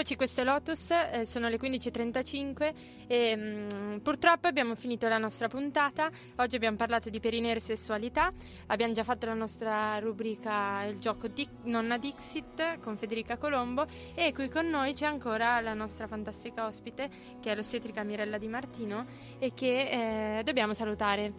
Eccoci, 0.00 0.16
questo 0.16 0.40
è 0.40 0.44
Lotus, 0.44 0.90
eh, 0.92 1.26
sono 1.26 1.50
le 1.50 1.58
15.35 1.58 2.72
e 3.06 3.36
mm, 3.36 3.98
purtroppo 3.98 4.46
abbiamo 4.46 4.74
finito 4.74 5.06
la 5.08 5.18
nostra 5.18 5.46
puntata. 5.46 6.10
Oggi 6.36 6.56
abbiamo 6.56 6.78
parlato 6.78 7.10
di 7.10 7.20
perineo 7.20 7.54
e 7.54 7.60
sessualità, 7.60 8.32
abbiamo 8.68 8.94
già 8.94 9.04
fatto 9.04 9.26
la 9.26 9.34
nostra 9.34 9.98
rubrica 9.98 10.84
Il 10.84 11.00
gioco 11.00 11.28
di 11.28 11.46
Nonna 11.64 11.98
Dixit 11.98 12.78
con 12.80 12.96
Federica 12.96 13.36
Colombo 13.36 13.84
e 14.14 14.32
qui 14.32 14.48
con 14.48 14.70
noi 14.70 14.94
c'è 14.94 15.04
ancora 15.04 15.60
la 15.60 15.74
nostra 15.74 16.06
fantastica 16.06 16.64
ospite 16.64 17.10
che 17.38 17.52
è 17.52 17.54
l'ostetrica 17.54 18.02
Mirella 18.02 18.38
Di 18.38 18.48
Martino 18.48 19.04
e 19.38 19.52
che 19.52 20.38
eh, 20.38 20.42
dobbiamo 20.42 20.72
salutare. 20.72 21.30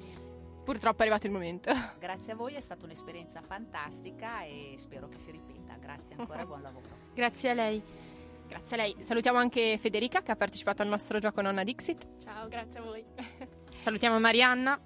Purtroppo 0.63 0.99
è 0.99 1.01
arrivato 1.01 1.25
il 1.25 1.33
momento. 1.33 1.71
Grazie 1.97 2.33
a 2.33 2.35
voi, 2.35 2.53
è 2.53 2.59
stata 2.59 2.85
un'esperienza 2.85 3.41
fantastica 3.41 4.43
e 4.43 4.75
spero 4.77 5.07
che 5.07 5.17
si 5.17 5.31
ripeta. 5.31 5.77
Grazie 5.79 6.13
ancora 6.15 6.45
buon 6.45 6.61
lavoro. 6.61 6.85
Grazie 7.15 7.49
a 7.49 7.53
lei. 7.53 8.09
Grazie 8.51 8.75
a 8.75 8.79
lei. 8.81 8.95
Salutiamo 8.99 9.37
anche 9.37 9.77
Federica 9.79 10.21
che 10.21 10.31
ha 10.31 10.35
partecipato 10.35 10.81
al 10.81 10.89
nostro 10.89 11.19
gioco 11.19 11.39
Nonna 11.41 11.63
Dixit. 11.63 12.05
Ciao, 12.21 12.49
grazie 12.49 12.79
a 12.79 12.83
voi. 12.83 13.01
Salutiamo 13.79 14.19
Marianna. 14.19 14.77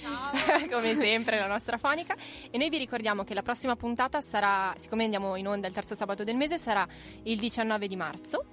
Ciao. 0.00 0.70
come 0.70 0.94
sempre 0.94 1.36
la 1.36 1.48
nostra 1.48 1.78
fonica 1.78 2.14
e 2.48 2.56
noi 2.56 2.68
vi 2.68 2.78
ricordiamo 2.78 3.24
che 3.24 3.34
la 3.34 3.42
prossima 3.42 3.74
puntata 3.74 4.20
sarà 4.20 4.72
siccome 4.78 5.02
andiamo 5.02 5.34
in 5.34 5.48
onda 5.48 5.66
il 5.66 5.74
terzo 5.74 5.96
sabato 5.96 6.22
del 6.22 6.36
mese 6.36 6.58
sarà 6.58 6.86
il 7.24 7.38
19 7.38 7.88
di 7.88 7.96
marzo 7.96 8.44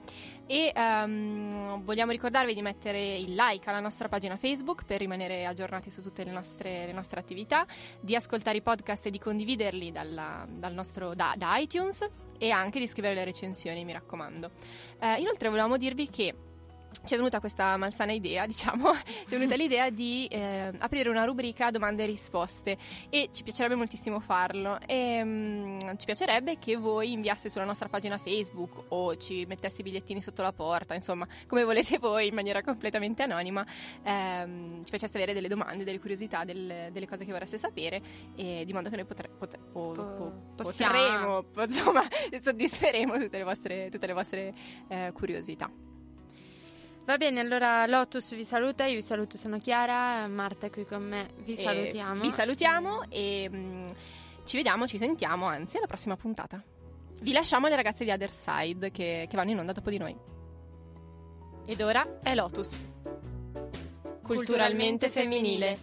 e 0.48 0.74
ehm, 0.76 1.84
vogliamo 1.84 2.12
ricordarvi 2.12 2.56
di 2.56 2.62
mettere 2.64 3.16
il 3.16 3.36
like 3.36 3.70
alla 3.70 3.80
nostra 3.80 4.10
pagina 4.10 4.36
Facebook 4.36 4.84
per 4.84 5.00
rimanere 5.00 5.46
aggiornati 5.46 5.92
su 5.92 6.02
tutte 6.02 6.24
le 6.24 6.32
nostre, 6.32 6.88
le 6.88 6.92
nostre 6.92 7.20
attività 7.20 7.66
di 8.02 8.16
ascoltare 8.16 8.58
i 8.58 8.62
podcast 8.62 9.06
e 9.06 9.12
di 9.12 9.20
condividerli 9.20 9.92
dalla- 9.92 10.46
dal 10.50 10.74
nostro, 10.74 11.14
da, 11.14 11.36
da 11.38 11.56
iTunes 11.58 12.10
e 12.38 12.52
anche 12.52 12.80
di 12.80 12.88
scrivere 12.88 13.16
le 13.16 13.24
recensioni 13.24 13.86
mi 13.86 13.94
raccomando. 13.94 14.52
Eh, 15.00 15.20
inoltre 15.20 15.50
volevamo 15.50 15.78
dirvi 15.78 16.10
che 16.10 16.34
ci 17.06 17.14
è 17.14 17.18
venuta 17.18 17.40
questa 17.40 17.76
malsana 17.78 18.12
idea, 18.12 18.46
diciamo, 18.48 18.94
ci 18.94 19.36
è 19.36 19.38
venuta 19.38 19.56
l'idea 19.56 19.90
di 19.90 20.26
eh, 20.28 20.72
aprire 20.80 21.10
una 21.10 21.26
rubrica 21.26 21.70
domande 21.72 22.04
e 22.04 22.06
risposte 22.06 22.78
e 23.10 23.30
ci 23.32 23.44
piacerebbe 23.44 23.76
moltissimo 23.76 24.20
farlo 24.20 24.78
e 24.86 25.22
mm, 25.24 25.78
ci 25.98 26.06
piacerebbe 26.06 26.58
che 26.60 26.76
voi 26.78 27.12
inviaste 27.12 27.50
sulla 27.50 27.66
nostra 27.66 27.90
pagina 27.90 28.18
Facebook 28.18 28.86
o 28.90 29.16
ci 29.18 29.46
metteste 29.48 29.82
i 29.82 29.84
bigliettini 29.84 30.22
sotto 30.22 30.42
la 30.42 30.54
porta, 30.54 30.94
insomma, 30.94 31.28
come 31.48 31.64
volete 31.64 31.98
voi 32.00 32.28
in 32.28 32.34
maniera 32.36 32.62
completamente 32.62 33.24
anonima, 33.24 33.66
ehm, 34.04 34.84
ci 34.86 34.92
faceste 34.92 35.18
avere 35.18 35.34
delle 35.34 35.48
domande, 35.48 35.84
delle 35.84 36.00
curiosità, 36.00 36.44
del- 36.46 36.90
delle 36.92 37.08
cose 37.08 37.26
che 37.26 37.32
vorreste 37.32 37.58
sapere 37.58 38.02
e 38.36 38.64
di 38.66 38.74
modo 38.74 38.90
che 38.90 38.96
noi 38.96 39.06
potre- 39.06 39.30
potre- 39.30 39.60
po- 39.72 39.92
Po- 39.94 39.94
po- 39.94 40.34
possiamo. 40.56 40.94
potremo, 40.94 41.44
po- 41.44 41.64
insomma, 41.64 42.04
soddisferemo 42.42 43.18
tutte 43.18 43.38
le 43.38 43.44
vostre, 43.44 43.90
tutte 43.90 44.08
le 44.08 44.14
vostre 44.14 44.54
eh, 44.88 45.12
curiosità. 45.14 45.70
Va 47.06 47.18
bene, 47.18 47.42
allora 47.42 47.86
Lotus 47.86 48.34
vi 48.34 48.46
saluta, 48.46 48.86
io 48.86 48.96
vi 48.96 49.02
saluto, 49.02 49.38
sono 49.38 49.60
Chiara, 49.60 50.26
Marta 50.28 50.68
è 50.68 50.70
qui 50.70 50.86
con 50.86 51.04
me, 51.04 51.32
vi 51.44 51.54
E 51.54 51.58
salutiamo. 51.58 52.22
Vi 52.22 52.32
salutiamo 52.32 53.04
e 53.10 53.50
mm, 53.52 53.90
ci 54.46 54.56
vediamo, 54.56 54.88
ci 54.88 54.98
sentiamo, 54.98 55.46
anzi, 55.46 55.76
alla 55.76 55.86
prossima 55.86 56.16
puntata. 56.16 56.64
Vi 57.22 57.34
lasciamo 57.34 57.66
alle 57.66 57.76
ragazze 57.76 58.06
di 58.06 58.12
Other 58.12 58.32
Side 58.32 58.92
che, 58.92 59.28
che 59.30 59.36
vanno 59.36 59.52
in 59.52 59.60
onda 59.60 59.74
dopo 59.74 59.90
di 59.90 59.98
noi. 59.98 60.16
Ed 61.66 61.82
ora 61.82 62.20
è 62.22 62.34
Lotus. 62.36 62.82
Culturalmente 64.22 65.10
femminile. 65.10 65.78